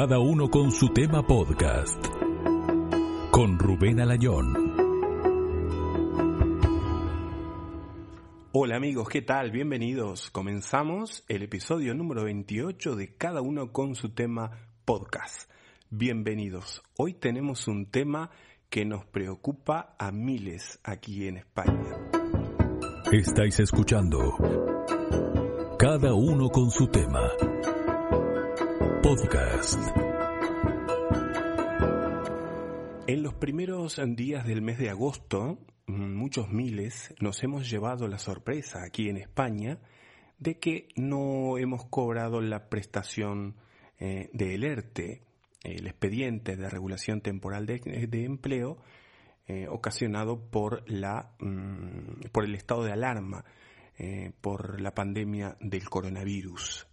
Cada 0.00 0.20
uno 0.20 0.48
con 0.48 0.70
su 0.70 0.90
tema 0.90 1.26
podcast. 1.26 2.06
Con 3.32 3.58
Rubén 3.58 3.98
Alayón. 3.98 4.54
Hola 8.52 8.76
amigos, 8.76 9.08
¿qué 9.08 9.22
tal? 9.22 9.50
Bienvenidos. 9.50 10.30
Comenzamos 10.30 11.24
el 11.26 11.42
episodio 11.42 11.96
número 11.96 12.22
28 12.22 12.94
de 12.94 13.16
Cada 13.16 13.40
uno 13.42 13.72
con 13.72 13.96
su 13.96 14.10
tema 14.10 14.68
podcast. 14.84 15.50
Bienvenidos. 15.90 16.80
Hoy 16.96 17.14
tenemos 17.14 17.66
un 17.66 17.86
tema 17.86 18.30
que 18.70 18.84
nos 18.84 19.04
preocupa 19.04 19.96
a 19.98 20.12
miles 20.12 20.78
aquí 20.84 21.26
en 21.26 21.38
España. 21.38 21.96
Estáis 23.10 23.58
escuchando 23.58 24.36
Cada 25.76 26.14
uno 26.14 26.50
con 26.50 26.70
su 26.70 26.86
tema 26.86 27.32
podcast. 29.08 29.80
En 33.06 33.22
los 33.22 33.32
primeros 33.32 33.98
días 34.16 34.46
del 34.46 34.60
mes 34.60 34.76
de 34.76 34.90
agosto, 34.90 35.56
muchos 35.86 36.50
miles 36.50 37.14
nos 37.18 37.42
hemos 37.42 37.70
llevado 37.70 38.06
la 38.06 38.18
sorpresa 38.18 38.82
aquí 38.82 39.08
en 39.08 39.16
España 39.16 39.78
de 40.38 40.58
que 40.58 40.88
no 40.94 41.56
hemos 41.56 41.86
cobrado 41.86 42.42
la 42.42 42.68
prestación 42.68 43.56
eh, 43.98 44.28
de 44.34 44.54
ERTE, 44.56 45.22
el 45.62 45.86
expediente 45.86 46.56
de 46.56 46.68
regulación 46.68 47.22
temporal 47.22 47.64
de, 47.64 48.24
empleo, 48.26 48.76
eh, 49.46 49.68
ocasionado 49.70 50.38
por, 50.50 50.84
la, 50.86 51.30
mm, 51.38 52.28
por 52.30 52.44
el 52.44 52.54
estado 52.54 52.84
de 52.84 52.92
alarma 52.92 53.46
eh, 53.98 54.32
por 54.42 54.82
la 54.82 54.92
pandemia 54.92 55.56
del 55.60 55.88
coronavirus. 55.88 56.86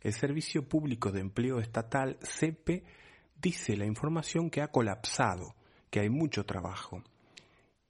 El 0.00 0.12
Servicio 0.12 0.68
Público 0.68 1.10
de 1.10 1.20
Empleo 1.20 1.58
Estatal, 1.58 2.18
CEPE, 2.22 2.84
dice 3.40 3.76
la 3.76 3.86
información 3.86 4.50
que 4.50 4.62
ha 4.62 4.68
colapsado, 4.68 5.54
que 5.90 6.00
hay 6.00 6.08
mucho 6.08 6.44
trabajo. 6.44 7.02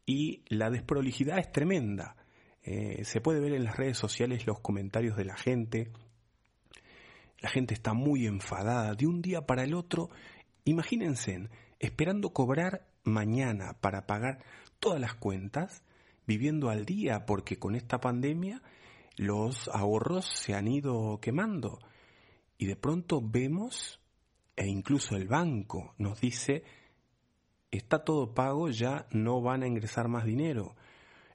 Y 0.07 0.43
la 0.49 0.71
desprolijidad 0.71 1.39
es 1.39 1.53
tremenda. 1.53 2.17
Eh, 2.63 3.05
se 3.05 3.21
puede 3.21 3.41
ver 3.41 3.53
en 3.53 3.65
las 3.65 3.77
redes 3.77 3.99
sociales 3.99 4.47
los 4.47 4.61
comentarios 4.61 5.17
de 5.17 5.25
la 5.25 5.37
gente. 5.37 5.93
La 7.41 7.51
gente 7.51 7.75
está 7.75 7.93
muy 7.93 8.27
enfadada 8.27 8.95
de 8.95 9.07
un 9.07 9.21
día 9.21 9.43
para 9.47 9.65
el 9.65 9.75
otro. 9.75 10.09
Imagínense, 10.65 11.49
esperando 11.79 12.33
cobrar 12.33 12.87
mañana 13.05 13.75
para 13.81 14.07
pagar 14.07 14.39
todas 14.81 15.01
las 15.01 15.15
cuentas, 15.15 15.83
viviendo 16.27 16.71
al 16.71 16.85
día 16.85 17.27
porque 17.27 17.59
con 17.59 17.75
esta 17.75 18.01
pandemia 18.01 18.63
los 19.17 19.69
ahorros 19.69 20.27
se 20.27 20.55
han 20.55 20.69
ido 20.69 21.19
quemando. 21.21 21.81
Y 22.59 22.67
de 22.67 22.77
pronto 22.77 23.23
vemos, 23.23 24.01
e 24.57 24.67
incluso 24.67 25.17
el 25.17 25.29
banco 25.29 25.95
nos 25.97 26.21
dice, 26.21 26.65
está 27.71 28.05
todo 28.05 28.35
pago, 28.35 28.69
ya 28.69 29.07
no 29.13 29.41
van 29.41 29.63
a 29.63 29.69
ingresar 29.69 30.09
más 30.09 30.25
dinero. 30.25 30.75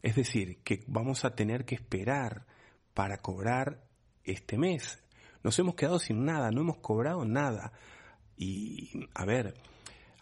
Es 0.01 0.15
decir, 0.15 0.59
que 0.63 0.83
vamos 0.87 1.23
a 1.23 1.33
tener 1.33 1.63
que 1.63 1.75
esperar 1.75 2.45
para 2.93 3.17
cobrar 3.17 3.83
este 4.25 4.57
mes. 4.57 5.01
Nos 5.43 5.57
hemos 5.59 5.75
quedado 5.75 5.99
sin 5.99 6.25
nada, 6.25 6.51
no 6.51 6.61
hemos 6.61 6.77
cobrado 6.77 7.23
nada. 7.25 7.71
Y, 8.35 9.07
a 9.13 9.25
ver, 9.25 9.55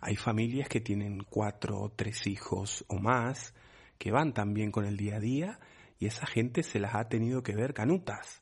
hay 0.02 0.16
familias 0.16 0.70
que 0.70 0.82
tienen 0.82 1.24
cuatro 1.30 1.80
o 1.80 1.90
tres 1.90 2.28
hijos 2.28 2.86
o 2.88 3.00
más, 3.00 3.56
que 3.98 4.12
van 4.12 4.34
también 4.34 4.72
con 4.72 4.86
el 4.86 4.98
día 4.98 5.18
a 5.18 5.20
día, 5.20 5.60
y 6.00 6.08
esa 6.08 6.26
gente 6.26 6.64
se 6.64 6.80
las 6.80 6.96
ha 6.96 7.08
tenido 7.08 7.44
que 7.44 7.56
ver 7.56 7.74
canutas. 7.74 8.41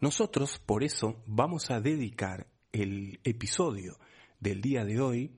Nosotros, 0.00 0.58
por 0.58 0.84
eso, 0.84 1.22
vamos 1.26 1.70
a 1.70 1.80
dedicar 1.80 2.46
el 2.70 3.18
episodio 3.24 3.96
del 4.38 4.60
día 4.60 4.84
de 4.84 5.00
hoy 5.00 5.32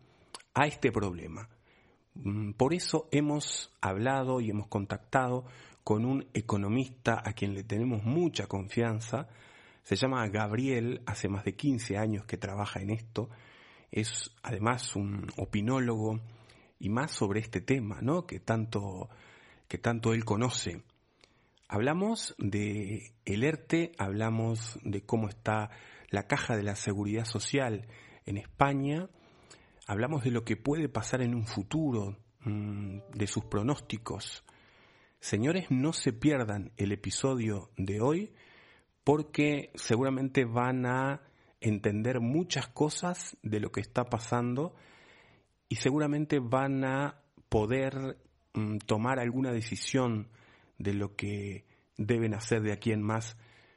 a 0.52 0.66
este 0.66 0.90
problema. 0.90 1.48
Mm, 2.14 2.52
por 2.54 2.74
eso 2.74 3.08
hemos 3.12 3.72
hablado 3.80 4.40
y 4.40 4.50
hemos 4.50 4.66
contactado 4.66 5.44
con 5.84 6.04
un 6.04 6.26
economista 6.34 7.22
a 7.24 7.34
quien 7.34 7.54
le 7.54 7.62
tenemos 7.62 8.02
mucha 8.02 8.48
confianza. 8.48 9.28
Se 9.84 9.94
llama 9.94 10.26
Gabriel, 10.28 11.02
hace 11.06 11.28
más 11.28 11.44
de 11.44 11.54
15 11.54 11.96
años 11.96 12.26
que 12.26 12.36
trabaja 12.36 12.80
en 12.80 12.90
esto. 12.90 13.30
Es 13.92 14.32
además 14.42 14.96
un 14.96 15.28
opinólogo 15.36 16.20
y 16.80 16.88
más 16.88 17.12
sobre 17.12 17.38
este 17.38 17.60
tema, 17.60 18.00
¿no? 18.02 18.26
Que 18.26 18.40
tanto, 18.40 19.08
que 19.68 19.78
tanto 19.78 20.12
él 20.12 20.24
conoce. 20.24 20.82
Hablamos 21.70 22.34
de 22.38 23.12
el 23.26 23.44
ERTE, 23.44 23.92
hablamos 23.98 24.78
de 24.84 25.04
cómo 25.04 25.28
está 25.28 25.68
la 26.08 26.26
caja 26.26 26.56
de 26.56 26.62
la 26.62 26.74
seguridad 26.74 27.26
social 27.26 27.86
en 28.24 28.38
España, 28.38 29.10
hablamos 29.86 30.24
de 30.24 30.30
lo 30.30 30.44
que 30.44 30.56
puede 30.56 30.88
pasar 30.88 31.20
en 31.20 31.34
un 31.34 31.46
futuro, 31.46 32.16
mm, 32.40 33.00
de 33.12 33.26
sus 33.26 33.44
pronósticos. 33.44 34.44
Señores, 35.20 35.70
no 35.70 35.92
se 35.92 36.14
pierdan 36.14 36.72
el 36.78 36.90
episodio 36.90 37.70
de 37.76 38.00
hoy 38.00 38.32
porque 39.04 39.70
seguramente 39.74 40.46
van 40.46 40.86
a 40.86 41.20
entender 41.60 42.20
muchas 42.20 42.68
cosas 42.68 43.36
de 43.42 43.60
lo 43.60 43.72
que 43.72 43.82
está 43.82 44.04
pasando 44.04 44.74
y 45.68 45.76
seguramente 45.76 46.38
van 46.38 46.86
a 46.86 47.20
poder 47.50 48.16
mm, 48.54 48.78
tomar 48.86 49.18
alguna 49.18 49.52
decisión 49.52 50.28
de 50.78 50.94
lo 50.94 51.14
que 51.16 51.64
deben 51.96 52.34
hacer 52.34 52.62
de 52.62 52.72
aquí 52.72 52.92
en 52.92 53.02
más 53.02 53.36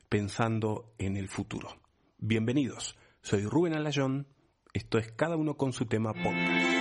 pensando 0.09 0.93
en 0.97 1.17
el 1.17 1.27
futuro. 1.27 1.69
Bienvenidos, 2.17 2.97
soy 3.21 3.45
Rubén 3.45 3.73
Alayón, 3.73 4.27
esto 4.73 4.97
es 4.97 5.11
Cada 5.11 5.35
uno 5.35 5.57
con 5.57 5.73
su 5.73 5.87
tema 5.87 6.13
podcast. 6.13 6.71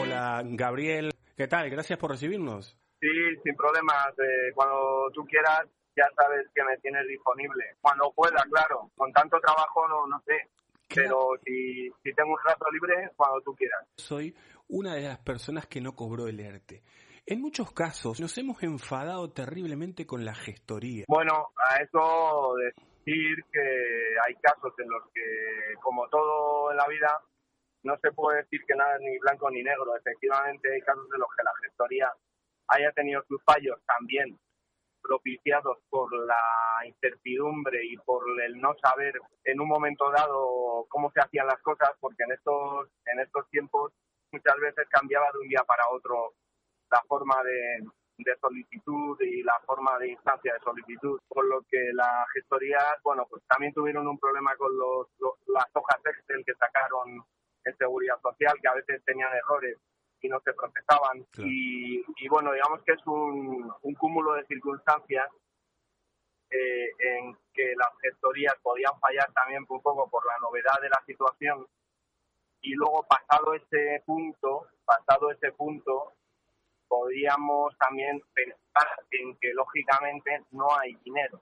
Hola 0.00 0.42
Gabriel, 0.44 1.12
¿qué 1.36 1.48
tal? 1.48 1.68
Gracias 1.70 1.98
por 1.98 2.10
recibirnos. 2.10 2.78
Sí, 3.00 3.08
sin 3.42 3.56
problemas, 3.56 4.08
eh, 4.18 4.52
cuando 4.54 5.10
tú 5.12 5.24
quieras 5.24 5.66
ya 5.96 6.06
sabes 6.16 6.46
que 6.54 6.64
me 6.64 6.76
tienes 6.78 7.06
disponible. 7.06 7.76
Cuando 7.80 8.12
pueda, 8.12 8.42
claro. 8.50 8.90
Con 8.96 9.12
tanto 9.12 9.38
trabajo 9.40 9.86
no, 9.88 10.06
no 10.06 10.22
sé. 10.24 10.48
Pero 10.94 11.32
si, 11.44 11.88
si 12.02 12.12
tengo 12.14 12.32
un 12.32 12.38
rato 12.44 12.64
libre, 12.72 13.10
cuando 13.16 13.40
tú 13.42 13.54
quieras. 13.54 13.86
Soy 13.96 14.34
una 14.70 14.94
de 14.94 15.02
las 15.02 15.18
personas 15.18 15.66
que 15.66 15.80
no 15.80 15.94
cobró 15.94 16.28
el 16.28 16.40
ERTE. 16.40 16.82
En 17.26 17.40
muchos 17.40 17.72
casos 17.72 18.20
nos 18.20 18.36
hemos 18.38 18.62
enfadado 18.62 19.30
terriblemente 19.30 20.06
con 20.06 20.24
la 20.24 20.34
gestoría. 20.34 21.04
Bueno, 21.06 21.48
a 21.56 21.76
eso 21.76 22.54
decir 22.56 23.36
que 23.52 23.60
hay 24.26 24.34
casos 24.36 24.72
en 24.78 24.88
los 24.88 25.02
que, 25.12 25.74
como 25.82 26.08
todo 26.08 26.70
en 26.70 26.76
la 26.76 26.88
vida, 26.88 27.20
no 27.82 27.96
se 28.02 28.12
puede 28.12 28.42
decir 28.42 28.60
que 28.66 28.74
nada 28.74 28.98
ni 28.98 29.18
blanco 29.18 29.50
ni 29.50 29.62
negro. 29.62 29.96
Efectivamente, 29.96 30.72
hay 30.72 30.80
casos 30.80 31.06
en 31.12 31.20
los 31.20 31.28
que 31.36 31.44
la 31.44 31.52
gestoría 31.62 32.12
haya 32.68 32.92
tenido 32.92 33.22
sus 33.28 33.42
fallos 33.44 33.78
también 33.86 34.38
propiciados 35.02 35.78
por 35.88 36.12
la 36.26 36.86
incertidumbre 36.86 37.80
y 37.84 37.96
por 37.96 38.22
el 38.42 38.60
no 38.60 38.74
saber 38.82 39.14
en 39.44 39.60
un 39.60 39.68
momento 39.68 40.10
dado 40.10 40.86
cómo 40.88 41.10
se 41.12 41.20
hacían 41.20 41.46
las 41.46 41.60
cosas, 41.62 41.90
porque 42.00 42.22
en 42.24 42.32
estos 42.32 42.88
en 43.06 43.20
estos 43.20 43.48
tiempos 43.50 43.92
muchas 44.32 44.56
veces 44.60 44.88
cambiaba 44.88 45.30
de 45.32 45.38
un 45.38 45.48
día 45.48 45.62
para 45.66 45.88
otro 45.90 46.34
la 46.90 47.02
forma 47.06 47.36
de, 47.42 47.84
solicitud 48.40 49.18
y 49.22 49.42
la 49.42 49.58
forma 49.64 49.98
de 49.98 50.08
instancia 50.10 50.52
de 50.52 50.60
solicitud, 50.60 51.18
por 51.26 51.44
lo 51.46 51.62
que 51.62 51.90
la 51.94 52.26
gestoría, 52.34 52.78
bueno, 53.02 53.26
pues 53.30 53.42
también 53.48 53.72
tuvieron 53.72 54.06
un 54.06 54.18
problema 54.18 54.54
con 54.56 54.76
los, 54.76 55.08
las 55.46 55.64
hojas 55.72 56.00
Excel 56.04 56.44
que 56.44 56.54
sacaron 56.54 57.24
en 57.64 57.76
seguridad 57.78 58.20
social, 58.20 58.58
que 58.60 58.68
a 58.68 58.74
veces 58.74 59.02
tenían 59.06 59.32
errores 59.34 59.78
y 60.20 60.28
no 60.28 60.38
se 60.40 60.52
procesaban. 60.52 61.24
Y, 61.38 62.28
bueno, 62.28 62.52
digamos 62.52 62.82
que 62.84 62.92
es 62.92 63.06
un, 63.06 63.72
un 63.82 63.94
cúmulo 63.94 64.34
de 64.34 64.44
circunstancias 64.44 65.26
eh, 66.50 66.90
en 66.98 67.34
que 67.54 67.74
las 67.76 67.90
gestorías 68.02 68.54
podían 68.62 68.98
fallar 69.00 69.32
también 69.32 69.64
un 69.68 69.80
poco 69.80 70.10
por 70.10 70.26
la 70.26 70.36
novedad 70.40 70.80
de 70.82 70.90
la 70.90 71.02
situación 71.06 71.66
y 72.62 72.74
luego 72.74 73.04
pasado 73.08 73.54
ese 73.54 74.02
punto, 74.04 74.66
pasado 74.84 75.30
ese 75.30 75.52
punto, 75.52 76.12
podríamos 76.88 77.76
también 77.78 78.20
pensar 78.34 78.88
en 79.10 79.36
que 79.36 79.52
lógicamente 79.54 80.42
no 80.50 80.66
hay 80.78 80.94
dinero 81.04 81.40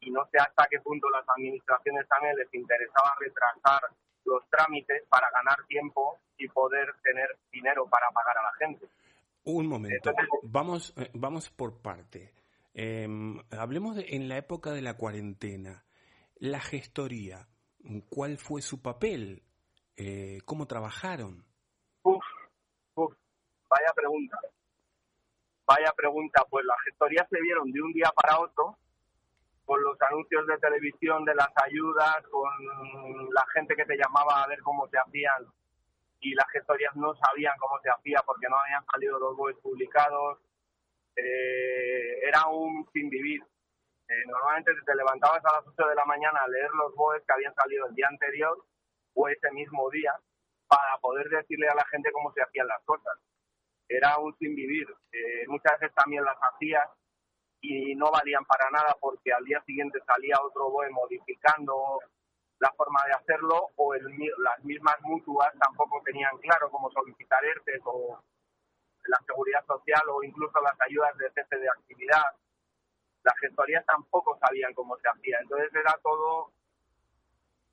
y 0.00 0.10
no 0.10 0.24
sé 0.30 0.38
hasta 0.38 0.66
qué 0.70 0.80
punto 0.80 1.08
las 1.10 1.24
administraciones 1.28 2.06
también 2.08 2.36
les 2.36 2.52
interesaba 2.54 3.16
retrasar 3.18 3.80
los 4.24 4.48
trámites 4.50 5.02
para 5.08 5.28
ganar 5.30 5.64
tiempo 5.66 6.18
y 6.38 6.48
poder 6.48 6.94
tener 7.02 7.28
dinero 7.50 7.88
para 7.88 8.10
pagar 8.10 8.38
a 8.38 8.42
la 8.42 8.52
gente. 8.58 8.86
Un 9.44 9.66
momento, 9.66 10.12
vamos, 10.42 10.92
eh, 10.96 11.10
vamos 11.14 11.50
por 11.50 11.80
parte. 11.80 12.34
Em, 12.74 13.40
hablemos 13.50 13.96
de 13.96 14.06
en 14.10 14.28
la 14.28 14.36
época 14.36 14.72
de 14.72 14.82
la 14.82 14.96
cuarentena. 14.96 15.84
La 16.38 16.60
gestoría, 16.60 17.48
¿cuál 18.10 18.36
fue 18.36 18.60
su 18.60 18.82
papel? 18.82 19.42
Eh, 19.96 20.40
¿Cómo 20.44 20.66
trabajaron? 20.66 21.44
Uf, 22.02 22.24
uf, 22.94 23.14
vaya 23.68 23.92
pregunta. 23.94 24.38
Vaya 25.66 25.92
pregunta, 25.96 26.44
pues 26.48 26.64
las 26.64 26.76
gestorías 26.84 27.26
se 27.30 27.40
vieron 27.40 27.72
de 27.72 27.82
un 27.82 27.92
día 27.92 28.10
para 28.14 28.38
otro 28.38 28.76
con 29.64 29.82
los 29.82 30.00
anuncios 30.02 30.46
de 30.46 30.58
televisión 30.58 31.24
de 31.24 31.34
las 31.34 31.50
ayudas, 31.64 32.22
con 32.30 32.48
la 33.34 33.44
gente 33.52 33.74
que 33.74 33.84
te 33.84 33.96
llamaba 33.96 34.44
a 34.44 34.46
ver 34.46 34.60
cómo 34.60 34.86
se 34.88 34.98
hacían 34.98 35.44
y 36.20 36.34
las 36.34 36.48
gestorías 36.50 36.94
no 36.94 37.14
sabían 37.16 37.56
cómo 37.58 37.78
se 37.82 37.90
hacía 37.90 38.22
porque 38.24 38.48
no 38.48 38.56
habían 38.58 38.84
salido 38.86 39.18
los 39.18 39.36
webs 39.36 39.58
publicados. 39.60 40.38
Eh, 41.16 42.28
era 42.28 42.46
un 42.46 42.86
sin 42.92 43.08
vivir. 43.08 43.42
Eh, 44.08 44.24
normalmente 44.28 44.72
te 44.84 44.94
levantabas 44.94 45.44
a 45.44 45.54
las 45.54 45.66
8 45.66 45.88
de 45.88 45.94
la 45.96 46.04
mañana 46.04 46.40
a 46.40 46.48
leer 46.48 46.70
los 46.70 46.94
BOEs 46.94 47.24
que 47.26 47.32
habían 47.32 47.54
salido 47.54 47.86
el 47.86 47.94
día 47.94 48.06
anterior 48.08 48.56
o 49.16 49.28
ese 49.28 49.50
mismo 49.52 49.90
día 49.90 50.12
para 50.68 50.98
poder 50.98 51.28
decirle 51.28 51.68
a 51.68 51.74
la 51.74 51.84
gente 51.86 52.12
cómo 52.12 52.32
se 52.32 52.42
hacían 52.42 52.66
las 52.68 52.82
cosas. 52.84 53.18
Era 53.88 54.18
un 54.18 54.36
sin 54.38 54.54
vivir. 54.54 54.86
Eh, 55.12 55.46
muchas 55.48 55.78
veces 55.80 55.94
también 55.94 56.24
las 56.24 56.36
hacías 56.40 56.88
y 57.60 57.94
no 57.94 58.10
valían 58.10 58.44
para 58.44 58.70
nada 58.70 58.94
porque 59.00 59.32
al 59.32 59.44
día 59.44 59.62
siguiente 59.64 59.98
salía 60.06 60.36
otro 60.42 60.70
BOE 60.70 60.90
modificando 60.90 61.98
la 62.58 62.70
forma 62.76 63.00
de 63.06 63.12
hacerlo 63.12 63.70
o 63.76 63.94
el, 63.94 64.04
las 64.38 64.64
mismas 64.64 64.96
mutuas 65.02 65.52
tampoco 65.58 66.00
tenían 66.04 66.36
claro 66.38 66.70
cómo 66.70 66.90
solicitar 66.90 67.44
ERTES 67.44 67.82
o 67.84 68.22
la 69.08 69.18
seguridad 69.26 69.64
social 69.66 70.02
o 70.10 70.22
incluso 70.22 70.60
las 70.60 70.78
ayudas 70.80 71.16
de 71.18 71.30
cese 71.30 71.56
de 71.58 71.68
actividad. 71.68 72.24
Las 73.22 73.38
gestorías 73.40 73.84
tampoco 73.86 74.38
sabían 74.38 74.74
cómo 74.74 74.96
se 74.98 75.08
hacía. 75.08 75.38
Entonces 75.40 75.74
era 75.74 75.94
todo 76.02 76.52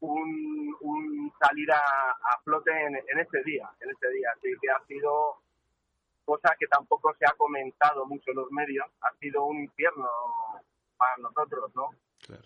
un, 0.03 0.75
un 0.81 1.33
salir 1.39 1.71
a, 1.71 1.79
a 1.79 2.41
flote 2.43 2.71
en, 2.71 2.95
en 2.95 3.19
ese 3.19 3.41
día, 3.43 3.69
en 3.79 3.89
ese 3.89 4.09
día. 4.09 4.29
Así 4.35 4.49
que 4.61 4.69
ha 4.69 4.85
sido 4.85 5.37
cosa 6.25 6.55
que 6.59 6.67
tampoco 6.67 7.13
se 7.15 7.25
ha 7.25 7.31
comentado 7.37 8.05
mucho 8.05 8.31
en 8.31 8.37
los 8.37 8.51
medios, 8.51 8.85
ha 9.01 9.13
sido 9.19 9.45
un 9.45 9.59
infierno 9.59 10.07
para 10.97 11.17
nosotros, 11.17 11.71
¿no? 11.75 11.89
Claro. 12.25 12.43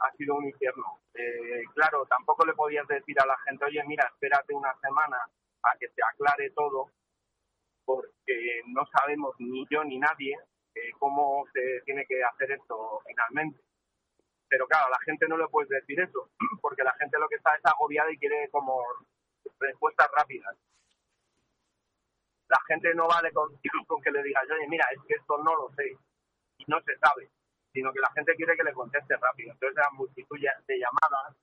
Ha 0.00 0.10
sido 0.16 0.34
un 0.34 0.46
infierno. 0.46 1.00
Eh, 1.14 1.62
claro, 1.74 2.06
tampoco 2.06 2.44
le 2.46 2.54
podías 2.54 2.86
decir 2.88 3.20
a 3.20 3.26
la 3.26 3.36
gente, 3.44 3.64
oye, 3.66 3.82
mira, 3.86 4.06
espérate 4.12 4.54
una 4.54 4.74
semana 4.80 5.18
a 5.62 5.76
que 5.78 5.88
se 5.88 6.02
aclare 6.02 6.50
todo, 6.50 6.90
porque 7.84 8.62
no 8.68 8.86
sabemos 8.86 9.34
ni 9.38 9.66
yo 9.70 9.84
ni 9.84 9.98
nadie 9.98 10.38
eh, 10.74 10.90
cómo 10.98 11.44
se 11.52 11.82
tiene 11.84 12.06
que 12.06 12.22
hacer 12.22 12.52
esto 12.52 13.02
finalmente. 13.06 13.60
Pero 14.50 14.66
claro, 14.66 14.90
la 14.90 14.98
gente 15.06 15.26
no 15.28 15.38
le 15.38 15.48
puedes 15.48 15.70
decir 15.70 15.98
eso, 15.98 16.28
porque 16.60 16.84
la 16.84 16.92
gente 16.94 17.18
lo 17.18 17.28
que 17.28 17.36
está 17.36 17.54
es 17.54 17.64
agobiada 17.64 18.12
y 18.12 18.18
quiere 18.18 18.50
como 18.50 18.84
respuestas 19.58 20.10
rápidas 20.14 20.54
la 22.50 22.60
gente 22.66 22.92
no 22.94 23.06
vale 23.06 23.30
con, 23.86 24.02
que 24.02 24.10
le 24.10 24.22
digas, 24.22 24.44
oye, 24.50 24.68
mira, 24.68 24.86
es 24.92 25.00
que 25.06 25.14
esto 25.14 25.38
no 25.38 25.54
lo 25.54 25.70
sé 25.74 25.96
y 26.58 26.64
no 26.66 26.80
se 26.82 26.96
sabe, 26.98 27.30
sino 27.72 27.92
que 27.92 28.00
la 28.00 28.10
gente 28.12 28.34
quiere 28.34 28.56
que 28.56 28.64
le 28.64 28.74
conteste 28.74 29.16
rápido. 29.16 29.52
Entonces 29.52 29.78
eran 29.78 29.94
multitud 29.94 30.38
de 30.66 30.78
llamadas 30.78 31.36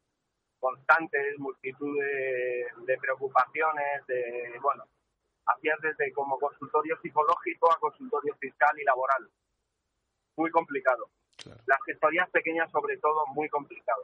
constantes, 0.60 1.40
multitud 1.40 1.98
de, 1.98 2.98
preocupaciones, 3.00 4.06
de, 4.08 4.60
bueno, 4.62 4.84
hacías 5.46 5.80
desde 5.82 6.12
como 6.14 6.38
consultorio 6.40 7.00
psicológico 7.02 7.72
a 7.72 7.80
consultorio 7.80 8.36
fiscal 8.36 8.78
y 8.80 8.84
laboral. 8.84 9.30
Muy 10.36 10.52
complicado. 10.52 11.10
Las 11.66 11.80
gestorías 11.86 12.30
pequeñas, 12.30 12.70
sobre 12.72 12.98
todo, 12.98 13.26
muy 13.34 13.50
complicado. 13.50 14.04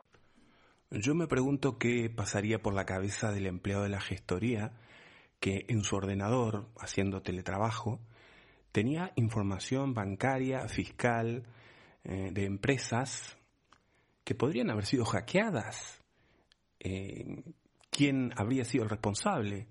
Yo 0.92 1.16
me 1.16 1.28
pregunto 1.28 1.80
qué 1.80 2.10
pasaría 2.10 2.60
por 2.62 2.74
la 2.74 2.86
cabeza 2.86 3.31
del 3.31 3.48
empleado 3.48 3.84
de 3.84 3.90
la 3.90 4.00
gestoría 4.00 4.72
que 5.40 5.66
en 5.68 5.84
su 5.84 5.95
ordenador, 5.95 6.68
haciendo 6.78 7.22
teletrabajo, 7.22 8.00
tenía 8.72 9.12
información 9.16 9.94
bancaria, 9.94 10.68
fiscal, 10.68 11.44
eh, 12.04 12.30
de 12.31 12.45
empresas 12.45 13.38
que 14.24 14.36
podrían 14.36 14.69
haber 14.69 14.86
sido 14.86 15.04
hackeadas. 15.06 16.01
Eh, 16.80 17.44
¿Quién 17.89 18.31
habría 18.36 18.63
sido 18.63 18.84
el 18.84 18.89
responsable? 18.89 19.68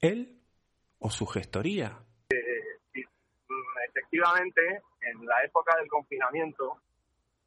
¿Él 0.00 0.38
o 0.98 1.10
su 1.10 1.26
gestoría? 1.26 1.98
Eh, 2.30 3.04
efectivamente, 3.88 4.60
en 5.00 5.26
la 5.26 5.42
época 5.44 5.76
del 5.78 5.88
confinamiento, 5.88 6.80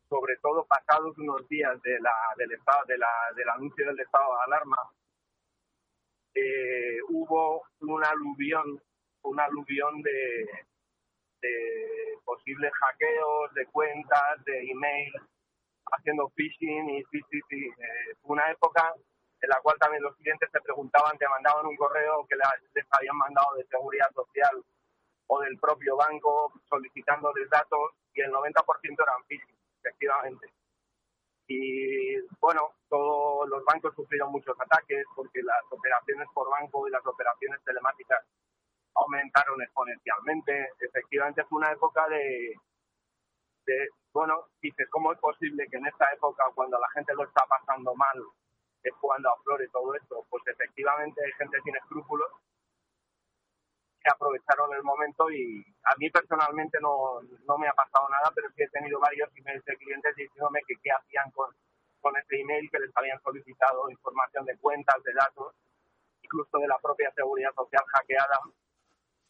sobre 0.09 0.35
todo 0.37 0.65
pasados 0.65 1.17
unos 1.17 1.47
días 1.47 1.79
de 1.83 1.99
la, 1.99 2.13
del, 2.37 2.51
estado, 2.51 2.83
de 2.85 2.97
la, 2.97 3.09
del 3.35 3.49
anuncio 3.49 3.85
del 3.85 3.99
estado 3.99 4.35
de 4.35 4.41
alarma, 4.43 4.77
eh, 6.33 6.97
hubo 7.09 7.63
un 7.81 8.03
aluvión, 8.03 8.81
un 9.23 9.39
aluvión 9.39 10.01
de, 10.01 10.65
posibles 12.25 12.71
hackeos 12.73 13.53
de 13.53 13.65
cuentas, 13.67 14.43
de 14.45 14.69
email, 14.69 15.11
haciendo 15.91 16.29
phishing 16.35 16.89
y 16.89 17.03
sí, 17.05 17.19
sí, 17.31 17.39
sí. 17.49 17.65
Eh, 17.65 18.15
una 18.23 18.51
época 18.51 18.93
en 19.41 19.49
la 19.49 19.59
cual 19.61 19.77
también 19.79 20.03
los 20.03 20.15
clientes 20.17 20.49
se 20.51 20.61
preguntaban, 20.61 21.17
te 21.17 21.27
mandaban 21.27 21.65
un 21.65 21.77
correo 21.77 22.25
que 22.27 22.35
les 22.35 22.85
habían 22.91 23.17
mandado 23.17 23.55
de 23.55 23.65
seguridad 23.65 24.11
social 24.13 24.63
o 25.27 25.39
del 25.41 25.57
propio 25.59 25.95
banco 25.95 26.51
solicitándoles 26.67 27.49
datos 27.49 27.91
y 28.13 28.21
el 28.21 28.31
90% 28.31 28.53
eran 28.83 29.23
phishing, 29.27 29.58
efectivamente. 29.79 30.47
Y 31.47 32.15
bueno, 32.39 32.61
todos 32.89 33.49
los 33.49 33.63
bancos 33.65 33.95
sufrieron 33.95 34.31
muchos 34.31 34.55
ataques 34.59 35.03
porque 35.15 35.41
las 35.41 35.63
operaciones 35.71 36.27
por 36.33 36.49
banco 36.49 36.87
y 36.87 36.91
las 36.91 37.05
operaciones 37.05 37.59
telemáticas 37.65 38.23
aumentaron 38.95 39.61
exponencialmente. 39.61 40.69
Efectivamente 40.79 41.43
fue 41.45 41.57
una 41.57 41.71
época 41.71 42.07
de, 42.09 42.53
de, 43.65 43.89
bueno, 44.13 44.45
dices, 44.61 44.87
¿cómo 44.91 45.11
es 45.11 45.19
posible 45.19 45.67
que 45.71 45.77
en 45.77 45.87
esta 45.87 46.11
época, 46.13 46.43
cuando 46.53 46.79
la 46.79 46.89
gente 46.91 47.13
lo 47.15 47.23
está 47.23 47.43
pasando 47.47 47.95
mal, 47.95 48.17
es 48.83 48.93
cuando 49.01 49.31
aflore 49.31 49.67
todo 49.69 49.95
esto? 49.95 50.25
Pues 50.29 50.43
efectivamente 50.45 51.19
hay 51.25 51.31
gente 51.33 51.57
sin 51.63 51.75
escrúpulos 51.75 52.29
que 54.01 54.09
aprovecharon 54.09 54.73
el 54.73 54.83
momento 54.83 55.29
y 55.29 55.65
a 55.83 55.95
mí 55.97 56.09
personalmente 56.09 56.79
no, 56.81 57.21
no 57.47 57.57
me 57.57 57.67
ha 57.67 57.73
pasado 57.73 58.07
nada, 58.09 58.31
pero 58.33 58.47
sí 58.55 58.63
he 58.63 58.69
tenido 58.69 58.99
varios 58.99 59.29
emails 59.35 59.63
de 59.65 59.75
clientes 59.77 60.15
diciéndome 60.15 60.61
que 60.67 60.75
qué 60.81 60.89
hacían 60.91 61.29
con, 61.31 61.49
con 61.99 62.15
ese 62.17 62.39
email 62.39 62.69
que 62.71 62.79
les 62.79 62.95
habían 62.95 63.21
solicitado 63.21 63.89
información 63.89 64.45
de 64.45 64.57
cuentas, 64.57 65.03
de 65.03 65.13
datos, 65.13 65.53
incluso 66.23 66.57
de 66.59 66.67
la 66.67 66.77
propia 66.79 67.11
seguridad 67.13 67.53
social 67.55 67.83
hackeada. 67.87 68.39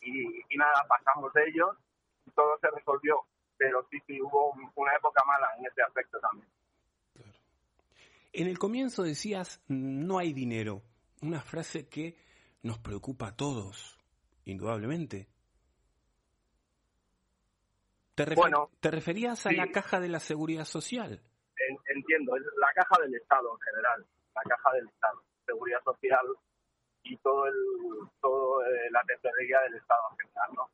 Y, 0.01 0.56
nada, 0.56 0.86
pasamos 0.88 1.33
de 1.33 1.44
ellos 1.50 1.75
y 2.25 2.31
todo 2.31 2.57
se 2.60 2.69
resolvió, 2.69 3.25
pero 3.57 3.86
sí, 3.89 3.98
sí, 4.06 4.21
hubo 4.21 4.54
una 4.75 4.95
época 4.95 5.24
mala 5.25 5.48
en 5.57 5.66
ese 5.66 5.81
aspecto 5.81 6.19
también. 6.19 6.48
En 8.31 8.48
el 8.48 8.60
comienzo 8.60 9.04
decías, 9.04 9.61
no 9.68 10.19
hay 10.19 10.33
dinero, 10.33 10.83
una 11.21 11.42
frase 11.42 11.90
que 11.90 12.16
nos 12.61 12.78
preocupa 12.78 13.30
a 13.30 13.35
todos 13.35 13.98
indudablemente. 14.45 15.27
¿Te, 18.15 18.35
bueno, 18.35 18.69
¿te 18.79 18.91
referías 18.91 19.45
a 19.45 19.51
la 19.51 19.71
caja 19.71 19.99
de 19.99 20.09
la 20.09 20.19
seguridad 20.19 20.65
social? 20.65 21.21
entiendo, 21.87 22.35
es 22.35 22.43
la 22.57 22.71
caja 22.73 23.01
del 23.01 23.15
Estado 23.15 23.51
en 23.51 23.59
general, 23.59 24.05
la 24.35 24.41
caja 24.43 24.71
del 24.73 24.87
Estado, 24.87 25.23
seguridad 25.45 25.81
social 25.83 26.25
y 27.03 27.17
todo 27.17 27.47
el 27.47 27.55
todo 28.21 28.65
eh, 28.65 28.89
la 28.91 29.03
tesorería 29.03 29.59
del 29.61 29.75
Estado 29.75 30.01
en 30.11 30.17
general, 30.17 30.49
¿no? 30.55 30.69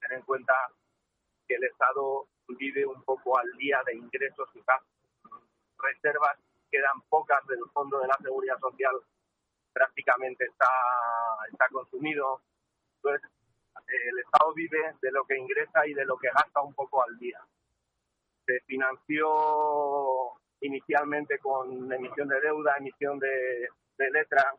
Tener 0.00 0.18
en 0.18 0.24
cuenta 0.24 0.54
que 1.46 1.54
el 1.54 1.64
Estado 1.64 2.26
vive 2.48 2.86
un 2.86 3.02
poco 3.02 3.38
al 3.38 3.50
día 3.58 3.80
de 3.86 3.94
ingresos 3.96 4.48
y 4.54 4.60
gastos. 4.66 5.42
Reservas 5.78 6.38
quedan 6.70 7.00
pocas 7.08 7.46
del 7.46 7.64
fondo 7.72 7.98
de 8.00 8.08
la 8.08 8.16
seguridad 8.22 8.58
social, 8.58 8.94
prácticamente 9.72 10.44
está, 10.44 10.68
está 11.50 11.68
consumido. 11.70 12.42
Entonces, 12.98 13.30
el 13.86 14.18
Estado 14.18 14.52
vive 14.54 14.94
de 15.00 15.12
lo 15.12 15.24
que 15.24 15.36
ingresa 15.38 15.86
y 15.86 15.94
de 15.94 16.04
lo 16.04 16.16
que 16.18 16.28
gasta 16.28 16.60
un 16.60 16.74
poco 16.74 17.02
al 17.02 17.18
día. 17.18 17.40
Se 18.46 18.60
financió 18.66 19.28
inicialmente 20.60 21.38
con 21.38 21.92
emisión 21.92 22.28
de 22.28 22.40
deuda, 22.40 22.76
emisión 22.78 23.18
de, 23.18 23.68
letra 23.96 24.54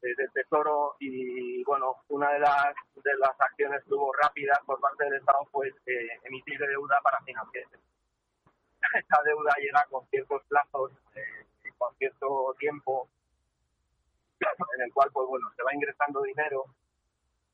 del 0.00 0.32
Tesoro 0.32 0.96
y 0.98 1.62
bueno, 1.64 1.96
una 2.08 2.32
de 2.32 2.38
las 2.38 2.74
de 2.96 3.14
las 3.18 3.38
acciones 3.38 3.84
que 3.84 3.92
hubo 3.92 4.12
rápidas 4.14 4.58
por 4.64 4.80
parte 4.80 5.04
del 5.04 5.14
Estado 5.14 5.44
fue 5.52 5.68
eh, 5.68 6.08
emitir 6.24 6.58
deuda 6.58 6.98
para 7.02 7.20
financiar. 7.20 7.64
Esta 8.94 9.22
deuda 9.24 9.52
llega 9.58 9.84
con 9.90 10.06
ciertos 10.08 10.42
plazos, 10.44 10.92
eh, 11.14 11.72
con 11.76 11.94
cierto 11.96 12.54
tiempo 12.58 13.08
en 14.40 14.82
el 14.82 14.92
cual 14.92 15.10
pues 15.12 15.26
bueno 15.28 15.46
se 15.56 15.62
va 15.62 15.74
ingresando 15.74 16.22
dinero 16.22 16.64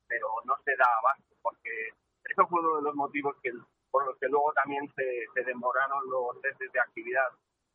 pero 0.06 0.28
no 0.44 0.54
se 0.64 0.76
da 0.76 0.86
abasto 0.98 1.34
porque 1.42 1.90
eso 2.24 2.46
fue 2.46 2.60
uno 2.60 2.76
de 2.76 2.82
los 2.82 2.94
motivos 2.94 3.34
que 3.42 3.50
por 3.90 4.06
los 4.06 4.18
que 4.18 4.28
luego 4.28 4.52
también 4.52 4.86
se, 4.94 5.26
se 5.34 5.42
demoraron 5.44 6.02
los 6.10 6.40
testes 6.42 6.70
de 6.72 6.80
actividad 6.80 7.28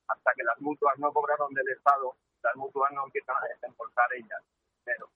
hasta 0.07 0.31
que 0.35 0.43
las 0.43 0.59
mutuas 0.61 0.97
no 0.99 1.11
cobraron 1.11 1.53
del 1.53 1.69
Estado 1.69 2.15
las 2.43 2.55
mutuas 2.55 2.91
no 2.93 3.05
empiezan 3.05 3.35
a 3.35 3.47
desembolsar 3.47 4.13
ellas 4.13 4.43
pero 4.83 5.09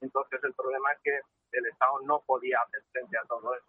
entonces 0.00 0.40
el 0.42 0.54
problema 0.54 0.92
es 0.92 0.98
que 1.02 1.20
el 1.52 1.66
Estado 1.66 2.00
no 2.02 2.20
podía 2.26 2.58
hacer 2.60 2.82
frente 2.92 3.18
a 3.18 3.24
todo 3.24 3.54
eso. 3.54 3.66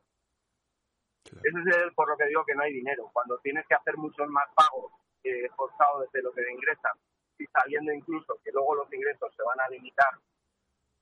Ese 1.25 1.59
es 1.59 1.77
el, 1.77 1.93
por 1.93 2.09
lo 2.09 2.17
que 2.17 2.25
digo 2.25 2.43
que 2.45 2.55
no 2.55 2.63
hay 2.63 2.73
dinero. 2.73 3.09
Cuando 3.13 3.37
tienes 3.39 3.65
que 3.67 3.75
hacer 3.75 3.97
muchos 3.97 4.27
más 4.29 4.47
pagos 4.55 4.91
eh, 5.23 5.49
forzados 5.55 6.01
desde 6.01 6.23
lo 6.23 6.33
que 6.33 6.41
te 6.41 6.51
ingresan 6.51 6.93
y 7.41 7.47
sabiendo 7.47 7.91
incluso 7.91 8.39
que 8.43 8.51
luego 8.51 8.75
los 8.75 8.93
ingresos 8.93 9.33
se 9.35 9.43
van 9.43 9.59
a 9.59 9.69
limitar 9.69 10.13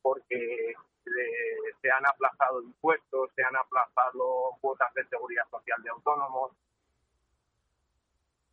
porque 0.02 0.74
se 1.82 1.92
han 1.92 2.06
aplazado 2.06 2.62
impuestos, 2.62 3.32
se 3.36 3.44
han 3.44 3.56
aplazado 3.56 4.52
cuotas 4.62 4.94
de 4.94 5.06
seguridad 5.06 5.48
social 5.50 5.82
de 5.82 5.90
autónomos, 5.90 6.52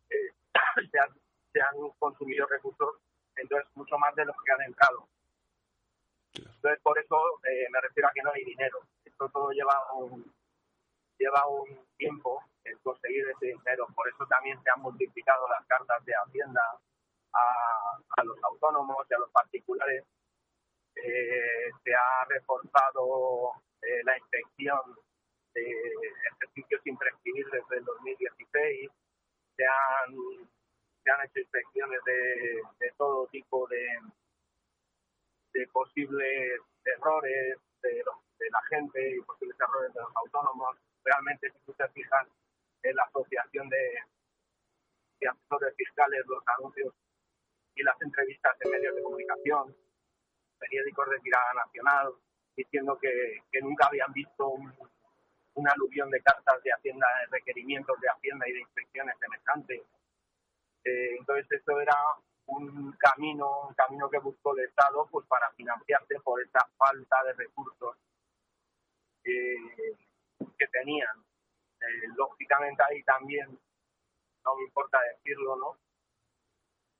eh, 0.09 0.31
se, 0.91 0.99
han, 0.99 1.09
se, 1.53 1.61
han, 1.61 1.89
consumido 1.99 2.45
recursos, 2.47 2.95
entonces 3.35 3.67
mucho 3.75 3.97
más 3.97 4.15
de 4.15 4.25
los 4.25 4.35
que 4.43 4.51
han 4.51 4.61
entrado. 4.63 5.07
Entonces, 6.33 6.79
por 6.81 6.97
eso 6.99 7.15
eh, 7.49 7.67
me 7.71 7.81
refiero 7.81 8.09
a 8.09 8.11
que 8.13 8.21
no 8.21 8.31
hay 8.31 8.43
dinero. 8.43 8.79
Esto 9.05 9.29
todo 9.29 9.51
lleva 9.51 9.93
un, 9.93 10.33
lleva 11.17 11.47
un 11.47 11.85
tiempo 11.97 12.43
el 12.63 12.79
conseguir 12.79 13.27
ese 13.29 13.47
dinero. 13.47 13.87
Por 13.95 14.07
eso 14.09 14.25
también 14.27 14.61
se 14.63 14.69
han 14.69 14.81
multiplicado 14.81 15.47
las 15.49 15.65
cartas 15.65 16.03
de 16.05 16.13
Hacienda 16.13 16.61
autónomos 18.77 19.05
y 19.09 19.13
a 19.13 19.19
los 19.19 19.31
particulares 19.31 20.03
eh, 20.95 21.71
se 21.83 21.93
ha 21.93 22.25
reforzado 22.29 23.51
eh, 23.81 24.03
la 24.03 24.17
inspección 24.17 24.79
de 25.53 25.63
ejercicios 26.33 26.81
imprescindibles 26.85 27.63
del 27.69 27.83
2016, 27.83 28.91
se 29.55 29.65
han, 29.65 30.15
se 31.03 31.11
han 31.11 31.25
hecho 31.25 31.39
inspecciones 31.39 31.99
de, 32.05 32.61
de 32.79 32.91
todo 32.97 33.27
tipo 33.27 33.67
de, 33.67 33.87
de 35.53 35.67
posibles 35.67 36.61
errores 36.85 37.57
de, 37.81 37.89
de, 37.89 38.49
la 38.49 38.61
gente 38.69 39.15
y 39.15 39.21
posibles 39.21 39.57
errores 39.59 39.93
de 39.93 40.01
los 40.01 40.15
autónomos. 40.15 40.77
Realmente, 41.03 41.51
si 41.51 41.71
ustedes 41.71 41.91
fijan 41.93 42.27
en 42.83 42.95
la 42.95 43.03
asociación 43.03 43.69
de, 43.69 43.99
de 45.19 45.27
asesores 45.27 45.75
fiscales, 45.75 46.23
los 46.27 46.43
anuncios 46.57 46.93
y 47.77 47.83
las 47.83 48.01
entrevistas 48.01 48.55
en 48.61 48.71
medios 48.71 48.95
de 48.95 49.03
comunicación, 49.03 49.75
periódicos 50.59 51.09
de 51.09 51.19
tirada 51.19 51.53
nacional 51.53 52.13
diciendo 52.55 52.97
que, 52.99 53.43
nunca 53.61 53.85
habían 53.85 54.11
visto 54.13 54.47
un, 54.47 54.73
aluvión 55.67 56.09
de 56.09 56.21
cartas 56.21 56.61
de 56.63 56.71
Hacienda, 56.71 57.07
de 57.21 57.37
requerimientos 57.37 57.99
de 57.99 58.07
Hacienda 58.09 58.47
y 58.47 58.53
de 58.53 58.59
inspecciones 58.61 59.15
semejantes. 59.19 59.81
Eh, 60.83 61.15
entonces, 61.17 61.51
esto 61.51 61.79
era 61.81 61.95
un 62.45 62.93
camino, 62.93 63.67
un 63.67 63.73
camino 63.73 64.09
que 64.09 64.19
buscó 64.19 64.55
el 64.55 64.65
Estado 64.65 65.07
pues 65.11 65.25
para 65.27 65.49
financiarse 65.51 66.19
por 66.23 66.41
esa 66.41 66.59
falta 66.77 67.23
de 67.23 67.33
recursos 67.33 67.97
que 69.23 70.67
tenían. 70.71 71.25
Eh, 71.81 72.07
lógicamente 72.15 72.81
ahí 72.89 73.03
también, 73.03 73.59
no 74.45 74.55
me 74.55 74.63
importa 74.63 74.99
decirlo, 75.13 75.55
¿no? 75.57 75.86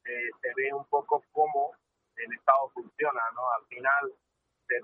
Eh, 0.08 0.30
se 0.42 0.48
ve 0.56 0.74
un 0.74 0.86
poco 0.86 1.22
cómo 1.34 1.76
el 2.16 2.34
Estado 2.34 2.70
funciona, 2.70 3.22
¿no? 3.36 3.42
Al 3.52 3.66
final 3.68 4.14
se 4.66 4.80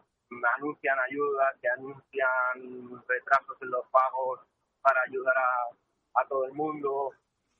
anuncian 0.57 0.99
ayudas, 0.99 1.55
se 1.61 1.69
anuncian 1.69 3.05
retrasos 3.07 3.57
en 3.61 3.69
los 3.71 3.87
pagos 3.87 4.41
para 4.81 5.01
ayudar 5.03 5.33
a, 5.37 6.27
todo 6.27 6.45
el 6.45 6.53
mundo, 6.53 7.13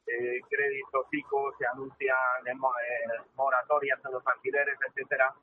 eh, 0.08 0.41
créditos 0.50 1.08
chicos, 1.10 1.55
se 1.58 1.65
anuncian 1.67 2.17
eh, 2.48 2.53
moratorias 3.36 4.00
en 4.03 4.12
los 4.12 4.27
alquileres, 4.27 4.77
etcétera, 4.89 5.34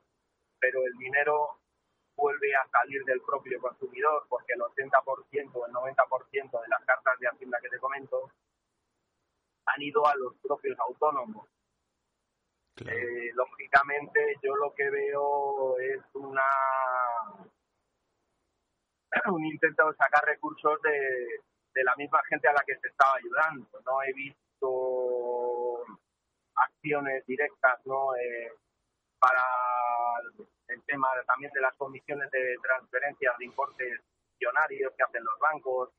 pero 0.59 0.85
el 0.85 0.93
dinero 0.99 1.57
vuelve 2.15 2.55
a 2.55 2.67
salir 2.69 3.03
del 3.05 3.21
propio 3.21 3.59
consumidor 3.59 4.25
porque 4.29 4.53
el 4.53 4.59
80% 4.59 5.51
o 5.53 5.65
el 5.65 5.73
90% 5.73 6.61
de 6.61 6.67
las 6.67 6.85
cartas 6.85 7.19
de 7.19 7.27
Hacienda 7.27 7.59
que 7.61 7.69
te 7.69 7.79
comento 7.79 8.29
han 9.65 9.81
ido 9.81 10.05
a 10.05 10.15
los 10.15 10.35
propios 10.37 10.77
autónomos 10.79 11.47
eh, 12.87 13.31
lógicamente 13.33 14.35
yo 14.41 14.55
lo 14.55 14.73
que 14.73 14.89
veo 14.89 15.77
es 15.79 16.01
una 16.13 16.43
un 19.31 19.45
intento 19.45 19.89
de 19.89 19.95
sacar 19.97 20.23
recursos 20.25 20.81
de, 20.81 21.41
de 21.73 21.83
la 21.83 21.95
misma 21.95 22.21
gente 22.29 22.47
a 22.47 22.53
la 22.53 22.63
que 22.65 22.77
se 22.77 22.87
estaba 22.87 23.15
ayudando. 23.15 23.67
No 23.85 24.01
he 24.03 24.13
visto 24.13 24.41
acciones 26.55 27.25
directas 27.25 27.79
no 27.85 28.15
eh, 28.15 28.51
para 29.19 29.43
el 30.67 30.83
tema 30.83 31.07
también 31.27 31.51
de 31.53 31.61
las 31.61 31.75
comisiones 31.75 32.29
de 32.31 32.55
transferencias 32.61 33.37
de 33.37 33.45
importes 33.45 33.99
millonarios 34.39 34.93
que 34.95 35.03
hacen 35.03 35.23
los 35.23 35.39
bancos. 35.39 35.89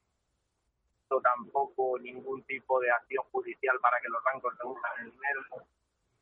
Tampoco 1.23 1.99
ningún 1.99 2.43
tipo 2.45 2.81
de 2.81 2.91
acción 2.91 3.23
judicial 3.31 3.79
para 3.81 4.01
que 4.01 4.09
los 4.09 4.25
bancos 4.25 4.57
devuelvan 4.57 4.93
el 5.01 5.11
dinero. 5.11 5.43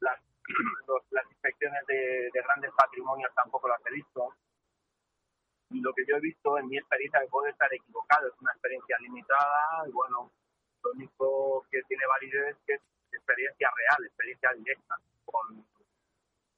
Las 0.00 0.20
las 1.10 1.26
inspecciones 1.30 1.86
de, 1.86 2.30
grandes 2.32 2.70
patrimonios 2.76 3.32
tampoco 3.34 3.68
las 3.68 3.80
he 3.86 3.94
visto. 3.94 4.34
Y 5.70 5.80
lo 5.80 5.92
que 5.94 6.04
yo 6.08 6.16
he 6.16 6.20
visto 6.20 6.58
en 6.58 6.66
mi 6.68 6.78
experiencia, 6.78 7.20
que 7.20 7.28
puede 7.28 7.50
estar 7.50 7.72
equivocado, 7.72 8.26
es 8.26 8.34
una 8.40 8.52
experiencia 8.52 8.96
limitada 8.98 9.86
y 9.86 9.92
bueno, 9.92 10.32
lo 10.82 10.90
único 10.92 11.64
que 11.70 11.82
tiene 11.82 12.06
validez 12.06 12.56
es 12.56 12.58
que 12.66 12.74
es 12.74 12.82
experiencia 13.12 13.70
real, 13.76 14.04
experiencia 14.04 14.52
directa 14.54 14.96
con, 15.24 15.64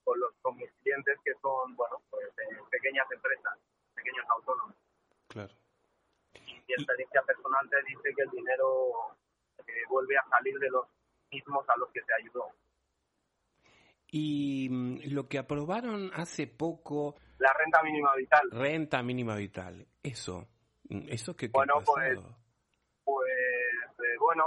con, 0.05 0.19
los, 0.19 0.33
con 0.41 0.57
mis 0.57 0.71
clientes 0.83 1.19
que 1.25 1.35
son, 1.43 1.77
bueno, 1.77 2.01
pues 2.11 2.29
pequeñas 2.71 3.11
empresas, 3.11 3.59
pequeños 3.95 4.25
autónomos. 4.31 4.77
Claro. 5.29 5.53
Y 6.47 6.55
mi 6.55 6.75
experiencia 6.75 7.23
personal 7.23 7.69
te 7.69 7.83
dice 7.83 8.15
que 8.17 8.23
el 8.23 8.31
dinero 8.31 9.17
eh, 9.67 9.85
vuelve 9.89 10.17
a 10.17 10.25
salir 10.29 10.59
de 10.59 10.71
los 10.71 10.87
mismos 11.31 11.69
a 11.69 11.77
los 11.77 11.91
que 11.91 12.03
se 12.03 12.15
ayudó. 12.15 12.53
Y 14.15 14.69
mm, 14.71 15.15
lo 15.15 15.27
que 15.27 15.39
aprobaron 15.39 16.11
hace 16.15 16.47
poco... 16.47 17.17
La 17.39 17.51
renta 17.59 17.83
mínima 17.83 18.15
vital. 18.15 18.51
Renta 18.53 19.03
mínima 19.03 19.35
vital, 19.35 19.87
eso. 20.03 20.47
Mm, 20.91 21.09
¿Eso 21.09 21.35
qué, 21.35 21.49
bueno, 21.49 21.75
pues, 21.85 22.21
pues 23.03 23.31
eh, 23.31 24.17
bueno, 24.21 24.45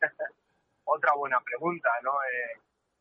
otra 0.84 1.14
buena 1.16 1.40
pregunta, 1.40 1.90
¿no? 2.04 2.12
Eh, 2.12 2.60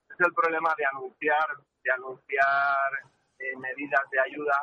es 0.09 0.19
el 0.19 0.33
problema 0.33 0.74
de 0.75 0.86
anunciar, 0.86 1.47
de 1.83 1.91
anunciar 1.91 2.91
eh, 3.38 3.55
medidas 3.55 4.01
de 4.09 4.19
ayuda 4.19 4.57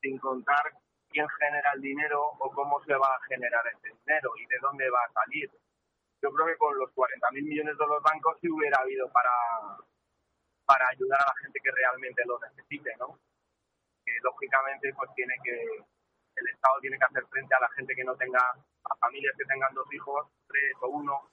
sin 0.00 0.18
contar 0.18 0.72
quién 1.10 1.28
genera 1.38 1.70
el 1.74 1.82
dinero 1.82 2.32
o 2.38 2.50
cómo 2.50 2.82
se 2.84 2.94
va 2.94 3.14
a 3.14 3.20
generar 3.28 3.62
ese 3.66 3.94
dinero 3.94 4.32
y 4.38 4.46
de 4.46 4.56
dónde 4.62 4.88
va 4.88 5.04
a 5.04 5.12
salir. 5.12 5.50
Yo 6.22 6.30
creo 6.32 6.46
que 6.46 6.56
con 6.56 6.78
los 6.78 6.88
40.000 6.94 7.42
millones 7.42 7.76
de 7.76 7.86
los 7.86 8.02
bancos 8.02 8.38
sí 8.40 8.48
hubiera 8.48 8.78
habido 8.80 9.10
para, 9.12 9.30
para 10.72 10.88
ayudar 10.88 11.20
a 11.20 11.28
la 11.28 11.36
gente 11.42 11.60
que 11.60 11.70
realmente 11.70 12.22
lo 12.24 12.40
necesite, 12.40 12.96
¿no? 12.96 13.20
Que 14.04 14.12
lógicamente 14.22 14.92
pues 14.96 15.10
tiene 15.14 15.34
que 15.44 15.52
el 15.52 16.48
Estado 16.48 16.80
tiene 16.80 16.96
que 16.96 17.04
hacer 17.04 17.26
frente 17.28 17.54
a 17.54 17.60
la 17.60 17.68
gente 17.76 17.94
que 17.94 18.04
no 18.04 18.16
tenga 18.16 18.40
a 18.40 18.96
familias 18.96 19.34
que 19.36 19.44
tengan 19.44 19.74
dos 19.74 19.86
hijos, 19.92 20.28
tres 20.48 20.72
o 20.80 20.88
uno 20.88 21.28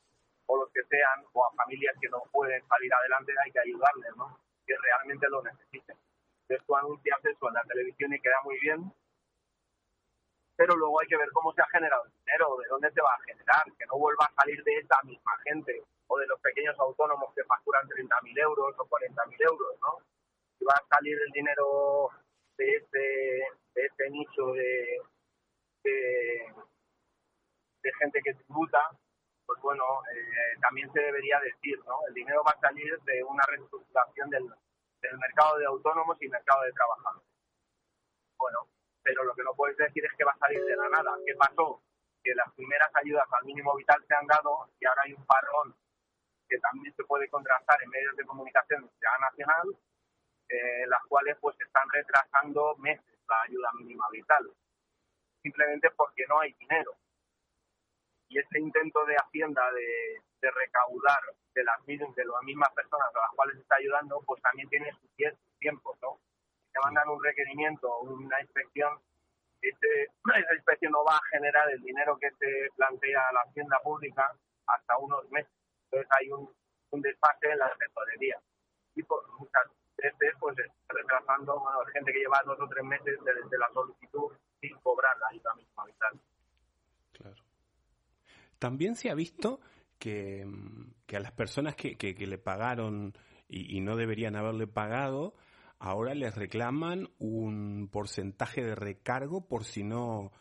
o 0.47 0.57
los 0.57 0.69
que 0.73 0.83
sean 0.89 1.23
o 1.31 1.45
a 1.45 1.55
familias 1.55 1.95
que 2.01 2.09
no 2.09 2.19
pueden 2.33 2.61
salir 2.67 2.93
adelante 2.93 3.31
hay 3.45 3.51
que 3.51 3.59
ayudarles, 3.59 4.11
¿no? 4.17 4.37
Que 4.67 4.75
realmente 4.75 5.29
lo 5.29 5.41
necesiten. 5.41 5.95
Entonces 6.43 6.67
tú 6.67 6.75
anuncias 6.75 7.23
eso 7.23 7.47
en 7.47 7.53
la 7.53 7.63
televisión 7.63 8.13
y 8.13 8.19
queda 8.19 8.41
muy 8.43 8.59
bien, 8.59 8.91
pero 10.59 10.75
luego 10.75 10.99
hay 10.99 11.07
que 11.07 11.15
ver 11.15 11.31
cómo 11.31 11.53
se 11.53 11.61
ha 11.61 11.69
generado 11.71 12.03
el 12.03 12.11
dinero, 12.19 12.57
de 12.57 12.67
dónde 12.67 12.91
se 12.91 13.01
va 13.01 13.13
a 13.15 13.23
generar, 13.23 13.63
que 13.79 13.85
no 13.85 13.97
vuelva 13.97 14.25
a 14.25 14.41
salir 14.41 14.61
de 14.65 14.75
esa 14.75 15.01
misma 15.03 15.31
gente 15.45 15.81
o 16.07 16.19
de 16.19 16.27
los 16.27 16.37
pequeños 16.41 16.77
autónomos 16.77 17.33
que 17.33 17.45
facturan 17.45 17.87
30.000 17.87 18.43
euros 18.43 18.75
o 18.77 18.83
40.000 18.83 19.37
euros, 19.39 19.79
¿no? 19.79 20.03
Si 20.57 20.65
va 20.65 20.73
a 20.75 20.85
salir 20.93 21.17
el 21.17 21.31
dinero 21.31 22.09
de 22.57 22.75
este, 22.75 22.99
de 23.73 23.85
este 23.85 24.09
nicho 24.09 24.47
de, 24.51 24.99
de, 25.85 26.53
gente 27.97 28.19
que 28.21 28.33
tributa, 28.33 28.79
pues 29.45 29.61
bueno, 29.61 29.83
eh, 30.13 30.59
también 30.59 30.91
se 30.91 30.99
debería 30.99 31.39
decir, 31.39 31.79
¿no? 31.85 32.05
El 32.09 32.13
dinero 32.13 32.43
va 32.45 32.51
a 32.51 32.59
salir 32.59 32.99
de 33.03 33.23
una 33.23 33.45
reestructuración 33.47 34.29
del, 34.29 34.43
del 34.43 35.17
mercado 35.19 35.57
de 35.57 35.67
autónomos 35.67 36.21
y 36.21 36.27
mercado 36.27 36.63
de 36.63 36.73
trabajadores. 36.73 37.27
Bueno, 38.37 38.67
pero 39.09 39.23
lo 39.23 39.33
que 39.33 39.43
no 39.43 39.55
puedes 39.55 39.75
decir 39.75 40.05
es 40.05 40.13
que 40.13 40.23
va 40.23 40.33
a 40.33 40.37
salir 40.37 40.63
de 40.63 40.75
la 40.75 40.87
nada. 40.89 41.17
¿Qué 41.25 41.33
pasó? 41.33 41.81
Que 42.23 42.35
las 42.35 42.53
primeras 42.53 42.91
ayudas 42.93 43.25
al 43.31 43.45
mínimo 43.45 43.75
vital 43.75 43.97
se 44.07 44.13
han 44.13 44.27
dado 44.27 44.69
y 44.79 44.85
ahora 44.85 45.01
hay 45.03 45.13
un 45.13 45.25
parón 45.25 45.75
que 46.47 46.59
también 46.59 46.93
se 46.95 47.03
puede 47.05 47.27
contrastar 47.29 47.81
en 47.81 47.89
medios 47.89 48.15
de 48.15 48.25
comunicación 48.25 48.85
de 48.85 49.07
nacional, 49.19 49.65
eh, 50.49 50.85
las 50.87 51.03
cuales 51.07 51.37
pues 51.41 51.59
están 51.59 51.89
retrasando 51.91 52.75
meses 52.77 53.05
la 53.27 53.41
ayuda 53.47 53.69
mínima 53.79 54.05
vital, 54.11 54.45
simplemente 55.41 55.89
porque 55.91 56.25
no 56.27 56.39
hay 56.39 56.53
dinero. 56.53 56.95
Y 58.27 58.37
ese 58.37 58.59
intento 58.59 59.05
de 59.05 59.15
Hacienda 59.15 59.71
de, 59.71 60.51
recaudar 60.51 61.21
de 61.53 61.63
las, 61.63 61.85
de 61.85 62.25
las 62.25 62.43
mismas 62.43 62.71
personas 62.73 63.07
a 63.15 63.19
las 63.19 63.31
cuales 63.35 63.57
está 63.57 63.75
ayudando, 63.75 64.21
pues 64.25 64.41
también 64.41 64.69
tiene 64.69 64.91
sus 64.93 65.09
tiempos, 65.59 65.97
¿no? 66.01 66.19
Se 66.71 66.79
mandan 66.83 67.09
un 67.09 67.23
requerimiento, 67.23 67.99
una 67.99 68.41
inspección 68.41 68.99
este, 69.61 70.03
esa 70.39 70.53
especie 70.55 70.89
no 70.89 71.03
va 71.03 71.15
a 71.15 71.29
generar 71.31 71.69
el 71.69 71.81
dinero 71.81 72.17
que 72.17 72.29
se 72.31 72.69
plantea 72.75 73.31
la 73.33 73.41
hacienda 73.41 73.77
pública 73.83 74.25
hasta 74.67 74.97
unos 74.97 75.29
meses. 75.31 75.51
Entonces 75.85 76.09
hay 76.19 76.31
un, 76.31 76.49
un 76.91 77.01
desfase 77.01 77.51
en 77.51 77.59
la 77.59 77.71
tesorería. 77.77 78.39
Y 78.95 79.03
por 79.03 79.21
muchas 79.39 79.63
veces, 79.97 80.35
pues 80.39 80.55
retrasando, 80.87 81.59
bueno, 81.59 81.79
gente 81.93 82.11
que 82.11 82.19
lleva 82.19 82.41
dos 82.45 82.59
o 82.59 82.67
tres 82.67 82.83
meses 82.83 83.17
desde 83.23 83.57
la 83.57 83.69
solicitud 83.73 84.31
sin 84.61 84.77
cobrar 84.79 85.17
la 85.17 85.27
ayuda 85.29 85.55
misma 85.55 85.85
vital. 85.85 86.19
Claro. 87.13 87.43
También 88.57 88.95
se 88.95 89.09
ha 89.09 89.15
visto 89.15 89.59
que, 89.97 90.45
que 91.05 91.17
a 91.17 91.19
las 91.19 91.31
personas 91.31 91.75
que, 91.75 91.97
que, 91.97 92.27
le 92.27 92.37
pagaron 92.37 93.13
y, 93.47 93.77
y, 93.77 93.81
no 93.81 93.95
deberían 93.95 94.35
haberle 94.35 94.67
pagado, 94.67 95.33
ahora 95.79 96.13
les 96.13 96.35
reclaman 96.35 97.09
un 97.17 97.89
porcentaje 97.91 98.63
de 98.63 98.75
recargo 98.75 99.47
por 99.47 99.63
si 99.63 99.83
no 99.83 100.31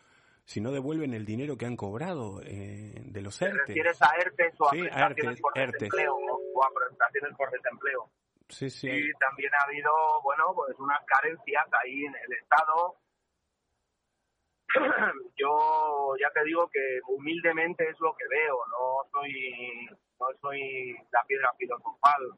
si 0.45 0.61
no 0.61 0.71
devuelven 0.71 1.13
el 1.13 1.25
dinero 1.25 1.57
que 1.57 1.67
han 1.67 1.77
cobrado 1.77 2.41
eh, 2.43 3.03
de 3.05 3.21
los 3.21 3.39
ERTE. 3.39 3.53
¿Te 3.53 3.65
refieres 3.67 4.01
a 4.01 4.09
ERTE 4.17 4.51
o 4.57 4.67
a 4.67 4.71
sí, 4.71 4.81
prestaciones 4.81 5.41
por 5.41 5.53
desempleo 5.53 6.15
o 6.15 6.63
a 6.63 6.69
prestaciones 6.73 7.37
por 7.37 7.51
desempleo? 7.51 8.09
Sí, 8.49 8.69
sí. 8.71 8.89
Y 8.89 9.13
también 9.13 9.51
ha 9.53 9.65
habido, 9.65 9.91
bueno, 10.23 10.45
pues 10.55 10.75
unas 10.79 11.05
carencias 11.05 11.65
ahí 11.83 12.03
en 12.03 12.15
el 12.15 12.33
Estado. 12.33 12.95
Yo 15.37 16.15
ya 16.19 16.31
te 16.33 16.43
digo 16.45 16.67
que 16.69 16.99
humildemente 17.07 17.87
es 17.87 17.99
lo 17.99 18.15
que 18.15 18.25
veo, 18.27 18.57
no 18.71 19.07
soy 19.11 19.87
no 20.19 20.27
soy 20.41 20.93
la 21.11 21.23
piedra 21.27 21.53
filosofal 21.59 22.33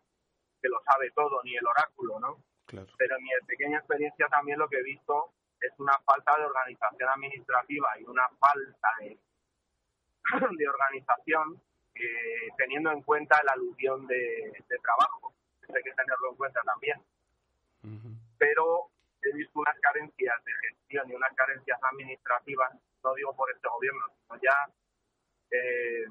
que 0.61 0.67
lo 0.67 0.81
sabe 0.83 1.09
todo 1.15 1.41
ni 1.43 1.55
el 1.55 1.65
oráculo, 1.65 2.19
¿no? 2.19 2.37
Pero 2.97 3.17
en 3.17 3.23
mi 3.23 3.29
pequeña 3.47 3.77
experiencia 3.79 4.27
también 4.27 4.59
lo 4.59 4.67
que 4.69 4.77
he 4.77 4.83
visto 4.83 5.31
es 5.59 5.71
una 5.77 5.97
falta 6.05 6.37
de 6.37 6.45
organización 6.45 7.09
administrativa 7.09 7.87
y 7.99 8.03
una 8.03 8.27
falta 8.39 8.89
de, 8.99 9.17
de 10.57 10.67
organización 10.67 11.61
eh, 11.95 12.49
teniendo 12.57 12.91
en 12.91 13.01
cuenta 13.03 13.41
la 13.43 13.53
alusión 13.53 14.07
de, 14.07 14.53
trabajo. 14.81 15.33
hay 15.67 15.83
que 15.83 15.93
tenerlo 15.93 16.31
en 16.31 16.35
cuenta 16.35 16.61
también. 16.63 17.01
Pero 18.37 18.89
he 19.21 19.35
visto 19.35 19.59
unas 19.59 19.77
carencias 19.79 20.43
de 20.43 20.51
gestión 20.67 21.09
y 21.09 21.13
unas 21.13 21.33
carencias 21.35 21.79
administrativas, 21.91 22.73
no 23.03 23.13
digo 23.13 23.35
por 23.35 23.51
este 23.51 23.67
gobierno, 23.67 24.05
sino 24.17 24.39
ya 24.41 24.55
eh, 25.51 26.05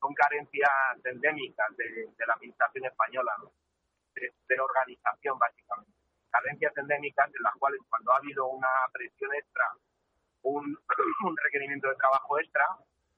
son 0.00 0.14
carencias 0.14 0.70
endémicas 1.04 1.76
de, 1.76 2.08
la 2.26 2.34
administración 2.34 2.86
española, 2.86 3.32
de 4.14 4.60
organización 4.60 5.38
básicamente. 5.38 5.92
Carencias 6.30 6.72
endémicas 6.76 7.28
en 7.28 7.42
las 7.42 7.54
cuales 7.58 7.80
cuando 7.88 8.12
ha 8.12 8.16
habido 8.16 8.46
una 8.46 8.68
presión 8.92 9.34
extra, 9.34 9.66
un, 10.42 11.36
requerimiento 11.44 11.88
de 11.88 11.96
trabajo 11.96 12.38
extra, 12.38 12.66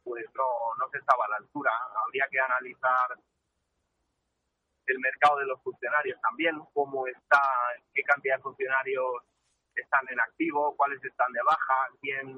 pues 0.03 0.25
no, 0.35 0.45
no 0.79 0.89
se 0.91 0.99
estaba 0.99 1.25
a 1.25 1.29
la 1.29 1.37
altura. 1.37 1.71
Habría 2.05 2.27
que 2.31 2.41
analizar 2.41 3.19
el 4.87 4.99
mercado 4.99 5.39
de 5.39 5.47
los 5.47 5.63
funcionarios 5.63 6.21
también, 6.21 6.61
cómo 6.75 7.07
está, 7.07 7.41
qué 7.95 8.03
cantidad 8.03 8.37
de 8.37 8.43
funcionarios 8.43 9.23
están 9.75 10.05
en 10.11 10.21
activo, 10.21 10.75
cuáles 10.77 11.03
están 11.03 11.33
de 11.33 11.41
baja, 11.43 11.89
quién 12.01 12.29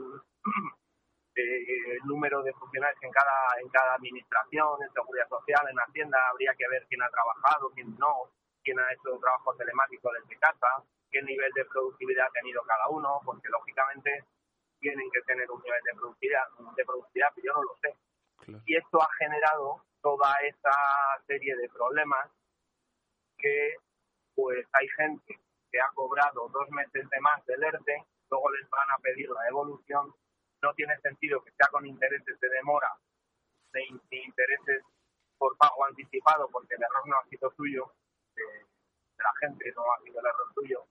eh, 1.35 1.93
el 1.93 2.07
número 2.07 2.43
de 2.43 2.53
funcionarios 2.53 3.03
en 3.03 3.11
cada 3.11 3.61
en 3.61 3.69
cada 3.69 3.95
administración, 3.95 4.83
en 4.83 4.93
seguridad 4.93 5.29
social, 5.29 5.67
en 5.69 5.77
Hacienda, 5.77 6.19
habría 6.31 6.55
que 6.57 6.69
ver 6.69 6.87
quién 6.89 7.03
ha 7.03 7.11
trabajado, 7.11 7.71
quién 7.75 7.95
no, 7.99 8.31
quién 8.66 8.80
ha 8.80 8.92
hecho 8.92 9.14
un 9.14 9.20
trabajo 9.20 9.54
telemático 9.54 10.11
desde 10.11 10.37
casa, 10.40 10.66
qué 11.08 11.23
nivel 11.23 11.52
de 11.54 11.64
productividad 11.66 12.26
ha 12.26 12.30
tenido 12.32 12.61
cada 12.64 12.88
uno, 12.88 13.20
porque 13.25 13.49
lógicamente 13.49 14.25
tienen 14.80 15.08
que 15.12 15.23
tener 15.23 15.49
un 15.49 15.62
nivel 15.62 15.80
de 15.85 15.94
productividad, 15.94 16.42
de 16.76 16.85
productividad 16.85 17.30
yo 17.37 17.52
no 17.54 17.62
lo 17.62 17.76
sé. 17.80 17.94
Y 18.66 18.76
esto 18.76 19.00
ha 19.00 19.08
generado 19.18 19.85
toda 20.02 20.35
esa 20.42 20.75
serie 21.26 21.54
de 21.56 21.68
problemas 21.68 22.28
que 23.38 23.76
pues 24.35 24.66
hay 24.73 24.88
gente 24.96 25.38
que 25.70 25.81
ha 25.81 25.88
cobrado 25.94 26.48
dos 26.48 26.68
meses 26.70 27.09
de 27.09 27.20
más 27.20 27.44
del 27.46 27.62
ERTE, 27.62 28.05
luego 28.31 28.50
les 28.50 28.68
van 28.68 28.90
a 28.90 28.98
pedir 28.98 29.31
la 29.31 29.42
devolución, 29.42 30.12
no 30.62 30.74
tiene 30.74 30.98
sentido 31.00 31.42
que 31.42 31.52
sea 31.52 31.68
con 31.68 31.87
intereses 31.87 32.38
de 32.40 32.48
demora, 32.48 32.90
de, 33.72 33.81
de 34.11 34.16
intereses 34.16 34.83
por 35.38 35.57
pago 35.57 35.85
anticipado, 35.87 36.48
porque 36.50 36.74
el 36.74 36.83
error 36.83 37.09
no 37.09 37.16
ha 37.16 37.24
sido 37.29 37.50
suyo, 37.57 37.92
de, 39.16 39.24
la 39.24 39.33
gente, 39.40 39.72
no 39.74 39.83
ha 39.92 40.02
sido 40.02 40.20
el 40.20 40.26
error 40.26 40.52
tuyo. 40.55 40.85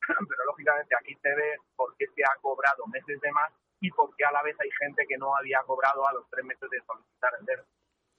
Pero 0.28 0.44
lógicamente 0.46 0.94
aquí 0.98 1.14
se 1.22 1.34
ve 1.34 1.56
por 1.76 1.94
qué 1.96 2.06
se 2.14 2.22
ha 2.24 2.34
cobrado 2.40 2.86
meses 2.86 3.20
de 3.20 3.32
más 3.32 3.52
y 3.80 3.90
por 3.90 4.14
qué 4.16 4.24
a 4.24 4.32
la 4.32 4.42
vez 4.42 4.56
hay 4.60 4.70
gente 4.78 5.04
que 5.08 5.18
no 5.18 5.36
había 5.36 5.62
cobrado 5.64 6.06
a 6.06 6.12
los 6.12 6.28
tres 6.30 6.44
meses 6.44 6.70
de 6.70 6.80
solicitar 6.82 7.32
el 7.38 7.44
DER, 7.44 7.64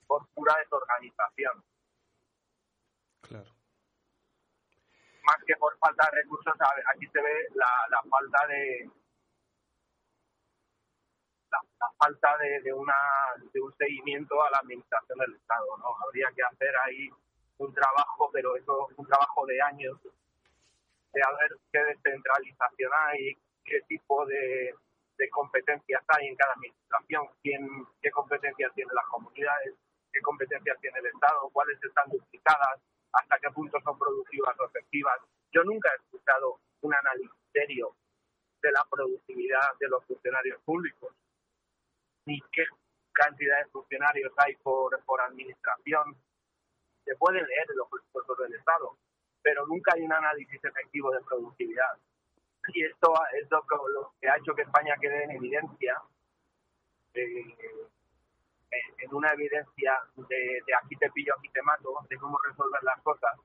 por 0.06 0.28
pura 0.34 0.56
desorganización. 0.60 1.64
Claro. 3.22 3.52
Más 5.24 5.38
que 5.48 5.56
por 5.56 5.78
falta 5.78 6.10
de 6.12 6.22
recursos, 6.22 6.54
aquí 6.94 7.08
se 7.08 7.22
ve 7.22 7.48
la, 7.56 7.72
la 7.90 8.04
falta 8.10 8.48
de, 8.48 8.90
la, 11.50 11.88
falta 11.98 12.38
de, 12.40 12.62
de, 12.62 12.74
una, 12.74 12.96
de 13.54 13.62
un 13.62 13.74
seguimiento 13.78 14.44
a 14.44 14.52
la 14.52 14.58
administración 14.58 15.18
del 15.20 15.36
Estado. 15.36 15.78
¿no? 15.78 15.96
Habría 16.06 16.28
que 16.36 16.44
hacer 16.44 16.76
ahí 16.84 17.10
un 17.64 17.74
trabajo, 17.74 18.30
pero 18.32 18.56
eso 18.56 18.90
es 18.92 18.98
un 18.98 19.08
trabajo 19.08 19.46
de 19.46 19.62
años, 19.62 19.98
de 21.14 21.22
a 21.22 21.32
ver 21.32 21.58
qué 21.72 21.84
descentralización 21.84 22.92
hay, 22.94 23.38
qué 23.64 23.82
tipo 23.88 24.26
de, 24.26 24.74
de 25.18 25.30
competencias 25.30 26.04
hay 26.08 26.28
en 26.28 26.36
cada 26.36 26.54
administración, 26.54 27.28
quién, 27.42 27.68
qué 28.02 28.12
competencias 28.12 28.74
tienen 28.74 28.96
las 28.96 29.06
comunidades, 29.08 29.76
qué 30.12 30.22
competencias 30.22 30.80
tiene 30.82 31.00
el 31.00 31.06
Estado, 31.08 31.50
cuáles 31.52 31.82
están 31.84 32.10
duplicadas, 32.10 32.80
hasta 33.14 33.40
qué 33.40 33.50
punto 33.52 33.80
son 33.82 33.98
productivas 33.98 34.60
o 34.60 34.66
efectivas. 34.66 35.20
Yo 35.52 35.64
nunca 35.64 35.90
he 35.92 35.96
escuchado 36.04 36.60
un 36.82 36.94
análisis 36.94 37.32
serio 37.52 37.96
de 38.62 38.72
la 38.72 38.86
productividad 38.90 39.78
de 39.80 39.88
los 39.88 40.04
funcionarios 40.06 40.60
públicos, 40.64 41.14
ni 42.26 42.40
qué 42.52 42.64
cantidad 43.12 43.60
de 43.60 43.70
funcionarios 43.70 44.34
hay 44.38 44.56
por, 44.58 45.00
por 45.04 45.22
administración, 45.22 46.16
se 47.06 47.16
pueden 47.16 47.46
leer 47.46 47.66
en 47.70 47.78
los 47.78 47.90
presupuestos 47.90 48.38
del 48.38 48.56
Estado, 48.56 48.98
pero 49.42 49.66
nunca 49.68 49.92
hay 49.96 50.04
un 50.04 50.14
análisis 50.14 50.64
efectivo 50.64 51.12
de 51.12 51.22
productividad. 51.22 51.98
Y 52.68 52.86
esto 52.86 53.14
es 53.34 53.48
lo 53.52 54.14
que, 54.20 54.30
ha 54.30 54.38
hecho 54.38 54.56
que 54.56 54.62
España 54.62 54.96
quede 55.00 55.26
en 55.26 55.32
evidencia, 55.32 56.02
eh, 57.14 57.56
en 58.98 59.14
una 59.14 59.32
evidencia 59.34 60.00
de, 60.16 60.64
aquí 60.82 60.96
te 60.96 61.12
pillo, 61.12 61.34
aquí 61.38 61.50
te 61.50 61.62
mato, 61.62 61.94
de 62.10 62.18
cómo 62.18 62.40
resolver 62.48 62.82
las 62.84 63.02
cosas, 63.02 63.38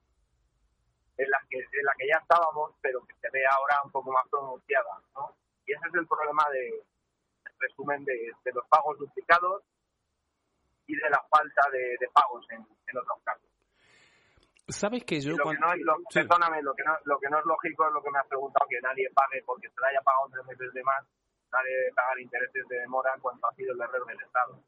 en 1.17 1.29
la 1.31 1.39
que, 1.51 1.59
en 1.59 1.85
la 1.85 1.95
que 1.99 2.07
ya 2.07 2.19
estábamos, 2.19 2.75
pero 2.81 3.05
que 3.05 3.15
se 3.15 3.29
ve 3.33 3.43
ahora 3.51 3.81
un 3.85 3.91
poco 3.91 4.13
más 4.13 4.27
pronunciada. 4.29 5.03
¿no? 5.17 5.37
Y 5.67 5.73
ese 5.73 5.89
es 5.89 5.95
el 5.95 6.07
problema 6.07 6.45
de, 6.53 6.85
resumen, 7.59 8.05
de 8.05 8.53
los 8.55 8.65
pagos 8.69 8.99
duplicados 8.99 9.65
y 10.89 10.97
de 10.97 11.11
la 11.11 11.23
falta 11.31 11.61
de, 11.71 12.09
pagos 12.13 12.45
en, 12.51 12.67
otros 12.97 13.19
casos. 13.23 13.48
¿Sabes 14.69 15.03
que 15.05 15.21
yo 15.21 15.33
lo 15.33 15.49
que 15.49 15.59
no, 15.59 15.75
lo, 15.77 15.97
Perdóname, 16.13 16.61
lo 16.61 16.75
que, 16.75 16.85
no, 16.85 16.93
lo 17.05 17.19
que 17.19 17.29
no 17.31 17.39
es 17.39 17.47
lógico 17.47 17.89
es 17.89 17.93
lo 17.93 18.03
que 18.03 18.11
me 18.11 18.19
has 18.19 18.27
preguntado, 18.27 18.69
que 18.69 18.81
nadie 18.83 19.09
pague 19.15 19.43
porque 19.47 19.69
se 19.69 19.81
le 19.81 19.87
haya 19.89 20.03
pagado 20.03 20.29
tres 20.31 20.45
meses 20.45 20.75
de 20.75 20.85
más, 20.85 21.05
nadie 21.51 21.73
debe 21.73 21.93
pagar 21.95 22.21
intereses 22.21 22.69
de 22.69 22.77
demora 22.77 23.15
en 23.15 23.21
cuanto 23.21 23.47
ha 23.47 23.55
sido 23.55 23.73
el 23.73 23.81
error 23.81 24.07
del 24.07 24.21
Estado. 24.21 24.63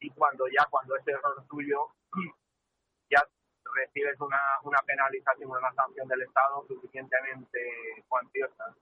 Y 0.00 0.08
cuando 0.10 0.48
ya, 0.48 0.64
cuando 0.70 0.96
ese 0.96 1.12
error 1.12 1.36
tuyo, 1.48 1.86
ya 3.10 3.20
recibes 3.76 4.18
una, 4.20 4.40
una 4.64 4.80
penalización, 4.86 5.50
una 5.50 5.72
sanción 5.74 6.08
del 6.08 6.22
Estado 6.22 6.64
suficientemente 6.66 8.04
cuantiosa. 8.08 8.74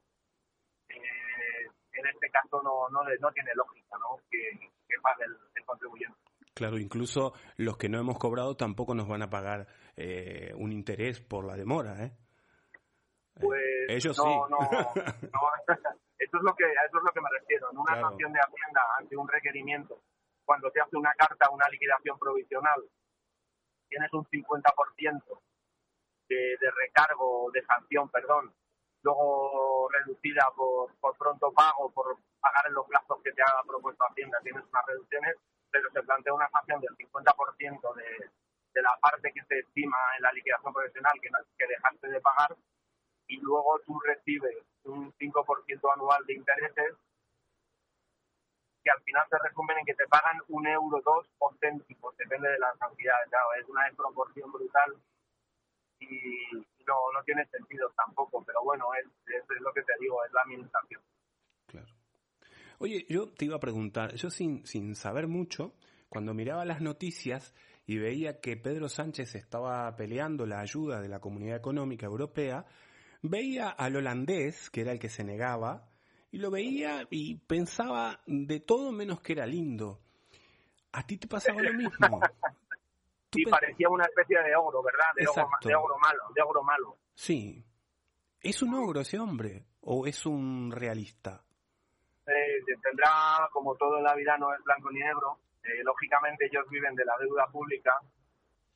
Eh, 0.88 1.66
en 1.92 2.06
este 2.06 2.30
caso 2.30 2.62
no, 2.62 2.88
no, 2.90 3.02
no 3.02 3.32
tiene 3.32 3.50
lógica 3.54 3.98
¿no? 3.98 4.22
que, 4.30 4.70
pague 5.02 5.24
el 5.24 5.64
contribuyente. 5.64 6.16
Claro, 6.54 6.78
incluso 6.78 7.32
los 7.56 7.76
que 7.76 7.88
no 7.88 7.98
hemos 7.98 8.18
cobrado 8.18 8.56
tampoco 8.56 8.94
nos 8.94 9.08
van 9.08 9.22
a 9.22 9.30
pagar 9.30 9.66
eh, 10.00 10.52
un 10.56 10.72
interés 10.72 11.20
por 11.20 11.44
la 11.44 11.56
demora, 11.56 12.02
¿eh? 12.02 12.12
Pues 13.34 13.60
ellos 13.88 14.16
no, 14.18 14.24
sí. 14.24 14.50
No, 14.50 14.58
Eso 16.18 16.36
es 16.36 16.42
lo 16.42 16.54
que 16.54 16.64
eso 16.64 16.98
es 16.98 17.04
lo 17.04 17.12
que 17.12 17.20
me 17.20 17.30
refiero. 17.38 17.70
En 17.72 17.78
una 17.78 18.00
sanción 18.00 18.32
de 18.32 18.40
Hacienda 18.40 18.80
ante 18.98 19.16
un 19.16 19.26
requerimiento, 19.26 20.02
cuando 20.44 20.70
se 20.70 20.80
hace 20.80 20.96
una 20.96 21.12
carta, 21.14 21.50
una 21.50 21.68
liquidación 21.68 22.18
provisional, 22.18 22.82
tienes 23.88 24.12
un 24.12 24.24
50% 24.26 25.40
de, 26.28 26.36
de 26.36 26.70
recargo, 26.70 27.50
de 27.52 27.64
sanción, 27.64 28.08
perdón, 28.10 28.54
luego 29.02 29.88
reducida 29.90 30.46
por, 30.54 30.94
por 31.00 31.16
pronto 31.16 31.50
pago, 31.52 31.90
por 31.90 32.18
pagar 32.38 32.66
en 32.68 32.74
los 32.74 32.86
plazos 32.86 33.18
que 33.24 33.32
te 33.32 33.42
ha 33.42 33.62
propuesto 33.66 34.04
Hacienda, 34.04 34.38
tienes 34.42 34.62
unas 34.64 34.86
reducciones 34.86 35.36
pero 35.70 35.88
se 35.92 36.02
plantea 36.02 36.34
una 36.34 36.50
sanción 36.50 36.80
del 36.80 36.96
50% 36.96 37.94
de, 37.94 38.30
de 38.72 38.82
la 38.82 38.96
parte 39.00 39.32
que 39.32 39.44
se 39.44 39.58
estima 39.58 39.96
en 40.16 40.22
la 40.22 40.32
liquidación 40.32 40.72
profesional 40.72 41.12
que, 41.20 41.28
que 41.58 41.66
dejaste 41.66 42.08
de 42.08 42.20
pagar 42.20 42.56
y 43.26 43.36
luego 43.38 43.80
tú 43.86 43.98
recibes 44.00 44.56
un 44.84 45.12
5% 45.14 45.94
anual 45.94 46.24
de 46.26 46.34
intereses 46.34 46.94
que 48.82 48.90
al 48.90 49.02
final 49.02 49.22
se 49.28 49.38
resumen 49.38 49.78
en 49.78 49.84
que 49.84 49.94
te 49.94 50.06
pagan 50.06 50.38
un 50.48 50.66
euro, 50.66 51.00
dos 51.04 51.26
o 51.38 51.52
céntimos, 51.60 52.16
depende 52.16 52.48
de 52.48 52.58
las 52.58 52.76
cantidades. 52.78 53.28
Claro, 53.28 53.46
es 53.60 53.68
una 53.68 53.84
desproporción 53.84 54.50
brutal 54.50 54.96
y 56.00 56.56
no, 56.86 56.94
no 57.12 57.22
tiene 57.24 57.44
sentido 57.46 57.92
tampoco, 57.94 58.42
pero 58.44 58.62
bueno, 58.64 58.86
es, 58.94 59.06
es, 59.26 59.60
lo 59.60 59.72
que 59.72 59.82
te 59.82 59.92
digo, 60.00 60.24
es 60.24 60.32
la 60.32 60.42
administración. 60.42 61.02
Claro. 61.66 61.94
Oye, 62.78 63.04
yo 63.08 63.30
te 63.32 63.44
iba 63.44 63.56
a 63.56 63.60
preguntar, 63.60 64.14
yo 64.14 64.30
sin, 64.30 64.66
sin 64.66 64.96
saber 64.96 65.26
mucho, 65.28 65.74
cuando 66.08 66.32
miraba 66.32 66.64
las 66.64 66.80
noticias 66.80 67.54
y 67.90 67.98
veía 67.98 68.38
que 68.38 68.56
Pedro 68.56 68.88
Sánchez 68.88 69.34
estaba 69.34 69.96
peleando 69.96 70.46
la 70.46 70.60
ayuda 70.60 71.00
de 71.00 71.08
la 71.08 71.18
Comunidad 71.18 71.56
Económica 71.56 72.06
Europea, 72.06 72.64
veía 73.20 73.68
al 73.68 73.96
holandés, 73.96 74.70
que 74.70 74.82
era 74.82 74.92
el 74.92 75.00
que 75.00 75.08
se 75.08 75.24
negaba, 75.24 75.88
y 76.30 76.38
lo 76.38 76.52
veía 76.52 77.08
y 77.10 77.34
pensaba 77.38 78.20
de 78.28 78.60
todo 78.60 78.92
menos 78.92 79.20
que 79.20 79.32
era 79.32 79.44
lindo. 79.44 79.98
¿A 80.92 81.04
ti 81.04 81.16
te 81.16 81.26
pasaba 81.26 81.60
lo 81.62 81.72
mismo? 81.72 82.20
sí, 83.32 83.42
parecía 83.46 83.88
una 83.88 84.04
especie 84.04 84.40
de 84.40 84.54
ogro, 84.54 84.84
¿verdad? 84.84 85.06
De, 85.16 85.26
ogro, 85.26 85.98
malo, 85.98 86.22
de 86.32 86.42
ogro 86.42 86.62
malo. 86.62 86.96
Sí. 87.16 87.66
¿Es 88.40 88.62
un 88.62 88.72
ogro 88.72 89.00
ese 89.00 89.18
hombre 89.18 89.64
o 89.80 90.06
es 90.06 90.24
un 90.26 90.70
realista? 90.70 91.42
Eh, 92.24 92.62
tendrá, 92.80 93.48
como 93.52 93.74
todo 93.74 93.98
en 93.98 94.04
la 94.04 94.14
vida, 94.14 94.38
no 94.38 94.54
es 94.54 94.62
blanco 94.62 94.92
ni 94.92 95.00
negro. 95.00 95.40
Eh, 95.62 95.82
lógicamente 95.84 96.46
ellos 96.46 96.68
viven 96.70 96.94
de 96.94 97.04
la 97.04 97.16
deuda 97.18 97.46
pública 97.48 97.94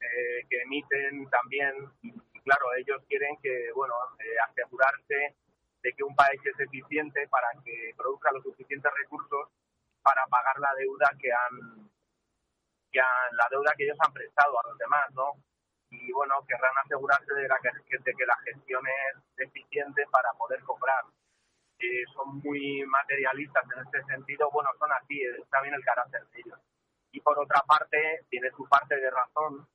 eh, 0.01 0.47
que 0.49 0.63
emiten 0.63 1.29
también. 1.31 1.75
Y, 2.03 2.13
claro, 2.41 2.75
ellos 2.77 3.03
quieren 3.09 3.37
que, 3.43 3.71
bueno, 3.75 3.95
asegurarse 4.51 5.35
de 5.83 5.93
que 5.93 6.03
un 6.03 6.15
país 6.15 6.41
es 6.45 6.59
eficiente 6.61 7.29
para 7.29 7.49
que 7.65 7.93
produzca 7.97 8.33
los 8.33 8.43
suficientes 8.43 8.93
recursos 8.95 9.49
para 10.03 10.27
pagar 10.27 10.59
la 10.59 10.75
deuda 10.75 11.11
que 11.19 11.33
han, 11.33 11.91
que 12.91 13.01
han 13.01 13.37
la 13.37 13.49
deuda 13.51 13.73
que 13.77 13.85
ellos 13.85 13.99
han 14.01 14.13
prestado 14.13 14.59
a 14.59 14.69
los 14.69 14.79
demás, 14.79 15.11
¿no? 15.13 15.33
Y 15.91 16.13
bueno, 16.13 16.35
querrán 16.49 16.77
asegurarse 16.85 17.33
de, 17.35 17.49
la 17.49 17.59
que, 17.61 17.71
de 17.99 18.15
que 18.15 18.27
la 18.27 18.37
gestión 18.45 18.83
es 18.87 19.49
eficiente 19.49 20.05
para 20.11 20.33
poder 20.33 20.61
cobrar. 20.65 21.05
Eh, 21.79 22.05
son 22.15 22.39
muy 22.39 22.85
materialistas 22.87 23.65
en 23.77 23.85
este 23.85 24.03
sentido, 24.05 24.51
bueno, 24.51 24.71
son 24.79 24.91
así, 24.93 25.21
está 25.43 25.61
bien 25.61 25.75
el 25.75 25.85
carácter 25.85 26.25
de 26.29 26.41
ellos. 26.41 26.59
Y 27.15 27.21
por 27.21 27.39
otra 27.39 27.63
parte, 27.63 28.27
tiene 28.29 28.51
su 28.51 28.69
parte 28.69 28.97
de 28.97 29.09
razón 29.09 29.69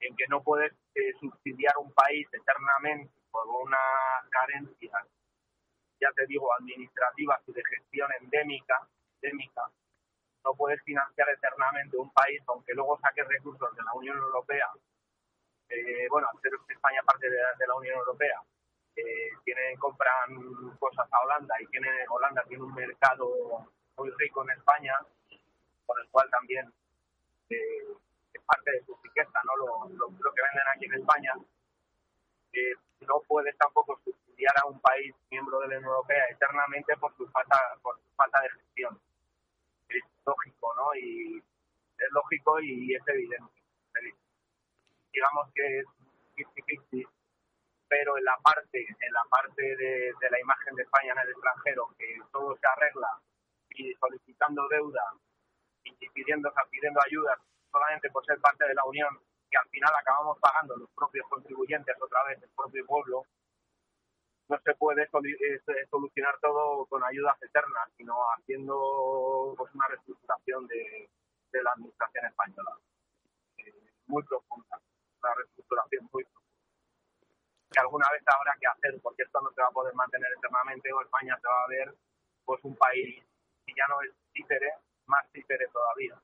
en 0.00 0.16
que 0.16 0.26
no 0.28 0.42
puedes 0.42 0.72
eh, 0.96 1.12
subsidiar 1.20 1.72
un 1.78 1.92
país 1.92 2.26
eternamente 2.32 3.12
por 3.30 3.46
una 3.46 3.78
carencia, 4.28 4.90
ya 6.00 6.10
te 6.16 6.26
digo, 6.26 6.52
administrativa 6.54 7.40
y 7.46 7.52
de 7.52 7.62
gestión 7.64 8.10
endémica, 8.20 8.88
endémica, 9.22 9.62
no 10.44 10.52
puedes 10.54 10.82
financiar 10.82 11.28
eternamente 11.28 11.96
un 11.96 12.10
país, 12.10 12.42
aunque 12.48 12.74
luego 12.74 12.98
saques 12.98 13.28
recursos 13.28 13.76
de 13.76 13.82
la 13.84 13.92
Unión 13.92 14.16
Europea, 14.16 14.66
eh, 15.68 16.08
bueno, 16.10 16.26
hacer 16.34 16.50
España 16.70 17.02
parte 17.04 17.30
de, 17.30 17.66
la 17.68 17.74
Unión 17.76 17.98
Europea, 17.98 18.42
eh, 18.96 19.30
tienen, 19.44 19.78
compran 19.78 20.74
cosas 20.80 21.06
a 21.12 21.20
Holanda 21.20 21.54
y 21.60 21.66
tiene, 21.66 21.88
Holanda 22.08 22.42
tiene 22.48 22.64
un 22.64 22.74
mercado 22.74 23.30
muy 23.96 24.10
rico 24.18 24.42
en 24.42 24.58
España, 24.58 24.98
por 25.90 26.00
el 26.00 26.08
cual 26.10 26.30
también 26.30 26.72
eh, 27.50 27.82
es 28.32 28.42
parte 28.46 28.70
de 28.70 28.84
su 28.84 28.96
riqueza, 29.02 29.40
¿no? 29.42 29.56
Lo, 29.56 29.88
lo, 29.88 30.32
que 30.32 30.42
venden 30.42 30.68
aquí 30.72 30.84
en 30.84 30.94
España. 30.94 31.32
Eh, 32.52 32.74
no 33.00 33.20
puedes 33.26 33.56
tampoco 33.58 33.98
subsidiar 34.04 34.54
a 34.62 34.66
un 34.66 34.80
país 34.80 35.12
miembro 35.32 35.58
de 35.58 35.66
la 35.66 35.78
Unión 35.78 35.90
Europea 35.90 36.26
eternamente 36.30 36.96
por 36.98 37.16
su 37.16 37.26
falta, 37.30 37.58
por 37.82 37.96
su 37.96 38.14
falta 38.14 38.40
de 38.42 38.50
gestión. 38.50 39.00
Es 39.88 40.04
lógico, 40.24 40.74
¿no? 40.76 40.94
Y 40.94 41.38
es 41.38 42.10
lógico 42.12 42.60
y 42.60 42.94
es 42.94 43.02
evidente. 43.08 43.52
Digamos 45.12 45.50
que 45.54 45.80
es 45.80 45.86
50 46.36 47.10
pero 47.88 48.16
en 48.16 48.24
la 48.24 48.36
parte, 48.44 48.78
en 48.78 49.12
la 49.12 49.24
parte 49.28 49.62
de, 49.62 50.14
de, 50.20 50.30
la 50.30 50.38
imagen 50.38 50.76
de 50.76 50.84
España 50.84 51.12
en 51.12 51.18
el 51.18 51.30
extranjero, 51.30 51.88
que 51.98 52.06
todo 52.30 52.56
se 52.56 52.66
arregla 52.68 53.08
y 53.70 53.92
solicitando 53.94 54.68
deuda 54.68 55.02
y 55.84 56.08
pidiendo, 56.10 56.52
pidiendo 56.70 57.00
ayuda 57.04 57.38
solamente 57.70 58.10
por 58.10 58.24
ser 58.26 58.38
parte 58.40 58.66
de 58.66 58.74
la 58.74 58.84
Unión 58.84 59.18
que 59.50 59.58
al 59.58 59.68
final 59.68 59.90
acabamos 59.98 60.38
pagando 60.38 60.76
los 60.76 60.88
propios 60.90 61.26
contribuyentes 61.28 61.96
otra 62.00 62.22
vez, 62.24 62.40
el 62.42 62.50
propio 62.50 62.86
pueblo, 62.86 63.26
no 64.48 64.58
se 64.64 64.74
puede 64.74 65.02
eh, 65.02 65.86
solucionar 65.90 66.38
todo 66.40 66.86
con 66.86 67.02
ayudas 67.04 67.40
eternas, 67.42 67.88
sino 67.96 68.14
haciendo 68.36 69.54
pues, 69.56 69.72
una 69.74 69.86
reestructuración 69.88 70.66
de, 70.66 71.10
la 71.52 71.70
administración 71.72 72.26
española. 72.26 72.78
Eh, 73.58 73.90
muy 74.06 74.22
profunda, 74.24 74.80
una 75.22 75.34
reestructuración 75.34 76.08
muy 76.12 76.24
profunda. 76.24 76.40
Que 77.70 77.80
alguna 77.80 78.06
vez 78.10 78.22
habrá 78.26 78.54
que 78.58 78.66
hacer, 78.66 79.00
porque 79.02 79.22
esto 79.22 79.40
no 79.40 79.50
se 79.52 79.62
va 79.62 79.68
a 79.68 79.72
poder 79.72 79.94
mantener 79.94 80.28
eternamente, 80.36 80.92
o 80.92 81.02
España 81.02 81.38
se 81.40 81.46
va 81.46 81.62
a 81.62 81.68
ver 81.68 81.94
pues 82.44 82.58
un 82.64 82.76
país 82.76 83.22
que 83.64 83.72
ya 83.76 83.86
no 83.88 84.02
es 84.02 84.10
títere, 84.32 84.74
más 85.10 85.26
títere 85.32 85.66
todavía. 85.72 86.14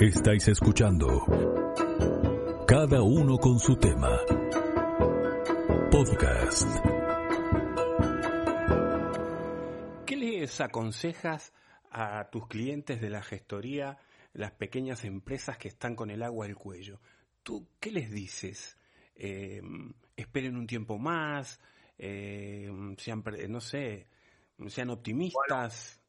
Estáis 0.00 0.48
escuchando 0.48 1.24
Cada 2.66 3.02
uno 3.02 3.38
con 3.38 3.58
su 3.58 3.76
tema. 3.76 4.18
Podcast. 5.90 6.68
¿Qué 10.04 10.16
les 10.16 10.60
aconsejas 10.60 11.54
a 11.90 12.28
tus 12.30 12.46
clientes 12.48 13.00
de 13.00 13.08
la 13.10 13.22
gestoría, 13.22 13.98
las 14.34 14.52
pequeñas 14.52 15.04
empresas 15.04 15.56
que 15.56 15.68
están 15.68 15.96
con 15.96 16.10
el 16.10 16.22
agua 16.22 16.46
al 16.46 16.56
cuello? 16.56 17.00
¿Tú 17.42 17.66
qué 17.80 17.90
les 17.90 18.10
dices? 18.10 18.78
Eh, 19.14 19.62
esperen 20.16 20.56
un 20.56 20.66
tiempo 20.66 20.98
más, 20.98 21.60
eh, 21.96 22.70
sean, 22.98 23.24
no 23.48 23.60
sé, 23.60 24.06
sean 24.68 24.90
optimistas. 24.90 26.01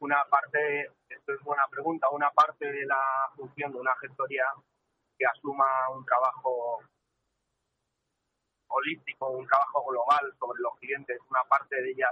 Una 0.00 0.24
parte 0.30 0.92
es 1.10 1.42
buena 1.44 1.66
pregunta. 1.70 2.08
Una 2.10 2.30
parte 2.30 2.70
de 2.70 2.86
la 2.86 3.30
función 3.36 3.72
de 3.72 3.78
una 3.78 3.94
gestoría 3.96 4.44
que 5.18 5.26
asuma 5.26 5.90
un 5.90 6.04
trabajo 6.04 6.80
holístico, 8.68 9.30
un 9.30 9.46
trabajo 9.46 9.84
global 9.86 10.32
sobre 10.38 10.60
los 10.60 10.76
clientes, 10.78 11.18
una 11.30 11.42
parte 11.44 11.76
de 11.82 11.90
ella, 11.90 12.08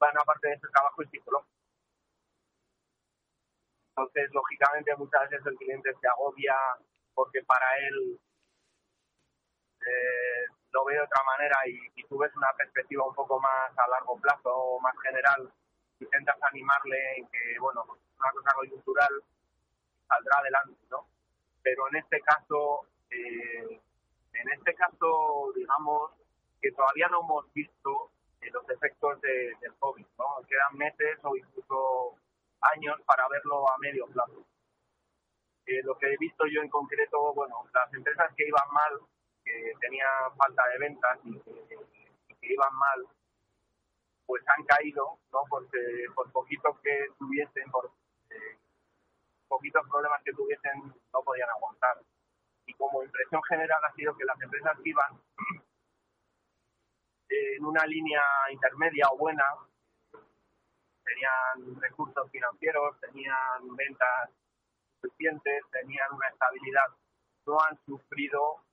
una 0.00 0.24
parte 0.24 0.48
de 0.48 0.54
ese 0.54 0.68
trabajo 0.68 1.02
es 1.02 1.10
psicológico. 1.10 1.52
Entonces, 3.96 4.30
lógicamente, 4.32 4.96
muchas 4.96 5.28
veces 5.28 5.46
el 5.46 5.56
cliente 5.56 5.92
se 6.00 6.08
agobia 6.08 6.56
porque 7.14 7.42
para 7.44 7.66
él 7.78 8.20
eh, 9.80 10.46
lo 10.70 10.84
ve 10.84 10.94
de 10.94 11.00
otra 11.02 11.22
manera 11.24 11.56
y, 11.66 12.00
y 12.00 12.04
tú 12.04 12.18
ves 12.18 12.34
una 12.36 12.52
perspectiva 12.56 13.06
un 13.06 13.14
poco 13.14 13.38
más 13.40 13.70
a 13.76 13.88
largo 13.88 14.18
plazo 14.18 14.50
o 14.50 14.80
más 14.80 14.94
general, 15.02 15.52
intentas 16.02 16.36
animarle 16.42 16.98
en 17.16 17.26
que, 17.28 17.58
bueno, 17.60 17.82
una 18.18 18.30
cosa 18.32 18.52
coyuntural, 18.54 19.22
saldrá 20.08 20.38
adelante, 20.38 20.80
¿no? 20.90 21.06
Pero 21.62 21.88
en 21.88 21.96
este 21.96 22.20
caso, 22.20 22.86
eh, 23.10 23.80
en 24.32 24.48
este 24.52 24.74
caso, 24.74 25.52
digamos 25.54 26.12
que 26.60 26.72
todavía 26.72 27.08
no 27.08 27.20
hemos 27.20 27.52
visto 27.52 28.10
eh, 28.40 28.50
los 28.52 28.68
efectos 28.68 29.20
de, 29.20 29.54
del 29.60 29.74
COVID, 29.78 30.06
¿no? 30.18 30.46
Quedan 30.48 30.76
meses 30.76 31.18
o 31.22 31.36
incluso 31.36 32.16
años 32.74 33.00
para 33.06 33.28
verlo 33.28 33.68
a 33.68 33.78
medio 33.78 34.06
plazo. 34.06 34.44
Eh, 35.66 35.82
lo 35.84 35.96
que 35.96 36.12
he 36.12 36.16
visto 36.18 36.44
yo 36.46 36.60
en 36.60 36.68
concreto, 36.68 37.32
bueno, 37.34 37.64
las 37.72 37.92
empresas 37.94 38.32
que 38.36 38.46
iban 38.46 38.68
mal, 38.72 39.00
que 39.44 39.72
tenían 39.80 40.36
falta 40.36 40.62
de 40.68 40.78
ventas 40.78 41.18
y 41.24 41.38
que, 41.38 42.52
iban 42.54 42.74
mal, 42.74 43.06
pues 44.26 44.42
han 44.46 44.64
caído, 44.64 45.18
¿no? 45.32 45.40
Porque 45.48 45.78
por 46.14 46.30
poquito 46.32 46.78
que 46.82 47.06
tuviesen, 47.18 47.70
por 47.70 47.90
poquitos 49.48 49.86
problemas 49.88 50.22
que 50.24 50.32
tuviesen 50.32 50.94
no 51.12 51.22
podían 51.22 51.50
aguantar. 51.50 51.98
Y 52.66 52.74
como 52.74 53.02
impresión 53.02 53.42
general 53.42 53.80
ha 53.84 53.92
sido 53.94 54.16
que 54.16 54.24
las 54.24 54.40
empresas 54.40 54.78
que 54.82 54.90
iban 54.90 55.20
en 57.28 57.64
una 57.64 57.84
línea 57.86 58.22
intermedia 58.50 59.08
o 59.12 59.18
buena, 59.18 59.44
tenían 61.04 61.80
recursos 61.80 62.30
financieros, 62.30 62.98
tenían 63.00 63.76
ventas 63.76 64.30
suficientes, 65.00 65.64
tenían 65.70 66.12
una 66.12 66.28
estabilidad, 66.28 66.88
no 67.46 67.58
han 67.60 67.76
sufrido 67.84 68.64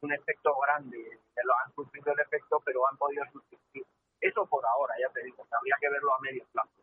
un 0.00 0.12
efecto 0.12 0.54
grande, 0.60 1.20
lo 1.44 1.52
han 1.64 1.74
sufrido 1.74 2.12
el 2.12 2.20
efecto, 2.20 2.60
pero 2.64 2.86
han 2.88 2.96
podido 2.96 3.24
sustituir. 3.32 3.84
Eso 4.20 4.46
por 4.46 4.64
ahora, 4.66 4.94
ya 5.00 5.08
te 5.12 5.22
digo, 5.22 5.46
habría 5.50 5.76
que 5.80 5.90
verlo 5.90 6.14
a 6.14 6.20
medio 6.20 6.44
plazo 6.52 6.78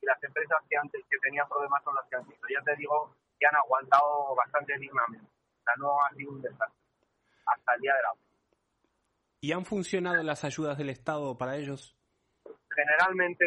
y 0.00 0.06
las 0.06 0.22
empresas 0.22 0.58
que 0.68 0.76
antes 0.76 1.04
que 1.08 1.18
tenían 1.18 1.48
problemas 1.48 1.82
son 1.82 1.94
las 1.94 2.06
que 2.08 2.16
han 2.16 2.24
sido. 2.26 2.38
Ya 2.48 2.62
te 2.62 2.76
digo 2.76 3.14
que 3.38 3.46
han 3.46 3.56
aguantado 3.56 4.34
bastante 4.34 4.78
dignamente. 4.78 5.26
O 5.26 5.62
sea, 5.64 5.74
no 5.78 6.04
ha 6.04 6.10
sido 6.14 6.30
un 6.32 6.42
desastre 6.42 6.78
hasta 7.46 7.74
el 7.74 7.80
día 7.80 7.94
de 7.94 8.02
la 8.02 8.12
¿Y 9.40 9.52
han 9.52 9.64
funcionado 9.64 10.22
las 10.22 10.44
ayudas 10.44 10.76
del 10.78 10.90
Estado 10.90 11.38
para 11.38 11.56
ellos? 11.56 11.96
Generalmente 12.74 13.44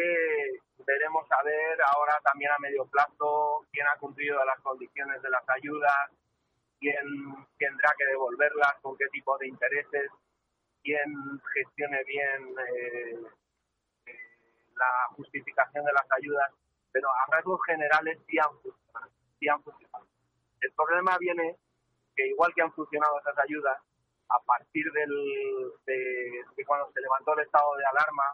veremos 0.86 1.26
a 1.30 1.42
ver 1.42 1.78
ahora 1.94 2.18
también 2.24 2.50
a 2.50 2.58
medio 2.58 2.86
plazo 2.86 3.66
quién 3.70 3.86
ha 3.86 3.98
cumplido 3.98 4.42
las 4.44 4.58
condiciones 4.60 5.20
de 5.22 5.30
las 5.30 5.44
ayudas, 5.48 6.10
quién 6.82 7.06
tendrá 7.58 7.94
que 7.96 8.06
devolverlas, 8.06 8.74
con 8.82 8.96
qué 8.98 9.06
tipo 9.12 9.38
de 9.38 9.46
intereses, 9.46 10.10
quién 10.82 11.40
gestione 11.54 12.02
bien 12.04 12.54
eh, 12.68 13.22
la 14.74 15.14
justificación 15.14 15.84
de 15.84 15.92
las 15.92 16.06
ayudas, 16.18 16.50
pero 16.90 17.08
a 17.08 17.36
rasgos 17.36 17.60
generales 17.66 18.18
sí 18.26 18.36
han 18.38 18.50
funcionado. 18.60 19.10
Sí 19.38 19.48
han. 19.48 19.62
El 20.60 20.72
problema 20.72 21.16
viene 21.18 21.56
que 22.16 22.26
igual 22.26 22.52
que 22.54 22.62
han 22.62 22.72
funcionado 22.72 23.18
esas 23.20 23.38
ayudas, 23.38 23.78
a 24.28 24.40
partir 24.44 24.90
del, 24.92 25.72
de, 25.86 26.64
cuando 26.66 26.90
se 26.92 27.00
levantó 27.00 27.34
el 27.34 27.44
estado 27.44 27.76
de 27.76 27.84
alarma, 27.86 28.24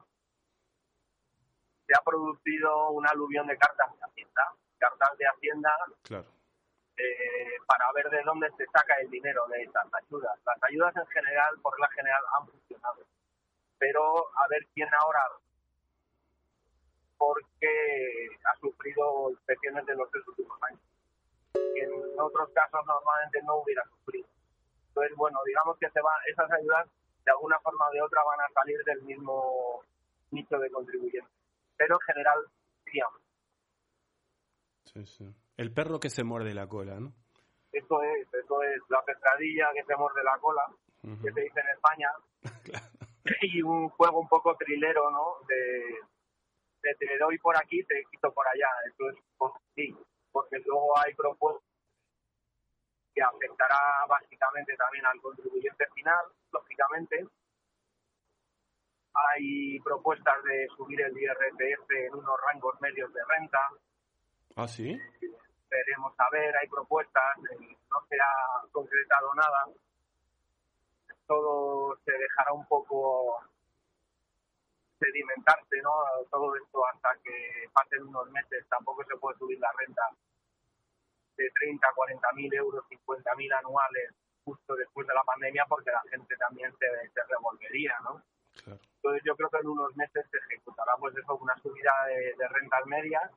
se 1.87 1.95
ha 1.95 2.03
producido 2.03 2.91
un 2.91 3.07
aluvión 3.07 3.47
de 3.47 3.57
cartas 3.59 3.93
de 3.93 4.05
Hacienda, 4.05 4.53
cartas 4.79 5.19
de 5.19 5.27
Hacienda 5.27 5.71
eh, 6.99 7.57
para 7.67 7.93
ver 7.93 8.11
de 8.11 8.23
dónde 8.25 8.51
se 8.57 8.67
saca 8.67 8.95
el 9.01 9.11
dinero 9.11 9.47
de 9.49 9.63
esas 9.63 9.87
ayudas. 9.95 10.39
Las 10.45 10.63
ayudas 10.65 10.97
en 10.97 11.07
general, 11.07 11.59
por 11.63 11.79
la 11.81 11.89
general, 11.91 12.23
han 12.39 12.47
funcionado, 12.49 13.07
pero 13.79 14.03
a 14.37 14.49
ver 14.49 14.67
quién 14.75 14.89
ahora 15.01 15.23
porque 17.19 18.29
ha 18.45 18.61
sufrido 18.61 19.31
inspecciones 19.31 19.85
de 19.87 19.95
los 19.97 20.11
tres 20.11 20.27
últimos 20.29 20.59
años. 20.63 20.81
En 21.55 22.21
otros 22.21 22.49
casos 22.51 22.81
normalmente 22.87 23.43
no 23.43 23.57
hubiera 23.57 23.85
sufrido. 23.85 24.29
Entonces, 24.89 25.17
bueno, 25.17 25.39
digamos 25.45 25.77
que 25.79 25.91
se 25.91 26.01
va, 26.01 26.13
esas 26.31 26.51
ayudas 26.51 26.89
de 27.25 27.31
alguna 27.33 27.59
forma 27.61 27.89
o 27.89 27.93
de 27.93 28.03
otra 28.03 28.23
van 28.25 28.41
a 28.41 28.53
salir 28.55 28.83
del 28.85 29.03
mismo 29.03 29.83
nicho 30.31 30.59
de 30.59 30.71
contribuyentes. 30.71 31.33
Pero 31.77 31.97
en 31.97 32.01
general, 32.01 32.39
digamos. 32.87 33.21
Sí, 34.85 35.07
sí. 35.07 35.35
El 35.59 35.73
perro 35.75 36.01
que 36.01 36.09
se 36.09 36.25
muerde 36.25 36.55
la 36.55 36.67
cola, 36.67 36.99
¿no? 36.99 37.13
Eso 37.71 38.03
es, 38.03 38.27
eso 38.33 38.63
es 38.63 38.81
la 38.89 39.05
pescadilla 39.05 39.69
que 39.75 39.85
se 39.85 39.97
muerde 39.97 40.25
la 40.25 40.39
cola, 40.39 40.63
que 41.03 41.33
se 41.33 41.41
dice 41.41 41.61
en 41.61 41.69
España. 41.75 42.09
Y 43.43 43.63
un 43.63 43.89
juego 43.91 44.21
un 44.21 44.29
poco 44.29 44.57
trilero, 44.57 45.11
¿no? 45.11 45.37
De, 45.47 46.95
te 46.95 47.19
doy 47.19 47.39
por 47.39 47.57
aquí, 47.57 47.83
te 47.85 48.03
quito 48.11 48.33
por 48.33 48.47
allá. 48.47 48.69
Eso 48.87 49.11
es 49.11 49.17
sí, 49.75 49.95
porque 50.33 50.59
luego 50.65 50.99
hay 50.99 51.15
propuestas 51.15 51.65
que 53.15 53.23
afectará 53.23 54.07
básicamente 54.09 54.77
también 54.77 55.05
al 55.07 55.21
contribuyente 55.21 55.87
final, 55.95 56.27
lógicamente. 56.53 57.27
Hay 59.15 59.81
propuestas 59.81 60.43
de 60.45 60.69
subir 60.77 61.01
el 61.01 61.17
IRPF 61.17 61.91
en 61.91 62.15
unos 62.15 62.41
rangos 62.47 62.81
medios 62.81 63.13
de 63.13 63.21
renta. 63.29 63.59
¿Ah, 64.57 64.69
sí? 64.69 64.97
Veremos 65.71 66.15
a 66.19 66.31
ver, 66.31 66.57
hay 66.57 66.69
propuestas, 66.69 67.39
eh, 67.51 67.77
no 67.91 68.01
se 68.09 68.17
ha 68.17 68.69
concretado 68.73 69.35
nada. 69.35 69.67
Todo 71.27 71.97
se 72.05 72.13
dejará 72.13 72.53
un 72.53 72.67
poco 72.67 73.39
sedimentarse, 74.99 75.81
¿no? 75.83 75.93
Todo 76.31 76.57
esto 76.57 76.87
hasta 76.87 77.11
que 77.23 77.69
pasen 77.73 78.07
unos 78.07 78.31
meses. 78.31 78.67
Tampoco 78.69 79.05
se 79.05 79.17
puede 79.17 79.39
subir 79.39 79.59
la 79.59 79.71
renta 79.79 80.03
de 81.37 81.51
30, 81.51 81.87
40 81.95 82.33
mil 82.33 82.55
euros, 82.55 82.85
50 82.89 83.35
mil 83.37 83.53
anuales 83.53 84.15
justo 84.45 84.75
después 84.75 85.07
de 85.07 85.15
la 85.15 85.23
pandemia 85.25 85.67
porque 85.69 85.91
la 85.91 86.03
gente 86.11 86.35
también 86.37 86.73
se, 86.79 86.87
se 87.11 87.21
revolvería, 87.29 87.95
¿no? 88.03 88.23
Entonces 88.67 89.23
yo 89.25 89.37
creo 89.37 89.49
que 89.51 89.59
en 89.59 89.69
unos 89.69 89.95
meses 89.97 90.27
se 90.31 90.39
ejecutará 90.39 90.93
pues 90.99 91.15
eso, 91.17 91.37
una 91.37 91.55
subida 91.63 91.93
de, 92.07 92.35
de 92.37 92.49
rentas 92.49 92.87
medias 92.87 93.31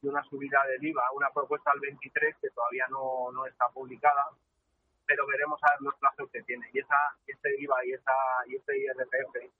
y 0.00 0.06
una 0.06 0.22
subida 0.24 0.64
del 0.66 0.84
IVA, 0.84 1.02
una 1.12 1.30
propuesta 1.30 1.70
al 1.72 1.80
23 1.80 2.36
que 2.40 2.50
todavía 2.50 2.86
no, 2.88 3.32
no 3.32 3.46
está 3.46 3.68
publicada, 3.70 4.30
pero 5.06 5.26
veremos 5.26 5.58
a 5.62 5.70
ver 5.72 5.80
los 5.80 5.94
plazos 5.96 6.30
que 6.30 6.42
tiene. 6.42 6.68
Y 6.72 6.78
esa, 6.78 6.96
ese 7.26 7.60
IVA 7.60 7.84
y 7.84 7.92
esa 7.92 8.12
y 8.46 8.56
ese 8.56 8.78
IRPF 8.78 9.52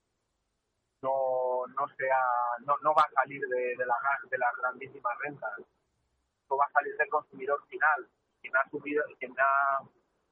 no, 1.02 1.66
no, 1.74 1.88
sea, 1.96 2.18
no, 2.64 2.76
no 2.82 2.94
va 2.94 3.02
a 3.02 3.12
salir 3.22 3.40
de, 3.40 3.76
de, 3.76 3.86
la, 3.86 3.96
de 4.30 4.38
las 4.38 4.56
grandísimas 4.56 5.18
rentas. 5.18 5.52
No 6.50 6.56
va 6.56 6.64
a 6.64 6.72
salir 6.72 6.96
del 6.96 7.08
consumidor 7.08 7.64
final. 7.66 8.08
Quien 8.40 8.56
ha 8.56 8.68
subido, 8.70 9.02
quien 9.18 9.34
ha, 9.38 9.80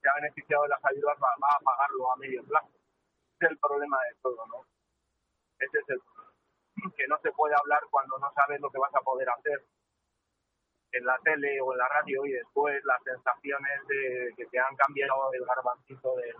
se 0.00 0.08
ha 0.08 0.14
beneficiado 0.14 0.62
de 0.62 0.68
las 0.68 0.84
ayudas 0.84 1.16
va, 1.22 1.48
a 1.50 1.60
pagarlo 1.60 2.12
a 2.12 2.16
medio 2.16 2.44
plazo. 2.44 2.70
Ese 3.36 3.46
es 3.46 3.50
el 3.50 3.58
problema 3.58 3.98
de 4.02 4.14
todo, 4.22 4.46
¿no? 4.46 4.66
Ese 5.58 5.78
es 5.78 5.88
el 5.88 6.00
que 6.94 7.06
no 7.08 7.18
se 7.22 7.32
puede 7.32 7.54
hablar 7.54 7.80
cuando 7.90 8.18
no 8.18 8.30
sabes 8.34 8.60
lo 8.60 8.70
que 8.70 8.78
vas 8.78 8.94
a 8.94 9.00
poder 9.00 9.28
hacer 9.30 9.64
en 10.92 11.04
la 11.04 11.18
tele 11.22 11.60
o 11.60 11.72
en 11.72 11.78
la 11.78 11.88
radio 11.88 12.24
y 12.26 12.32
después 12.32 12.82
las 12.84 13.02
sensaciones 13.02 13.86
de 13.88 14.32
que 14.36 14.46
te 14.46 14.58
han 14.58 14.74
cambiado 14.76 15.32
el 15.32 15.44
garbancito 15.44 16.16
del, 16.16 16.36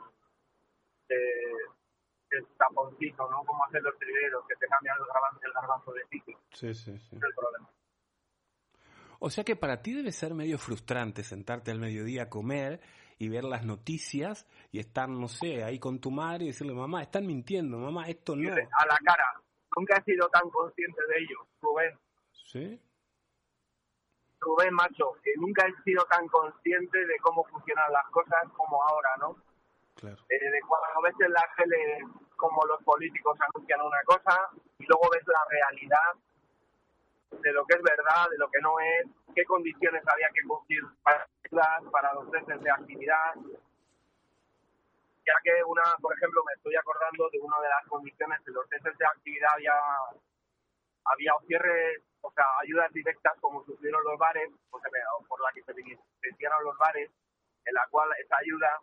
de, 1.09 2.47
taponcito, 2.59 3.29
¿no? 3.31 3.45
Como 3.45 3.65
hacen 3.65 3.83
los 3.83 3.99
trileros, 3.99 4.45
que 4.49 4.57
te 4.57 4.67
cambian 4.67 4.97
el 4.99 5.07
garbanzo, 5.07 5.41
el 5.43 5.53
garbanzo 5.53 5.93
de 5.93 6.07
sitio. 6.09 6.39
Sí, 6.53 6.75
sí, 6.75 6.99
sí. 6.99 7.17
Es 7.17 7.23
el 7.23 7.35
problema. 7.35 7.71
O 9.19 9.31
sea 9.31 9.45
que 9.45 9.57
para 9.57 9.81
ti 9.83 9.95
debe 9.95 10.13
ser 10.13 10.35
medio 10.35 10.59
frustrante 10.59 11.23
sentarte 11.23 11.71
al 11.71 11.79
mediodía 11.79 12.25
a 12.25 12.29
comer 12.29 12.81
y 13.19 13.29
ver 13.29 13.45
las 13.45 13.65
noticias 13.65 14.47
y 14.71 14.79
estar, 14.79 15.09
no 15.09 15.29
sé, 15.29 15.65
ahí 15.65 15.79
con 15.79 16.01
tu 16.01 16.11
madre 16.11 16.45
y 16.45 16.49
decirle, 16.49 16.75
mamá, 16.75 17.03
están 17.03 17.27
mintiendo, 17.27 17.79
mamá, 17.79 18.09
esto 18.09 18.37
no. 18.37 18.53
A 18.53 18.87
la 18.87 18.99
cara. 19.05 19.41
Nunca 19.75 19.97
he 19.99 20.03
sido 20.05 20.29
tan 20.29 20.49
consciente 20.51 21.01
de 21.09 21.19
ello, 21.23 21.47
Rubén. 21.61 21.99
¿Sí? 22.33 22.81
Rubén, 24.41 24.75
macho, 24.75 25.13
que 25.23 25.33
nunca 25.37 25.67
he 25.67 25.83
sido 25.83 26.05
tan 26.07 26.27
consciente 26.29 27.07
de 27.07 27.17
cómo 27.19 27.45
funcionan 27.45 27.91
las 27.93 28.07
cosas 28.11 28.45
como 28.57 28.83
ahora, 28.83 29.11
¿no? 29.19 29.37
Claro. 29.97 30.17
Eh, 30.29 30.51
de 30.51 30.61
cuando 30.61 31.01
ves 31.03 31.15
en 31.21 31.33
la 31.33 31.45
tele 31.57 32.05
como 32.37 32.63
los 32.67 32.83
políticos 32.83 33.39
anuncian 33.41 33.81
una 33.81 34.03
cosa 34.05 34.51
y 34.79 34.85
luego 34.85 35.09
ves 35.11 35.27
la 35.27 35.41
realidad 35.49 36.13
de 37.31 37.53
lo 37.53 37.65
que 37.67 37.77
es 37.77 37.83
verdad, 37.83 38.29
de 38.31 38.39
lo 38.39 38.49
que 38.51 38.61
no 38.61 38.79
es, 38.79 39.07
qué 39.35 39.45
condiciones 39.45 40.03
había 40.07 40.29
que 40.35 40.43
cumplir 40.47 40.83
para, 41.03 41.27
para 41.91 42.15
los 42.15 42.29
meses 42.29 42.61
de 42.61 42.71
actividad. 42.71 43.35
Ya 45.27 45.35
que 45.43 45.65
una, 45.65 45.83
por 46.01 46.15
ejemplo, 46.17 46.43
me 46.47 46.53
estoy 46.55 46.77
acordando 46.77 47.29
de 47.31 47.41
una 47.41 47.59
de 47.61 47.69
las 47.69 47.87
condiciones 47.89 48.45
de 48.45 48.53
los 48.53 48.69
meses 48.71 48.97
de 48.97 49.07
actividad 49.07 49.59
había, 51.13 51.33
había 51.33 51.47
cierres, 51.47 52.03
o 52.21 52.31
sea, 52.33 52.45
ayudas 52.63 52.93
directas 52.93 53.35
como 53.41 53.65
sufrieron 53.65 54.03
los 54.05 54.19
bares, 54.19 54.51
o 54.71 54.81
sea, 54.81 54.91
por 55.29 55.41
la 55.41 55.53
que 55.53 55.63
se 55.63 56.29
hicieron 56.31 56.65
los 56.65 56.77
bares, 56.79 57.11
en 57.65 57.75
la 57.75 57.87
cual 57.91 58.09
esa 58.23 58.37
ayuda 58.39 58.81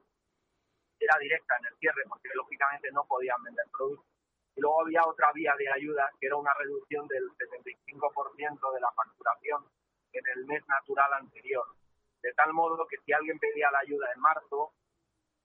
era 0.99 1.17
directa 1.19 1.55
en 1.59 1.65
el 1.65 1.77
cierre 1.77 2.03
porque 2.07 2.29
lógicamente 2.33 2.91
no 2.91 3.05
podían 3.05 3.41
vender 3.43 3.65
productos. 3.71 4.07
Y 4.55 4.61
luego 4.61 4.81
había 4.81 5.01
otra 5.05 5.31
vía 5.33 5.53
de 5.57 5.71
ayuda 5.71 6.09
que 6.19 6.27
era 6.27 6.35
una 6.35 6.53
reducción 6.53 7.07
del 7.07 7.23
75% 7.31 8.73
de 8.73 8.81
la 8.81 8.91
facturación 8.91 9.65
en 10.13 10.23
el 10.35 10.45
mes 10.45 10.63
natural 10.67 11.13
anterior. 11.13 11.65
De 12.21 12.33
tal 12.33 12.53
modo 12.53 12.87
que 12.87 12.97
si 13.03 13.11
alguien 13.11 13.39
pedía 13.39 13.71
la 13.71 13.79
ayuda 13.79 14.11
en 14.13 14.21
marzo, 14.21 14.73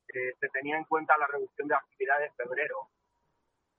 eh, 0.09 0.35
se 0.39 0.49
tenía 0.49 0.77
en 0.77 0.85
cuenta 0.85 1.17
la 1.19 1.27
reducción 1.27 1.69
de 1.69 1.75
actividad 1.75 2.21
de 2.21 2.31
febrero, 2.33 2.89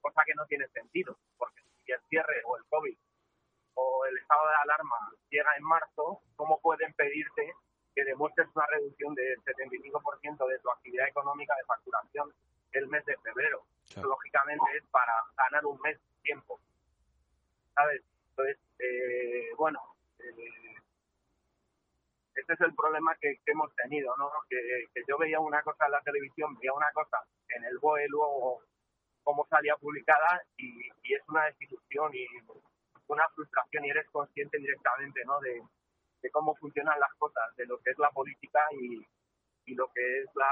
cosa 0.01 0.23
que 0.25 0.33
no 0.35 0.45
tiene 0.47 0.67
sentido, 0.69 1.17
porque 1.38 1.62
si 1.89 1.93
el 1.93 2.02
cierre 2.10 2.41
o 2.45 2.58
el 2.58 2.63
COVID 2.69 2.97
o 3.73 4.06
el 4.06 4.17
estado 4.17 4.47
de 4.47 4.56
alarma 4.62 4.97
llega 5.30 5.56
en 5.58 5.63
marzo, 5.63 6.21
¿cómo 6.36 6.60
pueden 6.62 6.93
pedirte 6.93 7.54
que 7.95 8.04
demuestres 8.04 8.47
una 8.54 8.65
reducción 8.67 9.15
del 9.15 9.38
75% 9.43 10.47
de 10.47 10.60
tu 10.60 10.69
actividad 10.69 11.08
económica 11.08 11.56
de 11.56 11.65
facturación 11.65 12.34
el 12.73 12.88
mes 12.88 13.04
de 13.06 13.17
febrero. 13.17 13.65
Lógicamente 13.95 14.78
es 14.78 14.84
para 14.91 15.13
ganar 15.36 15.65
un 15.65 15.80
mes 15.82 15.97
de 15.97 16.21
tiempo. 16.21 16.60
¿Sabes? 17.73 18.04
Entonces, 18.30 18.58
eh, 18.78 19.49
bueno, 19.58 19.80
eh, 20.19 20.75
este 22.36 22.54
es 22.54 22.62
el 22.62 22.75
problema 22.75 23.15
que, 23.19 23.39
hemos 23.47 23.73
tenido, 23.75 24.15
¿no? 24.17 24.30
Que, 24.47 24.86
yo 25.08 25.17
veía 25.17 25.39
una 25.39 25.63
cosa 25.63 25.88
en 25.88 25.93
la 25.93 26.02
televisión, 26.02 26.56
veía 26.60 26.73
una 26.73 26.91
cosa 26.93 27.17
en 27.49 27.63
el 27.63 27.80
BOE, 27.80 28.08
luego 28.10 28.62
cómo 29.23 29.47
salía 29.49 29.75
publicada 29.78 30.43
y, 30.58 30.88
y 31.04 31.13
es 31.15 31.21
una 31.28 31.45
y 32.13 32.25
una 33.07 33.27
frustración 33.35 33.85
y 33.85 33.89
eres 33.89 34.07
consciente 34.12 34.57
directamente, 34.57 35.21
¿no? 35.25 35.39
De, 35.39 35.62
de 36.21 36.31
cómo 36.31 36.55
funcionan 36.55 36.99
las 36.99 37.13
cosas, 37.17 37.55
de 37.55 37.65
lo 37.65 37.77
que 37.79 37.91
es 37.91 37.97
la 37.97 38.09
política 38.12 38.59
y, 38.71 39.05
y 39.65 39.75
lo 39.75 39.88
que 39.91 40.21
es 40.21 40.29
la, 40.35 40.51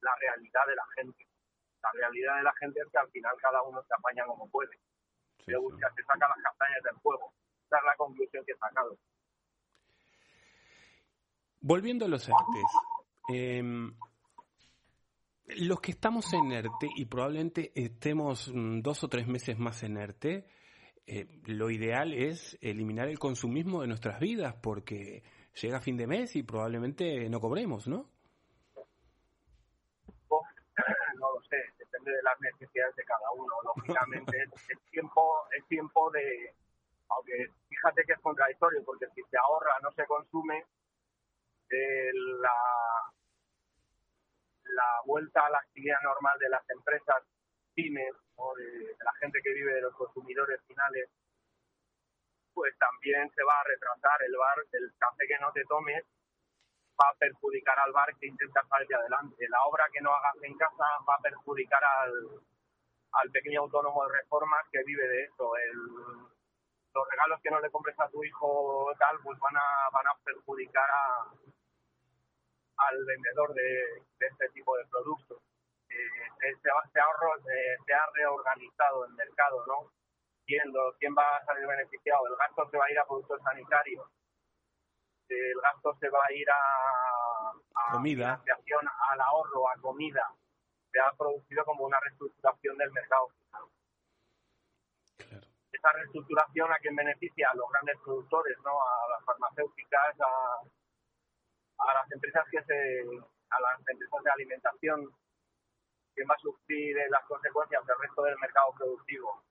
la, 0.00 0.14
realidad 0.20 0.66
de 0.66 0.76
la 0.76 0.86
gente. 0.96 1.26
La 1.82 1.90
realidad 1.92 2.36
de 2.36 2.42
la 2.42 2.54
gente 2.54 2.80
es 2.80 2.88
que 2.90 2.98
al 2.98 3.10
final 3.10 3.32
cada 3.40 3.62
uno 3.62 3.82
se 3.82 3.94
apaña 3.94 4.24
como 4.26 4.48
puede. 4.50 4.78
se, 5.44 5.56
busca, 5.56 5.90
se 5.94 6.02
saca 6.02 6.28
las 6.28 6.42
castañas 6.42 6.82
del 6.82 7.00
fuego. 7.00 7.32
Esa 7.66 7.76
es 7.76 7.84
la 7.84 7.96
conclusión 7.96 8.44
que 8.44 8.52
he 8.52 8.56
sacado. 8.56 8.98
Volviendo 11.60 12.04
a 12.04 12.08
los 12.08 12.28
ERTES, 12.28 12.72
em, 13.28 13.94
los 15.46 15.80
que 15.80 15.92
estamos 15.92 16.32
en 16.32 16.52
ERTE 16.52 16.88
y 16.96 17.06
probablemente 17.06 17.72
estemos 17.74 18.48
mm, 18.52 18.80
dos 18.80 19.04
o 19.04 19.08
tres 19.08 19.26
meses 19.26 19.58
más 19.58 19.82
en 19.82 19.96
ERTE, 19.96 20.46
eh, 21.10 21.26
lo 21.46 21.70
ideal 21.70 22.12
es 22.12 22.58
eliminar 22.60 23.08
el 23.08 23.18
consumismo 23.18 23.80
de 23.80 23.88
nuestras 23.88 24.20
vidas 24.20 24.54
porque 24.62 25.22
llega 25.54 25.80
fin 25.80 25.96
de 25.96 26.06
mes 26.06 26.36
y 26.36 26.42
probablemente 26.42 27.30
no 27.30 27.40
cobremos, 27.40 27.88
¿no? 27.88 28.10
No 31.18 31.32
lo 31.34 31.40
sé, 31.48 31.56
depende 31.78 32.12
de 32.12 32.22
las 32.22 32.38
necesidades 32.40 32.94
de 32.94 33.04
cada 33.04 33.30
uno. 33.34 33.54
Lógicamente, 33.64 34.36
es 34.68 34.90
tiempo, 34.90 35.48
es 35.58 35.66
tiempo 35.66 36.10
de, 36.10 36.54
aunque 37.08 37.52
fíjate 37.70 38.02
que 38.06 38.12
es 38.12 38.20
contradictorio 38.20 38.84
porque 38.84 39.06
si 39.14 39.22
se 39.30 39.38
ahorra 39.38 39.80
no 39.82 39.90
se 39.92 40.04
consume, 40.04 40.62
eh, 41.70 42.10
la, 42.12 43.12
la 44.64 45.00
vuelta 45.06 45.46
a 45.46 45.50
la 45.50 45.58
actividad 45.58 46.00
normal 46.02 46.38
de 46.38 46.50
las 46.50 46.68
empresas 46.68 47.24
pymes 47.78 48.14
o 48.34 48.54
de, 48.56 48.96
la 48.98 49.12
gente 49.22 49.38
que 49.38 49.54
vive 49.54 49.74
de 49.74 49.82
los 49.82 49.94
consumidores 49.94 50.58
finales, 50.66 51.08
pues 52.52 52.74
también 52.76 53.30
se 53.30 53.42
va 53.44 53.60
a 53.60 53.64
retrasar 53.70 54.18
el 54.26 54.34
bar, 54.36 54.58
el 54.72 54.90
café 54.98 55.28
que 55.28 55.38
no 55.38 55.52
te 55.52 55.62
tomes 55.66 56.02
va 56.98 57.06
a 57.06 57.14
perjudicar 57.14 57.78
al 57.78 57.92
bar 57.92 58.10
que 58.18 58.26
intenta 58.26 58.66
salir 58.66 58.92
adelante. 58.96 59.46
La 59.48 59.62
obra 59.62 59.86
que 59.92 60.00
no 60.00 60.10
hagas 60.10 60.34
en 60.42 60.58
casa 60.58 60.84
va 61.08 61.14
a 61.14 61.22
perjudicar 61.22 61.80
al, 61.84 63.30
pequeño 63.30 63.60
autónomo 63.60 64.04
de 64.06 64.18
reformas 64.18 64.66
que 64.72 64.82
vive 64.82 65.06
de 65.06 65.22
eso. 65.22 65.52
Los 66.92 67.08
regalos 67.08 67.40
que 67.40 67.50
no 67.50 67.60
le 67.60 67.70
compres 67.70 67.94
a 68.00 68.08
tu 68.08 68.24
hijo 68.24 68.90
tal, 68.98 69.16
pues 69.22 69.38
van 69.38 69.56
a, 69.56 69.90
van 69.92 70.08
a 70.08 70.18
perjudicar 70.24 70.90
al 72.76 73.04
vendedor 73.04 73.54
de, 73.54 74.02
este 74.18 74.48
tipo 74.50 74.76
de 74.76 74.86
productos. 74.86 75.38
Eh, 76.40 76.54
se, 76.62 77.00
ahorro, 77.00 77.32
se, 77.42 77.92
ha 77.92 78.06
reorganizado 78.14 79.04
el 79.06 79.12
mercado, 79.14 79.64
¿no? 79.66 79.90
¿Quién, 80.46 80.62
¿Quién 80.98 81.14
va 81.16 81.36
a 81.36 81.44
salir 81.44 81.66
beneficiado? 81.66 82.26
El 82.26 82.36
gasto 82.36 82.68
se 82.70 82.78
va 82.78 82.84
a 82.86 82.90
ir 82.90 82.98
a 82.98 83.06
productos 83.06 83.42
sanitarios, 83.42 84.06
el 85.28 85.60
gasto 85.60 85.94
se 86.00 86.08
va 86.08 86.20
a 86.26 86.32
ir 86.32 86.48
a, 86.50 87.50
a 87.74 87.92
comida, 87.92 88.42
al 89.10 89.20
ahorro, 89.20 89.68
a 89.68 89.76
comida. 89.80 90.24
Se 90.90 91.00
ha 91.00 91.12
producido 91.18 91.64
como 91.64 91.84
una 91.84 92.00
reestructuración 92.00 92.78
del 92.78 92.90
mercado 92.92 93.28
Esa 95.70 95.92
reestructuración 95.92 96.72
a 96.72 96.78
quien 96.78 96.96
beneficia 96.96 97.50
a 97.50 97.56
los 97.56 97.68
grandes 97.70 97.98
productores, 98.02 98.56
¿no? 98.64 98.70
A 98.70 99.08
las 99.10 99.24
farmacéuticas, 99.26 100.16
a, 100.20 101.90
a 101.90 101.94
las 101.94 102.10
empresas 102.10 102.44
que 102.50 102.62
se, 102.62 103.02
a 103.50 103.60
las 103.60 103.78
empresas 103.86 104.22
de 104.22 104.30
alimentación, 104.30 105.12
que 106.18 106.24
va 106.24 106.34
a 106.34 106.42
sufrir 106.42 106.96
las 107.10 107.24
consecuencias 107.26 107.86
del 107.86 107.98
resto 107.98 108.22
del 108.22 108.38
mercado 108.38 108.74
productivo. 108.76 109.42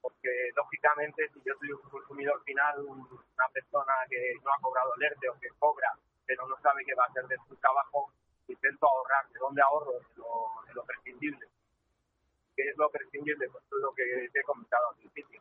Porque, 0.00 0.30
lógicamente, 0.56 1.28
si 1.28 1.40
yo 1.44 1.52
soy 1.60 1.72
un 1.72 1.90
consumidor 1.90 2.42
final, 2.44 2.80
una 2.80 3.48
persona 3.52 3.92
que 4.08 4.34
no 4.42 4.50
ha 4.52 4.60
cobrado 4.60 4.94
alerta 4.94 5.30
o 5.30 5.38
que 5.38 5.48
cobra, 5.58 5.92
pero 6.24 6.48
no 6.48 6.56
sabe 6.60 6.84
qué 6.84 6.94
va 6.94 7.04
a 7.04 7.08
hacer 7.08 7.26
de 7.26 7.36
su 7.46 7.56
trabajo, 7.56 8.10
intento 8.48 8.86
ahorrar. 8.88 9.28
¿De 9.28 9.38
dónde 9.38 9.62
ahorro? 9.62 9.92
De 9.92 10.16
lo, 10.16 10.64
de 10.66 10.74
lo 10.74 10.84
prescindible. 10.84 11.46
¿Qué 12.56 12.62
es 12.68 12.76
lo 12.76 12.88
prescindible? 12.90 13.48
Pues 13.50 13.64
es 13.64 13.80
lo 13.80 13.92
que 13.92 14.28
te 14.32 14.40
he 14.40 14.44
comentado 14.44 14.88
al 14.88 14.96
principio. 14.96 15.40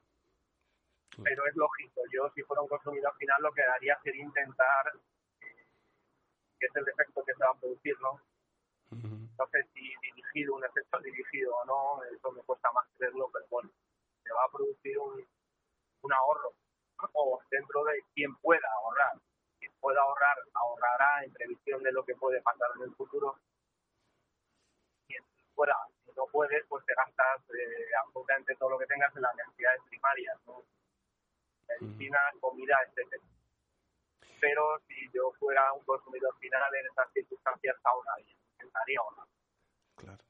Pero 1.23 1.45
es 1.45 1.55
lógico, 1.55 2.01
yo 2.11 2.29
si 2.33 2.41
fuera 2.41 2.63
un 2.63 2.67
consumidor 2.67 3.15
final 3.17 3.41
lo 3.43 3.51
que 3.51 3.61
haría 3.61 3.99
sería 4.01 4.23
intentar 4.23 4.91
que 6.59 6.65
es 6.65 6.75
el 6.75 6.87
efecto 6.87 7.23
que 7.23 7.33
se 7.33 7.43
va 7.43 7.51
a 7.51 7.59
producir, 7.59 7.95
¿no? 8.01 8.19
Sé 9.51 9.63
si 9.73 9.93
dirigido, 10.33 10.55
un 10.55 10.65
efecto 10.65 10.99
dirigido 10.99 11.55
o 11.55 11.65
no, 11.65 12.03
eso 12.03 12.31
me 12.31 12.41
cuesta 12.43 12.71
más 12.71 12.85
creerlo, 12.97 13.29
pero 13.31 13.45
bueno, 13.49 13.69
se 14.23 14.33
va 14.33 14.43
a 14.43 14.51
producir 14.51 14.97
un, 14.97 15.25
un 16.01 16.13
ahorro, 16.13 16.53
o 17.13 17.41
dentro 17.49 17.83
de 17.85 18.03
quien 18.13 18.35
pueda 18.37 18.67
ahorrar. 18.71 19.17
Quien 19.59 19.71
pueda 19.79 20.01
ahorrar, 20.01 20.37
ahorrará 20.53 21.23
en 21.23 21.33
previsión 21.33 21.83
de 21.83 21.91
lo 21.91 22.03
que 22.03 22.15
puede 22.15 22.41
pasar 22.41 22.69
en 22.77 22.83
el 22.83 22.95
futuro. 22.95 23.37
Quien 25.07 25.23
pueda, 25.55 25.75
si 26.05 26.11
no 26.15 26.25
puedes, 26.27 26.65
pues 26.67 26.85
te 26.85 26.93
gastas 26.93 27.41
eh, 27.51 27.89
absolutamente 28.05 28.55
todo 28.55 28.71
lo 28.71 28.79
que 28.79 28.87
tengas 28.87 29.15
en 29.15 29.21
las 29.21 29.35
necesidades 29.35 29.81
primarias, 29.89 30.37
¿no? 30.47 30.63
Medicina, 31.67 32.19
comida, 32.39 32.77
etcétera 32.87 33.23
pero 34.43 34.77
si 34.89 35.09
yo 35.13 35.31
fuera 35.39 35.71
un 35.71 35.85
consumidor 35.85 36.37
final 36.37 36.61
en 36.75 36.85
esas 36.87 37.09
circunstancias 37.13 37.77
ahora 37.85 38.11
intentaría 38.19 38.99
ahorrar. 38.99 39.27
Claro. 39.95 40.22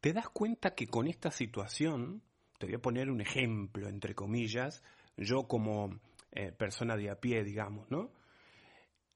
¿Te 0.00 0.14
das 0.14 0.30
cuenta 0.30 0.74
que 0.74 0.86
con 0.86 1.06
esta 1.08 1.30
situación, 1.30 2.22
te 2.58 2.66
voy 2.66 2.76
a 2.76 2.82
poner 2.82 3.10
un 3.10 3.20
ejemplo, 3.20 3.86
entre 3.86 4.14
comillas, 4.14 4.82
yo 5.16 5.46
como 5.46 6.00
eh, 6.32 6.52
persona 6.52 6.96
de 6.96 7.10
a 7.10 7.20
pie, 7.20 7.44
digamos, 7.44 7.90
¿no? 7.90 8.10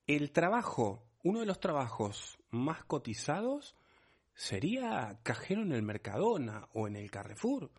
El 0.07 0.31
trabajo, 0.33 1.03
uno 1.23 1.41
de 1.41 1.47
los 1.47 1.59
trabajos 1.59 2.39
más 2.51 2.85
cotizados 2.85 3.75
sería 4.35 5.19
cajero 5.23 5.63
en 5.63 5.73
el 5.73 5.83
Mercadona 5.83 6.69
o 6.75 6.87
en 6.87 6.97
el 6.97 7.11
Carrefour. 7.11 7.71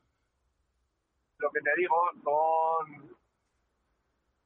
Lo 1.37 1.51
que 1.51 1.61
te 1.61 1.69
digo 1.77 1.95
son 2.23 3.15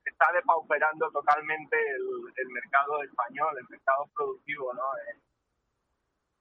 está 0.04 0.26
depauperando 0.34 1.10
totalmente 1.12 1.78
el, 1.78 2.50
mercado 2.50 3.02
español, 3.04 3.58
el 3.58 3.70
mercado 3.70 4.06
productivo, 4.14 4.74
¿no? 4.74 4.82
Eh, 4.82 5.29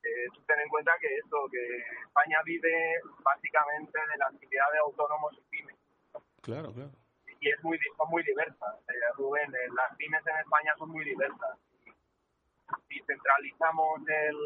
eh, 0.08 0.28
tú 0.34 0.40
ten 0.46 0.60
en 0.60 0.68
cuenta 0.68 0.92
que 1.00 1.08
eso, 1.16 1.48
que 1.50 1.62
España 2.06 2.40
vive 2.44 3.00
básicamente 3.22 3.98
de 3.98 4.16
la 4.16 4.26
actividad 4.26 4.72
de 4.72 4.78
autónomos 4.78 5.34
y 5.36 5.42
pymes. 5.50 5.76
Claro, 6.42 6.72
claro. 6.72 6.90
Y 7.40 7.50
es 7.50 7.62
muy, 7.62 7.78
son 7.96 8.10
muy 8.10 8.22
diversas, 8.22 8.74
eh, 8.88 9.12
Rubén. 9.16 9.52
las 9.52 9.96
pymes 9.96 10.26
en 10.26 10.36
España 10.38 10.74
son 10.78 10.90
muy 10.90 11.04
diversas. 11.04 11.58
Si 12.88 13.00
centralizamos 13.06 14.00
el, 14.08 14.36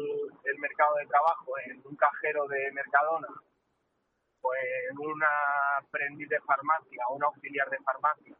el 0.43 0.59
mercado 0.59 0.95
de 0.95 1.07
trabajo 1.07 1.57
en 1.65 1.81
un 1.85 1.95
cajero 1.95 2.47
de 2.47 2.71
Mercadona, 2.71 3.27
pues 4.41 4.59
en 4.91 4.99
una 4.99 5.27
aprendiz 5.81 6.29
de 6.29 6.39
farmacia, 6.41 7.07
un 7.09 7.23
auxiliar 7.23 7.69
de 7.69 7.79
farmacia, 7.79 8.35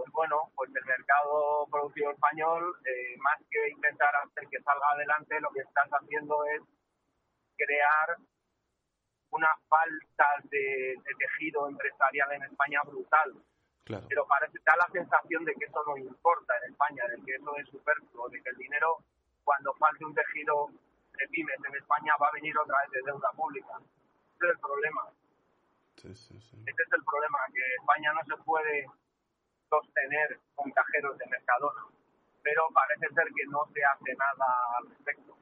pues 0.00 0.12
bueno, 0.12 0.50
pues 0.56 0.70
el 0.74 0.84
mercado 0.86 1.66
productivo 1.70 2.10
español, 2.10 2.74
eh, 2.86 3.18
más 3.18 3.36
que 3.50 3.68
intentar 3.68 4.08
hacer 4.16 4.48
que 4.48 4.62
salga 4.62 4.88
adelante, 4.92 5.38
lo 5.40 5.50
que 5.50 5.60
estás 5.60 5.90
haciendo 5.90 6.42
es 6.46 6.62
crear 7.54 8.16
una 9.30 9.50
falta 9.68 10.26
de, 10.44 10.96
tejido 11.18 11.68
empresarial 11.68 12.32
en 12.32 12.44
España 12.44 12.80
brutal. 12.86 13.34
Pero 13.84 14.24
parece, 14.26 14.58
da 14.64 14.74
la 14.76 14.88
sensación 14.90 15.44
de 15.44 15.52
que 15.52 15.66
eso 15.66 15.82
no 15.86 15.98
importa 15.98 16.54
en 16.62 16.72
España, 16.72 17.04
de 17.08 17.22
que 17.22 17.34
eso 17.34 17.56
es 17.56 17.68
superfluo, 17.68 18.28
de 18.30 18.40
que 18.40 18.50
el 18.50 18.56
dinero, 18.56 19.04
cuando 19.44 19.74
falte 19.74 20.04
un 20.06 20.14
tejido 20.14 20.70
de 21.12 21.28
pymes 21.28 21.58
en 21.68 21.76
España, 21.76 22.14
va 22.22 22.28
a 22.28 22.32
venir 22.32 22.56
otra 22.56 22.78
vez 22.82 22.90
de 22.92 23.02
deuda 23.04 23.30
pública. 23.36 23.76
Ese 23.76 24.46
es 24.46 24.50
el 24.50 24.60
problema. 24.60 25.02
Sí, 25.96 26.14
sí, 26.14 26.40
sí. 26.40 26.56
Ese 26.64 26.82
es 26.82 26.92
el 26.92 27.04
problema, 27.04 27.38
que 27.52 27.60
España 27.80 28.12
no 28.14 28.24
se 28.24 28.42
puede 28.44 28.86
sostener 29.70 30.38
con 30.54 30.70
cajeros 30.72 31.16
de 31.16 31.26
Mercadona, 31.26 31.82
pero 32.42 32.62
parece 32.74 33.14
ser 33.14 33.24
que 33.34 33.46
no 33.46 33.60
se 33.72 33.80
hace 33.84 34.16
nada 34.18 34.46
al 34.78 34.90
respecto. 34.90 35.36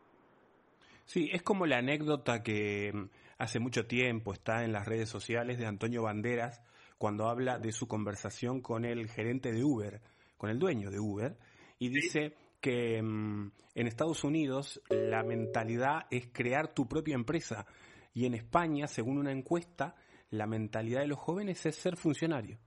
Sí, 1.04 1.30
es 1.32 1.42
como 1.42 1.66
la 1.66 1.78
anécdota 1.78 2.42
que 2.42 2.92
mm, 2.92 3.08
hace 3.38 3.58
mucho 3.58 3.86
tiempo 3.86 4.32
está 4.32 4.62
en 4.64 4.72
las 4.72 4.86
redes 4.86 5.08
sociales 5.08 5.58
de 5.58 5.66
Antonio 5.66 6.02
Banderas 6.02 6.62
cuando 6.98 7.28
habla 7.28 7.58
de 7.58 7.72
su 7.72 7.88
conversación 7.88 8.60
con 8.60 8.84
el 8.84 9.08
gerente 9.08 9.52
de 9.52 9.64
Uber, 9.64 10.02
con 10.36 10.50
el 10.50 10.58
dueño 10.58 10.90
de 10.90 11.00
Uber, 11.00 11.36
y 11.78 11.88
dice 11.88 12.34
que 12.60 13.00
mm, 13.02 13.52
en 13.74 13.86
Estados 13.86 14.24
Unidos 14.24 14.82
la 14.90 15.22
mentalidad 15.22 16.06
es 16.10 16.28
crear 16.32 16.74
tu 16.74 16.86
propia 16.86 17.14
empresa 17.14 17.66
y 18.12 18.26
en 18.26 18.34
España, 18.34 18.88
según 18.88 19.18
una 19.18 19.32
encuesta, 19.32 19.94
la 20.30 20.46
mentalidad 20.46 21.00
de 21.00 21.06
los 21.06 21.18
jóvenes 21.18 21.64
es 21.66 21.76
ser 21.76 21.96
funcionario. 21.96 22.58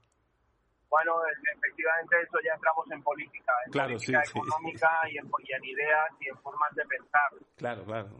Bueno, 0.92 1.16
efectivamente 1.24 2.20
eso 2.20 2.36
ya 2.44 2.52
entramos 2.52 2.84
en 2.92 3.02
política, 3.02 3.52
en 3.64 3.72
política 3.72 4.22
económica 4.28 4.90
Y, 5.08 5.16
en, 5.16 5.64
ideas 5.64 6.12
y 6.20 6.28
en 6.28 6.36
formas 6.44 6.68
de 6.74 6.84
pensar. 6.84 7.32
Claro, 7.56 7.82
claro. 7.86 8.10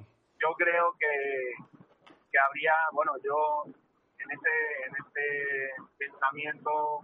Yo 0.41 0.49
creo 0.57 0.97
que, 0.99 1.53
que 2.33 2.39
habría, 2.39 2.73
bueno, 2.95 3.13
yo 3.23 3.65
en 3.69 4.29
este, 4.33 4.55
en 4.89 4.93
este 5.05 5.85
pensamiento 5.99 7.01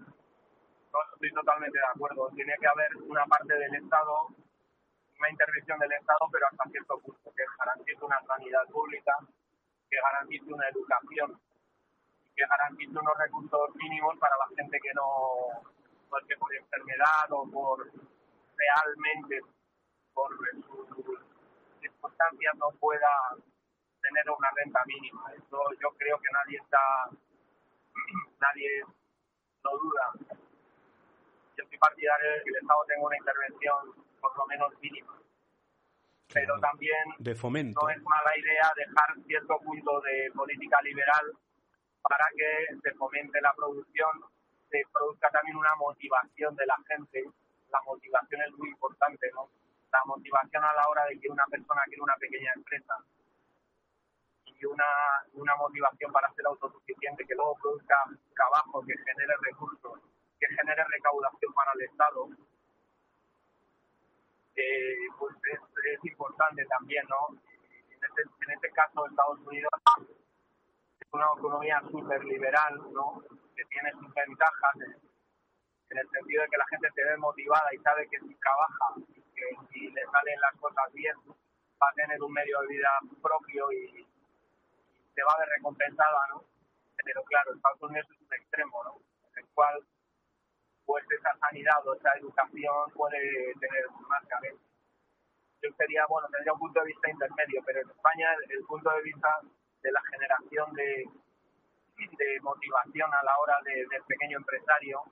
no 0.89 0.99
estoy 1.13 1.33
totalmente 1.37 1.79
de 1.79 1.91
acuerdo. 1.93 2.31
Tiene 2.35 2.55
que 2.59 2.67
haber 2.67 2.97
una 3.05 3.27
parte 3.27 3.53
del 3.53 3.75
Estado, 3.75 4.25
una 5.21 5.31
intervención 5.31 5.79
del 5.81 5.93
Estado, 5.93 6.25
pero 6.33 6.47
hasta 6.51 6.65
cierto 6.71 6.99
punto, 6.99 7.31
que 7.37 7.45
garantice 7.59 8.05
una 8.07 8.23
sanidad 8.25 8.65
pública, 8.73 9.13
que 9.91 9.99
garantice 10.01 10.49
una 10.51 10.67
educación 10.71 11.39
que 12.39 12.47
garantice 12.47 12.97
unos 12.97 13.19
recursos 13.19 13.75
mínimos 13.75 14.17
para 14.19 14.37
la 14.39 14.47
gente 14.55 14.79
que 14.79 14.95
no, 14.95 15.61
pues 16.09 16.25
que 16.27 16.37
por 16.37 16.55
enfermedad 16.55 17.27
o 17.31 17.51
por 17.51 17.91
realmente 18.55 19.41
por 20.15 20.31
sus 20.37 21.19
circunstancias 21.81 22.55
no 22.57 22.71
pueda 22.79 23.11
tener 24.01 24.31
una 24.31 24.51
renta 24.55 24.81
mínima. 24.87 25.33
Eso 25.35 25.59
yo 25.83 25.91
creo 25.99 26.19
que 26.21 26.31
nadie 26.31 26.59
está, 26.59 27.11
nadie 28.41 28.69
lo 29.65 29.71
duda. 29.79 30.39
Yo 31.57 31.65
soy 31.67 31.79
partidario 31.79 32.31
de 32.31 32.43
que 32.45 32.51
el 32.51 32.57
Estado 32.63 32.85
tenga 32.87 33.03
una 33.03 33.17
intervención 33.17 34.07
por 34.21 34.37
lo 34.37 34.47
menos 34.47 34.79
mínima. 34.81 35.15
Pero 36.33 36.61
también 36.61 37.03
de 37.19 37.35
fomento. 37.35 37.81
no 37.83 37.89
es 37.89 38.01
mala 38.03 38.39
idea 38.39 38.71
dejar 38.77 39.25
cierto 39.27 39.59
punto 39.59 40.01
de 40.03 40.31
política 40.35 40.81
liberal 40.83 41.35
para 42.09 42.25
que 42.35 42.75
se 42.83 42.95
fomente 42.95 43.41
la 43.41 43.53
producción, 43.55 44.11
se 44.71 44.83
produzca 44.93 45.31
también 45.31 45.57
una 45.57 45.75
motivación 45.77 46.57
de 46.57 46.67
la 46.67 46.77
gente. 46.89 47.25
La 47.71 47.81
motivación 47.83 48.41
es 48.43 48.53
muy 48.53 48.69
importante, 48.71 49.31
¿no? 49.35 49.49
La 49.93 50.05
motivación 50.07 50.65
a 50.65 50.73
la 50.73 50.89
hora 50.89 51.05
de 51.07 51.21
que 51.21 51.29
una 51.29 51.45
persona 51.47 51.83
quiere 51.87 52.03
una 52.03 52.17
pequeña 52.17 52.53
empresa 52.55 52.95
y 54.45 54.65
una, 54.65 54.85
una 55.35 55.55
motivación 55.57 56.13
para 56.13 56.33
ser 56.33 56.47
autosuficiente, 56.47 57.25
que 57.25 57.35
luego 57.35 57.57
produzca 57.61 57.95
trabajo, 58.35 58.83
que 58.85 58.95
genere 58.97 59.35
recursos, 59.43 60.01
que 60.41 60.47
genere 60.49 60.85
recaudación 60.85 61.53
para 61.53 61.73
el 61.73 61.83
Estado, 61.83 62.29
eh, 64.57 65.07
pues 65.19 65.37
es, 65.53 66.05
importante 66.05 66.65
también, 66.67 67.05
¿no? 67.09 67.39
En 67.39 68.05
este, 68.05 68.23
en 68.23 68.51
este 68.51 68.71
caso, 68.71 69.07
Estados 69.07 69.39
Unidos 69.47 69.71
una 71.13 71.27
economía 71.37 71.81
súper 71.91 72.25
liberal, 72.25 72.77
¿no? 72.93 73.23
Que 73.57 73.65
tiene 73.65 73.91
sus 73.93 74.13
ventajas 74.13 74.75
en 75.91 75.99
el 75.99 76.09
sentido 76.11 76.43
de 76.43 76.49
que 76.49 76.57
la 76.59 76.67
gente 76.67 76.89
se 76.95 77.05
ve 77.05 77.17
motivada 77.17 77.75
y 77.75 77.79
sabe 77.79 78.09
que 78.09 78.21
si 78.21 78.35
trabaja 78.35 78.87
y 79.09 79.23
que 79.23 79.45
si 79.73 79.91
le 79.91 80.03
salen 80.05 80.41
las 80.41 80.55
cosas 80.61 80.93
bien, 80.93 81.17
va 81.81 81.89
a 81.89 81.95
tener 81.95 82.23
un 82.23 82.33
medio 82.33 82.61
de 82.61 82.67
vida 82.69 82.91
propio 83.23 83.73
y, 83.73 84.07
se 85.15 85.25
va 85.25 85.33
a 85.33 85.39
ver 85.41 85.49
recompensada, 85.49 86.19
¿no? 86.31 86.45
Pero 87.05 87.25
claro, 87.25 87.53
Estados 87.53 87.83
Unidos 87.83 88.07
es 88.13 88.21
un 88.21 88.35
extremo, 88.35 88.85
¿no? 88.85 88.95
En 89.33 89.39
el 89.43 89.51
cual, 89.53 89.83
pues 90.85 91.05
esa 91.11 91.37
sanidad 91.41 91.85
o 91.89 91.95
esa 91.95 92.13
educación 92.21 92.93
puede 92.95 93.19
tener 93.59 93.85
más 94.07 94.25
cabeza. 94.29 94.63
Yo 95.61 95.71
sería, 95.77 96.07
bueno, 96.07 96.29
tendría 96.31 96.53
un 96.53 96.61
punto 96.61 96.81
de 96.81 96.87
vista 96.87 97.11
intermedio, 97.11 97.63
pero 97.67 97.81
en 97.81 97.91
España 97.91 98.29
el, 98.35 98.59
el 98.59 98.65
punto 98.65 98.91
de 98.91 99.03
vista 99.03 99.41
de 99.83 99.93
la 99.93 100.01
generación 100.11 100.73
de, 100.75 101.05
de 101.97 102.41
motivación 102.43 103.13
a 103.13 103.23
la 103.23 103.39
hora 103.39 103.57
de, 103.65 103.87
del 103.91 104.03
pequeño 104.07 104.39
empresario 104.39 105.03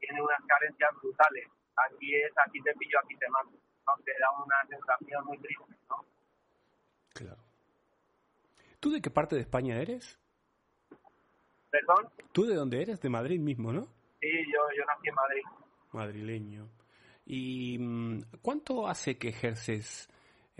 tiene 0.00 0.22
unas 0.22 0.40
carencias 0.46 0.90
brutales. 1.02 1.46
Aquí 1.76 2.14
es, 2.14 2.32
aquí 2.46 2.60
te 2.62 2.74
pillo, 2.74 2.98
aquí 3.04 3.16
te 3.16 3.28
mato. 3.28 3.50
¿no? 3.50 4.04
Te 4.04 4.12
da 4.18 4.30
una 4.44 4.66
sensación 4.68 5.24
muy 5.26 5.38
triste, 5.38 5.76
¿no? 5.88 6.04
Claro. 7.12 7.42
¿Tú 8.80 8.90
de 8.90 9.02
qué 9.02 9.10
parte 9.10 9.36
de 9.36 9.42
España 9.42 9.80
eres? 9.80 10.18
¿Perdón? 11.70 12.08
¿Tú 12.32 12.46
de 12.46 12.54
dónde 12.54 12.82
eres? 12.82 13.00
De 13.00 13.10
Madrid 13.10 13.38
mismo, 13.38 13.72
¿no? 13.72 13.82
Sí, 14.20 14.28
yo, 14.52 14.60
yo 14.76 14.84
nací 14.86 15.08
en 15.08 15.14
Madrid. 15.14 15.42
Madrileño. 15.92 16.68
¿Y 17.26 17.78
mm, 17.78 18.22
cuánto 18.42 18.88
hace 18.88 19.18
que 19.18 19.28
ejerces 19.28 20.09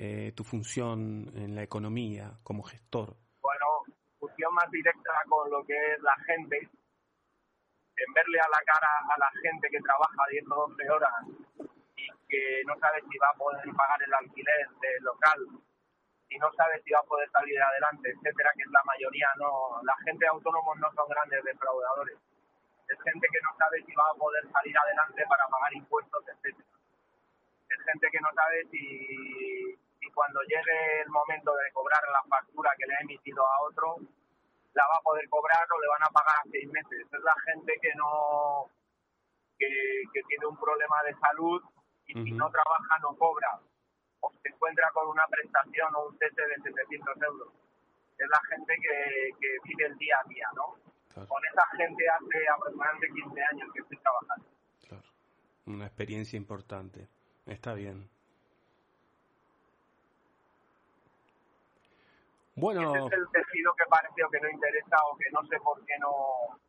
eh, 0.01 0.33
tu 0.33 0.45
función 0.45 1.29
en 1.37 1.55
la 1.55 1.63
economía 1.63 2.33
como 2.43 2.63
gestor? 2.63 3.17
Bueno, 3.43 3.67
función 4.19 4.49
más 4.55 4.71
directa 4.71 5.13
con 5.29 5.51
lo 5.51 5.63
que 5.67 5.77
es 5.77 6.01
la 6.01 6.17
gente, 6.25 6.57
en 6.57 8.15
verle 8.15 8.41
a 8.41 8.49
la 8.49 8.61
cara 8.65 8.89
a 8.89 9.19
la 9.21 9.31
gente 9.45 9.69
que 9.69 9.81
trabaja 9.85 10.25
10 10.31 10.45
o 10.57 10.69
12 10.73 10.91
horas 10.91 11.13
y 11.97 12.09
que 12.29 12.63
no 12.65 12.73
sabe 12.81 13.03
si 13.11 13.19
va 13.19 13.29
a 13.29 13.37
poder 13.37 13.69
pagar 13.77 14.03
el 14.03 14.15
alquiler 14.15 14.69
del 14.81 15.05
local, 15.05 15.41
y 16.31 16.39
no 16.39 16.51
sabe 16.57 16.81
si 16.81 16.91
va 16.93 17.01
a 17.01 17.11
poder 17.11 17.29
salir 17.29 17.61
adelante, 17.61 18.09
etcétera, 18.09 18.53
que 18.57 18.63
es 18.63 18.71
la 18.71 18.85
mayoría, 18.87 19.29
no, 19.37 19.83
la 19.83 19.97
gente 20.07 20.25
de 20.25 20.31
autónomos 20.31 20.79
no 20.79 20.89
son 20.95 21.09
grandes 21.11 21.45
defraudadores. 21.45 22.17
Es 22.89 22.99
gente 23.03 23.27
que 23.29 23.41
no 23.43 23.53
sabe 23.59 23.85
si 23.85 23.93
va 23.93 24.09
a 24.09 24.15
poder 24.15 24.49
salir 24.49 24.79
adelante 24.79 25.27
para 25.29 25.45
pagar 25.49 25.75
impuestos, 25.75 26.25
etcétera. 26.25 26.71
Es 27.69 27.85
gente 27.85 28.09
que 28.11 28.21
no 28.21 28.31
sabe 28.33 28.65
si, 28.71 29.50
cuando 30.15 30.41
llegue 30.43 31.03
el 31.03 31.11
momento 31.11 31.55
de 31.57 31.73
cobrar 31.73 32.03
la 32.13 32.23
factura 32.29 32.71
que 32.79 32.87
le 32.87 32.95
ha 32.95 33.01
emitido 33.01 33.43
a 33.47 33.63
otro, 33.63 33.97
la 34.75 34.87
va 34.87 34.97
a 34.99 35.03
poder 35.03 35.29
cobrar 35.29 35.67
o 35.71 35.81
le 35.81 35.89
van 35.89 36.03
a 36.03 36.13
pagar 36.13 36.37
a 36.39 36.51
seis 36.51 36.69
meses. 36.69 37.07
Es 37.11 37.23
la 37.23 37.35
gente 37.47 37.73
que 37.81 37.95
no 37.95 38.71
que, 39.59 39.69
que 40.13 40.23
tiene 40.29 40.47
un 40.47 40.57
problema 40.57 41.03
de 41.05 41.15
salud 41.21 41.63
y 42.07 42.15
si 42.15 42.33
no 42.33 42.51
trabaja 42.51 42.99
no 43.03 43.15
cobra 43.17 43.61
o 44.21 44.33
se 44.43 44.49
encuentra 44.49 44.91
con 44.93 45.09
una 45.09 45.27
prestación 45.29 45.95
o 45.95 46.09
un 46.09 46.19
cese 46.19 46.43
de 46.43 46.57
700 46.63 47.23
euros. 47.23 47.49
Es 48.19 48.29
la 48.29 48.41
gente 48.49 48.75
que, 48.81 49.31
que 49.41 49.57
vive 49.65 49.87
el 49.87 49.97
día 49.97 50.17
a 50.23 50.29
día, 50.29 50.49
¿no? 50.55 50.77
Claro. 51.13 51.29
Con 51.29 51.43
esa 51.45 51.67
gente 51.77 52.05
hace 52.09 52.49
aproximadamente 52.49 53.09
15 53.09 53.43
años 53.43 53.69
que 53.73 53.81
estoy 53.81 53.97
trabajando. 53.99 54.47
Claro. 54.87 55.05
Una 55.67 55.87
experiencia 55.87 56.37
importante. 56.37 57.09
Está 57.47 57.75
bien. 57.75 58.09
Bueno, 62.61 62.95
Ese 62.95 63.07
es 63.07 63.13
el 63.13 63.29
tejido 63.33 63.73
que 63.75 63.85
parece 63.89 64.23
o 64.23 64.31
que 64.31 64.41
no 64.41 64.51
interesa 64.51 64.97
o 65.11 65.17
que 65.17 65.31
no 65.33 65.41
sé 65.49 65.57
por 65.65 65.85
qué 65.85 65.95
no, 65.99 66.61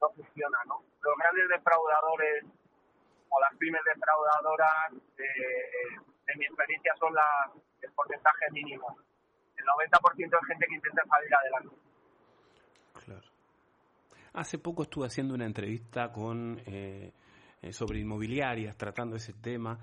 no 0.00 0.08
funciona, 0.10 0.58
¿no? 0.66 0.82
Los 1.02 1.14
grandes 1.16 1.48
defraudadores 1.48 2.44
o 3.28 3.40
las 3.40 3.56
pymes 3.58 3.82
defraudadoras, 3.84 4.92
eh, 5.18 6.00
en 6.26 6.38
mi 6.38 6.46
experiencia, 6.46 6.94
son 6.98 7.14
las, 7.14 7.52
el 7.82 7.92
porcentaje 7.92 8.50
mínimo. 8.52 8.96
El 9.56 9.64
90% 9.64 10.16
de 10.16 10.46
gente 10.46 10.66
que 10.66 10.74
intenta 10.74 11.02
salir 11.04 11.34
adelante. 11.34 11.76
claro. 13.04 13.28
Hace 14.34 14.58
poco 14.58 14.84
estuve 14.84 15.06
haciendo 15.06 15.34
una 15.34 15.46
entrevista 15.46 16.12
con 16.12 16.62
eh, 16.66 17.12
eh, 17.60 17.72
sobre 17.72 17.98
inmobiliarias, 17.98 18.76
tratando 18.76 19.16
ese 19.16 19.32
tema. 19.32 19.78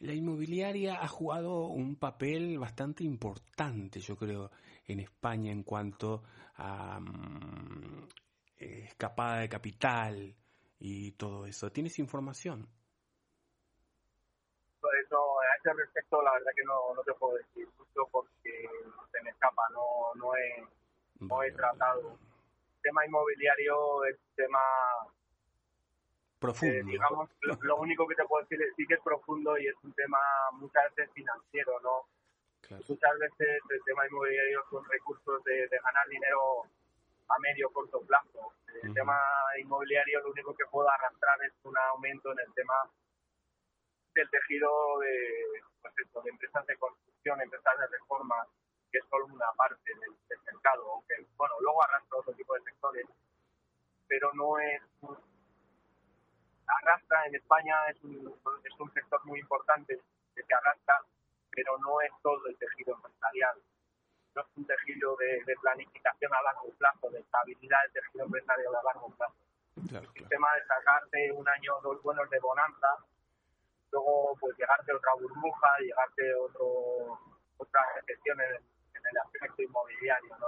La 0.00 0.14
inmobiliaria 0.14 1.02
ha 1.02 1.08
jugado 1.08 1.66
un 1.66 1.96
papel 1.96 2.58
bastante 2.58 3.04
importante, 3.04 4.00
yo 4.00 4.16
creo, 4.16 4.50
en 4.92 5.00
España 5.00 5.52
en 5.52 5.62
cuanto 5.62 6.22
a 6.56 6.98
mm, 7.00 8.08
escapada 8.56 9.40
de 9.40 9.48
capital 9.48 10.34
y 10.78 11.12
todo 11.12 11.46
eso. 11.46 11.70
¿Tienes 11.70 11.98
información? 11.98 12.68
Por 14.80 14.90
eso, 14.96 15.40
a 15.40 15.56
ese 15.58 15.72
respecto, 15.74 16.22
la 16.22 16.32
verdad 16.32 16.52
que 16.56 16.64
no, 16.64 16.94
no 16.94 17.02
te 17.02 17.12
puedo 17.14 17.36
decir 17.36 17.68
mucho 17.78 18.08
porque 18.10 18.68
se 19.12 19.22
me 19.22 19.30
escapa, 19.30 19.62
no, 19.72 20.14
no, 20.16 20.34
he, 20.34 20.62
no 21.20 21.42
he 21.42 21.50
Vale, 21.50 21.52
tratado. 21.52 22.18
El 22.76 22.82
tema 22.82 23.06
inmobiliario 23.06 24.04
es 24.04 24.16
tema 24.34 24.58
Profundo. 26.40 26.74
Eh, 26.74 26.82
digamos, 26.84 27.28
lo, 27.42 27.54
lo 27.60 27.76
único 27.76 28.08
que 28.08 28.14
te 28.14 28.24
puedo 28.24 28.42
decir 28.42 28.62
es 28.62 28.74
sí 28.74 28.86
que 28.86 28.94
es 28.94 29.00
profundo 29.02 29.58
y 29.58 29.68
es 29.68 29.74
un 29.84 29.92
tema 29.92 30.18
muchas 30.52 30.82
veces 30.94 31.12
financiero, 31.12 31.78
¿no? 31.80 32.06
Claro. 32.62 32.84
Muchas 32.88 33.18
veces 33.18 33.60
el 33.68 33.82
tema 33.84 34.06
inmobiliario 34.06 34.62
son 34.70 34.84
recursos 34.84 35.42
de, 35.44 35.68
de 35.68 35.78
ganar 35.78 36.06
dinero 36.08 36.62
a 37.28 37.38
medio 37.40 37.68
o 37.68 37.72
corto 37.72 38.00
plazo. 38.02 38.52
El 38.82 38.94
tema 38.94 39.18
inmobiliario 39.58 40.20
lo 40.20 40.30
único 40.30 40.54
que 40.54 40.64
puedo 40.70 40.88
arrastrar 40.88 41.42
es 41.44 41.52
un 41.64 41.76
aumento 41.92 42.32
en 42.32 42.38
el 42.46 42.54
tema 42.54 42.74
del 44.14 44.30
tejido 44.30 44.98
de, 45.00 45.62
pues 45.82 45.94
esto, 45.98 46.22
de 46.22 46.30
empresas 46.30 46.66
de 46.66 46.76
construcción, 46.76 47.40
empresas 47.40 47.78
de 47.78 47.86
reforma, 47.98 48.46
que 48.90 48.98
es 48.98 49.04
solo 49.10 49.26
una 49.26 49.52
parte 49.56 49.82
del, 50.00 50.14
del 50.28 50.38
mercado, 50.46 50.92
aunque, 50.92 51.14
bueno, 51.36 51.54
luego 51.60 51.82
arrastra 51.84 52.18
otro 52.18 52.32
tipo 52.34 52.54
de 52.54 52.62
sectores, 52.62 53.06
pero 54.08 54.32
no 54.34 54.58
es 54.58 54.82
un- 55.02 55.18
arrastra 56.66 57.26
en 57.26 57.34
España 57.34 57.74
es 57.88 58.02
un, 58.02 58.34
es 58.64 58.80
un 58.80 58.92
sector 58.92 59.24
muy 59.26 59.40
importante 59.40 60.00
que 60.34 60.42
se 60.42 60.54
arrastra, 60.54 61.02
pero 61.52 61.78
no 61.78 62.00
es 62.00 62.10
todo 62.22 62.46
el 62.46 62.56
tejido 62.58 62.94
empresarial. 62.94 63.56
No 64.34 64.42
es 64.42 64.48
un 64.56 64.66
tejido 64.66 65.16
de, 65.16 65.42
de 65.44 65.56
planificación 65.56 66.32
a 66.34 66.42
largo 66.42 66.70
plazo, 66.78 67.10
de 67.10 67.20
estabilidad 67.20 67.78
del 67.84 67.92
tejido 68.04 68.24
empresarial 68.26 68.74
a 68.76 68.82
largo 68.82 69.08
plazo. 69.16 69.34
Claro, 69.88 70.06
El 70.06 70.12
claro. 70.12 70.28
tema 70.28 70.48
de 70.54 70.66
sacarte 70.66 71.32
un 71.32 71.48
año 71.48 71.76
o 71.76 71.80
dos 71.80 72.02
buenos 72.02 72.28
de 72.30 72.38
bonanza, 72.40 72.88
luego 73.92 74.36
pues 74.38 74.56
llegarte 74.56 74.92
otra 74.92 75.14
burbuja, 75.14 75.78
llegarte 75.80 76.34
otro, 76.34 77.18
otra 77.56 77.80
recesión 77.96 78.40
en, 78.40 78.54
en 78.54 79.02
el 79.10 79.18
aspecto 79.18 79.62
inmobiliario. 79.62 80.36
¿no? 80.38 80.46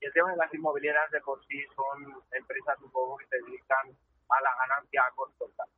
Y 0.00 0.06
el 0.06 0.12
tema 0.12 0.30
de 0.30 0.36
las 0.36 0.54
inmobiliarias 0.54 1.10
de 1.10 1.20
por 1.22 1.44
sí 1.46 1.64
son 1.74 2.22
empresas 2.32 2.78
un 2.82 2.90
poco 2.92 3.16
que 3.16 3.26
se 3.26 3.36
dedican 3.42 3.88
a 4.30 4.40
la 4.42 4.54
ganancia 4.60 5.02
a 5.04 5.10
corto 5.12 5.48
plazo. 5.56 5.72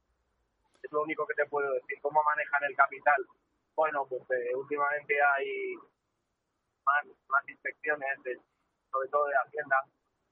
Es 0.82 0.92
lo 0.92 1.02
único 1.02 1.26
que 1.26 1.34
te 1.34 1.46
puedo 1.46 1.72
decir. 1.72 1.98
¿Cómo 2.02 2.22
manejan 2.22 2.64
el 2.64 2.76
capital? 2.76 3.26
Bueno, 3.80 4.04
pues 4.06 4.20
eh, 4.30 4.54
últimamente 4.54 5.14
hay 5.22 5.74
más, 6.84 7.06
más 7.30 7.48
inspecciones, 7.48 8.22
de- 8.24 8.38
sobre 8.92 9.08
todo 9.08 9.24
de 9.24 9.32
Hacienda, 9.42 9.76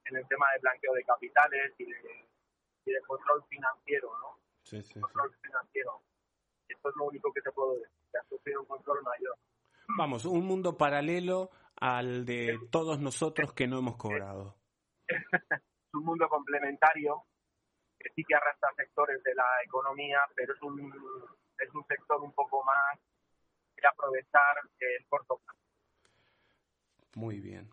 en 0.04 0.16
el 0.16 0.28
tema 0.28 0.44
de 0.52 0.58
blanqueo 0.60 0.92
de 0.92 1.02
capitales 1.04 1.72
y 1.78 1.86
de, 1.86 2.28
y 2.84 2.92
de 2.92 3.00
control 3.06 3.42
financiero, 3.48 4.10
¿no? 4.20 4.38
Sí, 4.64 4.82
sí, 4.82 4.92
sí. 4.92 5.00
Control 5.00 5.34
financiero. 5.40 6.02
Esto 6.68 6.90
es 6.90 6.96
lo 6.96 7.04
único 7.06 7.32
que 7.32 7.40
te 7.40 7.50
puedo 7.52 7.72
decir, 7.72 7.88
que 8.12 8.18
ha 8.18 8.24
sufrido 8.24 8.60
un 8.60 8.66
control 8.66 9.02
mayor. 9.02 9.34
Vamos, 9.96 10.26
un 10.26 10.44
mundo 10.44 10.76
paralelo 10.76 11.48
al 11.80 12.26
de 12.26 12.58
todos 12.70 13.00
nosotros 13.00 13.54
que 13.54 13.66
no 13.66 13.78
hemos 13.78 13.96
cobrado. 13.96 14.56
es 15.08 15.94
un 15.94 16.04
mundo 16.04 16.28
complementario 16.28 17.24
que 17.98 18.10
sí 18.14 18.22
que 18.28 18.34
arrastra 18.34 18.68
sectores 18.76 19.22
de 19.22 19.34
la 19.34 19.46
economía, 19.64 20.18
pero 20.36 20.52
es 20.52 20.60
un, 20.60 20.92
es 21.58 21.74
un 21.74 21.84
sector 21.86 22.20
un 22.20 22.34
poco 22.34 22.62
más 22.62 22.98
aprovechar 23.86 24.56
el 24.80 25.06
corto 25.08 25.38
plazo. 25.38 25.58
Muy 27.14 27.40
bien. 27.40 27.70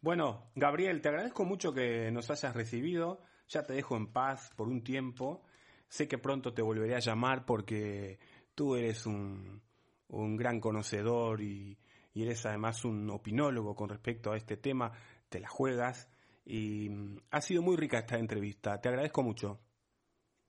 Bueno, 0.00 0.50
Gabriel, 0.54 1.00
te 1.00 1.08
agradezco 1.08 1.44
mucho 1.44 1.72
que 1.72 2.10
nos 2.10 2.30
hayas 2.30 2.54
recibido. 2.54 3.22
Ya 3.48 3.64
te 3.66 3.72
dejo 3.72 3.96
en 3.96 4.12
paz 4.12 4.52
por 4.56 4.68
un 4.68 4.84
tiempo. 4.84 5.44
Sé 5.88 6.06
que 6.06 6.18
pronto 6.18 6.54
te 6.54 6.62
volveré 6.62 6.94
a 6.94 7.00
llamar 7.00 7.44
porque 7.44 8.18
tú 8.54 8.76
eres 8.76 9.06
un, 9.06 9.62
un 10.08 10.36
gran 10.36 10.60
conocedor 10.60 11.40
y, 11.40 11.78
y 12.12 12.22
eres 12.22 12.44
además 12.46 12.84
un 12.84 13.10
opinólogo 13.10 13.74
con 13.74 13.88
respecto 13.88 14.32
a 14.32 14.36
este 14.36 14.56
tema. 14.56 14.92
Te 15.28 15.40
la 15.40 15.48
juegas 15.48 16.10
y 16.44 16.88
mm, 16.88 17.18
ha 17.30 17.40
sido 17.40 17.62
muy 17.62 17.76
rica 17.76 17.98
esta 17.98 18.18
entrevista. 18.18 18.80
Te 18.80 18.88
agradezco 18.88 19.22
mucho. 19.22 19.60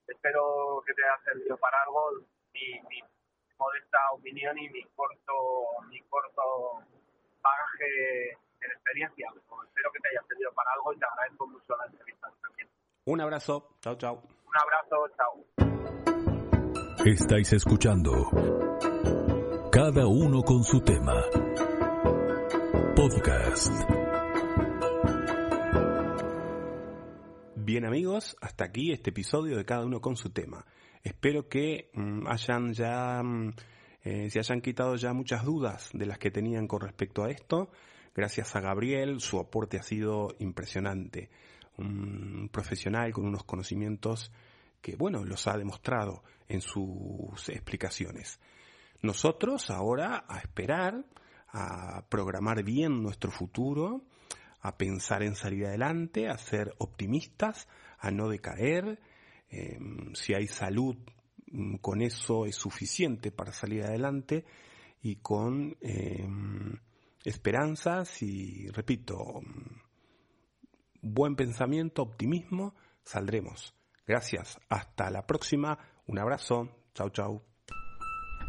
Espero 0.08 0.84
que 0.86 0.94
te 0.94 1.04
haya 1.04 1.24
servido 1.24 1.58
para 1.58 1.82
algo 1.84 2.26
modesta 3.60 3.98
opinión 4.14 4.58
y 4.58 4.70
mi 4.70 4.84
corto, 4.96 5.34
mi 5.90 6.02
corto 6.04 6.42
bagaje 7.44 8.32
en 8.62 8.72
experiencia. 8.72 9.28
Espero 9.36 9.92
que 9.92 10.00
te 10.00 10.10
haya 10.10 10.28
servido 10.28 10.52
para 10.54 10.72
algo 10.74 10.94
y 10.94 11.00
te 11.00 11.06
agradezco 11.06 11.48
mucho 11.48 11.78
la 11.78 11.86
entrevista 11.86 12.28
también. 12.42 12.70
Un 13.06 13.22
abrazo. 13.22 13.76
Chao, 13.82 13.96
chao. 13.96 14.16
Un 14.16 14.58
abrazo. 14.58 15.10
Chao. 15.18 15.46
Estáis 17.06 17.54
escuchando 17.54 18.12
Cada 19.72 20.06
uno 20.06 20.42
con 20.44 20.64
su 20.64 20.82
tema. 20.82 21.14
Podcast. 22.96 24.09
Bien 27.80 27.88
amigos, 27.88 28.36
hasta 28.42 28.66
aquí 28.66 28.92
este 28.92 29.12
episodio 29.12 29.56
de 29.56 29.64
cada 29.64 29.86
uno 29.86 30.02
con 30.02 30.18
su 30.18 30.32
tema. 30.32 30.66
Espero 31.02 31.48
que 31.48 31.90
mm, 31.94 32.28
hayan 32.28 32.74
ya 32.74 33.24
mm, 33.24 33.54
eh, 34.04 34.30
se 34.30 34.40
hayan 34.40 34.60
quitado 34.60 34.98
ya 34.98 35.14
muchas 35.14 35.46
dudas 35.46 35.90
de 35.94 36.06
las 36.06 36.18
que 36.18 36.30
tenían 36.30 36.68
con 36.68 36.82
respecto 36.82 37.24
a 37.24 37.32
esto. 37.32 37.72
Gracias 38.14 38.54
a 38.58 38.60
Gabriel, 38.60 39.22
su 39.22 39.40
aporte 39.40 39.78
ha 39.78 39.82
sido 39.82 40.36
impresionante. 40.40 41.30
Un 41.78 42.50
profesional 42.52 43.14
con 43.14 43.26
unos 43.26 43.46
conocimientos 43.46 44.30
que, 44.82 44.98
bueno, 44.98 45.24
los 45.24 45.48
ha 45.48 45.58
demostrado 45.58 46.22
en 46.50 46.60
sus 46.60 47.48
explicaciones. 47.48 48.42
Nosotros 49.02 49.70
ahora 49.70 50.26
a 50.28 50.40
esperar, 50.40 51.06
a 51.48 52.04
programar 52.10 52.62
bien 52.62 53.02
nuestro 53.02 53.32
futuro, 53.32 54.04
a 54.62 54.78
pensar 54.78 55.24
en 55.24 55.36
salir 55.36 55.66
adelante, 55.66 56.28
a 56.28 56.38
ser 56.38 56.74
optimistas, 56.78 57.68
a 57.98 58.12
no 58.12 58.30
decaer. 58.30 59.00
Em, 59.50 60.14
si 60.14 60.34
hay 60.34 60.48
salud, 60.48 60.96
mm, 61.52 61.78
con 61.78 62.02
eso 62.02 62.46
es 62.46 62.56
suficiente 62.56 63.32
para 63.32 63.52
salir 63.52 63.84
adelante 63.84 64.46
y 65.02 65.18
con 65.18 65.78
em, 65.82 66.78
esperanzas 67.24 68.22
y, 68.22 68.68
repito, 68.70 69.42
mm, 69.42 69.80
buen 71.02 71.36
pensamiento, 71.36 72.02
optimismo, 72.02 72.76
saldremos. 73.04 73.74
Gracias. 74.06 74.60
Hasta 74.70 75.10
la 75.10 75.26
próxima. 75.26 75.78
Un 76.08 76.20
abrazo. 76.20 76.70
Chau, 76.94 77.10
chau. 77.12 77.44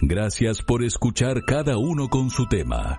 Gracias 0.00 0.62
por 0.62 0.82
escuchar 0.82 1.44
cada 1.44 1.76
uno 1.76 2.08
con 2.08 2.30
su 2.30 2.46
tema. 2.48 2.98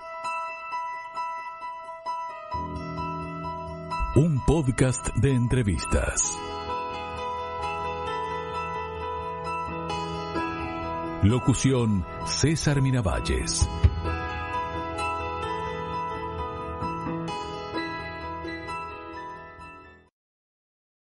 Podcast 4.61 5.07
de 5.15 5.33
entrevistas. 5.33 6.37
Locución 11.23 12.05
César 12.27 12.79
Miravalles. 12.79 13.67